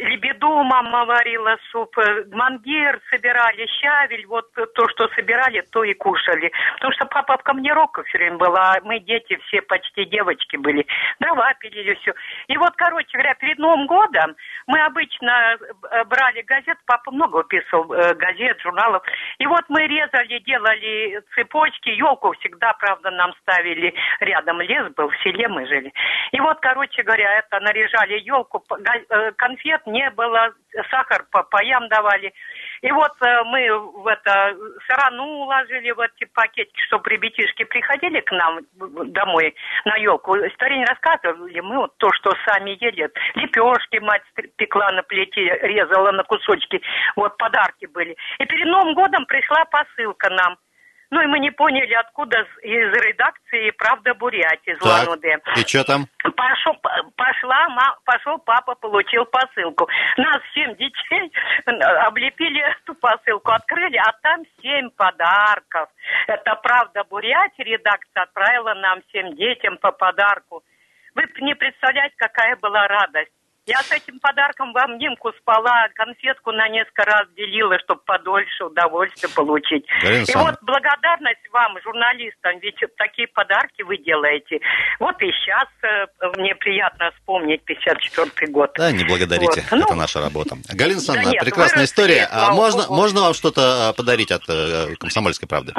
[0.03, 5.95] лебеду мама варила суп, э, мангир собирали, щавель, вот э, то, что собирали, то и
[5.95, 6.51] кушали.
[6.75, 10.87] Потому что папа в командировках все время был, а мы дети все почти девочки были.
[11.21, 12.13] Дрова пилили все.
[12.49, 14.35] И вот, короче говоря, перед Новым годом
[14.67, 15.57] мы обычно
[15.91, 19.03] э, брали газет, папа много выписывал э, газет, журналов.
[19.39, 24.61] И вот мы резали, делали цепочки, елку всегда, правда, нам ставили рядом.
[24.61, 25.93] Лес был, в селе мы жили.
[26.33, 28.65] И вот, короче говоря, это наряжали елку,
[29.37, 30.53] конфет не было,
[30.91, 32.33] сахар по паям давали.
[32.81, 34.57] И вот э, мы в это
[34.89, 38.61] сарану уложили в эти пакетики, чтобы ребятишки приходили к нам
[39.13, 39.55] домой
[39.85, 40.37] на елку.
[40.55, 43.09] Старень рассказывали, мы вот то, что сами ели.
[43.35, 44.23] Лепешки мать
[44.57, 46.81] пекла на плите, резала на кусочки.
[47.17, 48.17] Вот подарки были.
[48.39, 50.57] И перед Новым годом пришла посылка нам.
[51.13, 55.37] Ну и мы не поняли, откуда из редакции «Правда Бурятии» из Так, Улан-Удэ.
[55.57, 56.07] и что там?
[56.35, 56.75] Пошел,
[57.17, 59.87] пошла, ма- пошел папа, получил посылку.
[60.17, 61.31] Нас семь детей
[62.07, 65.91] облепили эту посылку, открыли, а там семь подарков.
[66.29, 70.63] Это правда Бурятия, редакция отправила нам всем детям по подарку.
[71.15, 73.33] Вы не представляете, какая была радость.
[73.67, 79.33] Я с этим подарком в обнимку спала, конфетку на несколько раз делила, чтобы подольше удовольствие
[79.33, 79.87] получить.
[80.03, 84.59] Галина И вот благодарность вам, журналистам, ведь такие подарки вы делаете.
[84.99, 85.69] Вот и сейчас
[86.39, 88.73] мне приятно вспомнить 54 год.
[88.77, 89.79] Да, не благодарите, Вот.
[89.79, 90.57] Ну, это наша работа.
[90.69, 92.25] Галина Александровна, нет, прекрасная история.
[92.25, 95.73] А слава можно, можно вам что-то а, подарить от э, «Комсомольской правды»?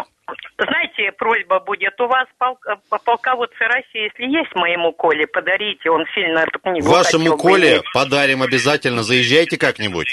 [1.03, 2.75] Знаете, просьба будет, у вас пол- э,
[3.05, 7.83] полководцы России, если есть моему Коле, подарите, он сильно эту книгу Вашему Коле иметь.
[7.93, 9.03] подарим обязательно.
[9.03, 10.07] Заезжайте как-нибудь.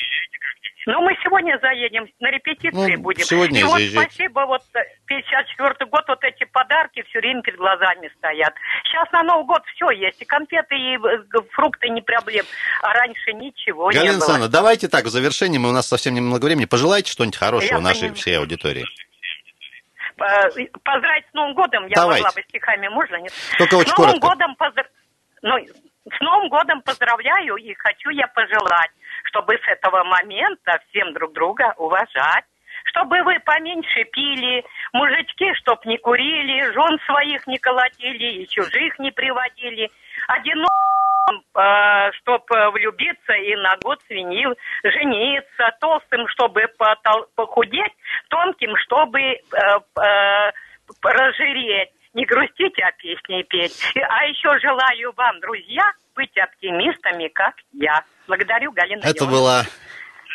[0.87, 3.25] Ну, мы сегодня заедем, на репетиции Ну, будем.
[3.25, 4.11] сегодня и вот заезжайте.
[4.11, 8.55] спасибо, вот э, 54 год, вот эти подарки все время перед глазами стоят.
[8.85, 12.45] Сейчас на Новый год все есть, и конфеты, и э, фрукты не проблем.
[12.83, 14.17] А раньше ничего Галина не было.
[14.17, 17.81] Александровна, давайте так, в завершении, мы, у нас совсем немного времени, пожелайте что-нибудь хорошего Я
[17.81, 18.17] нашей понимаю.
[18.17, 18.85] всей аудитории.
[20.85, 22.23] Поздравить с Новым годом, я Давайте.
[22.23, 23.33] могла бы стихами, можно, нет?
[23.59, 24.29] Только очень с Новым коротко.
[24.29, 24.91] годом поздр-
[25.43, 28.91] ну, с Новым годом поздравляю и хочу я пожелать,
[29.25, 32.45] чтобы с этого момента всем друг друга уважать,
[32.85, 39.11] чтобы вы поменьше пили, мужички, чтоб не курили, жен своих не колотили и чужих не
[39.11, 39.91] приводили,
[40.35, 47.93] одиноким, э, чтоб э, влюбиться и на год свинил, жениться, толстым, чтобы потол- похудеть,
[48.29, 50.51] тонким, чтобы э, э,
[51.03, 51.91] разжиреть.
[52.13, 53.93] Не грустите, а песни петь.
[54.09, 55.85] А еще желаю вам, друзья,
[56.17, 58.03] быть оптимистами, как я.
[58.27, 59.39] Благодарю, Галина Это Ивановна.
[59.39, 59.63] была...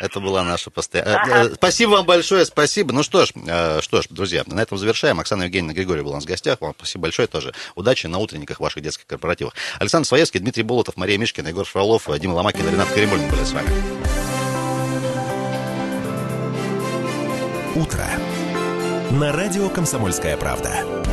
[0.00, 1.16] Это была наша постоянная...
[1.16, 1.54] Ага.
[1.54, 2.92] Спасибо вам большое, спасибо.
[2.92, 5.18] Ну что ж, э, что ж, друзья, на этом завершаем.
[5.20, 6.60] Оксана Евгеньевна Григорьева была у нас в гостях.
[6.60, 7.54] Вам спасибо большое тоже.
[7.74, 9.54] Удачи на утренниках ваших детских корпоративах.
[9.78, 13.70] Александр Своевский, Дмитрий Болотов, Мария Мишкина, Егор Фролов, Дима Ломакин, Ренат Каримулин были с вами.
[17.74, 18.06] Утро.
[19.12, 21.05] На радио «Комсомольская правда».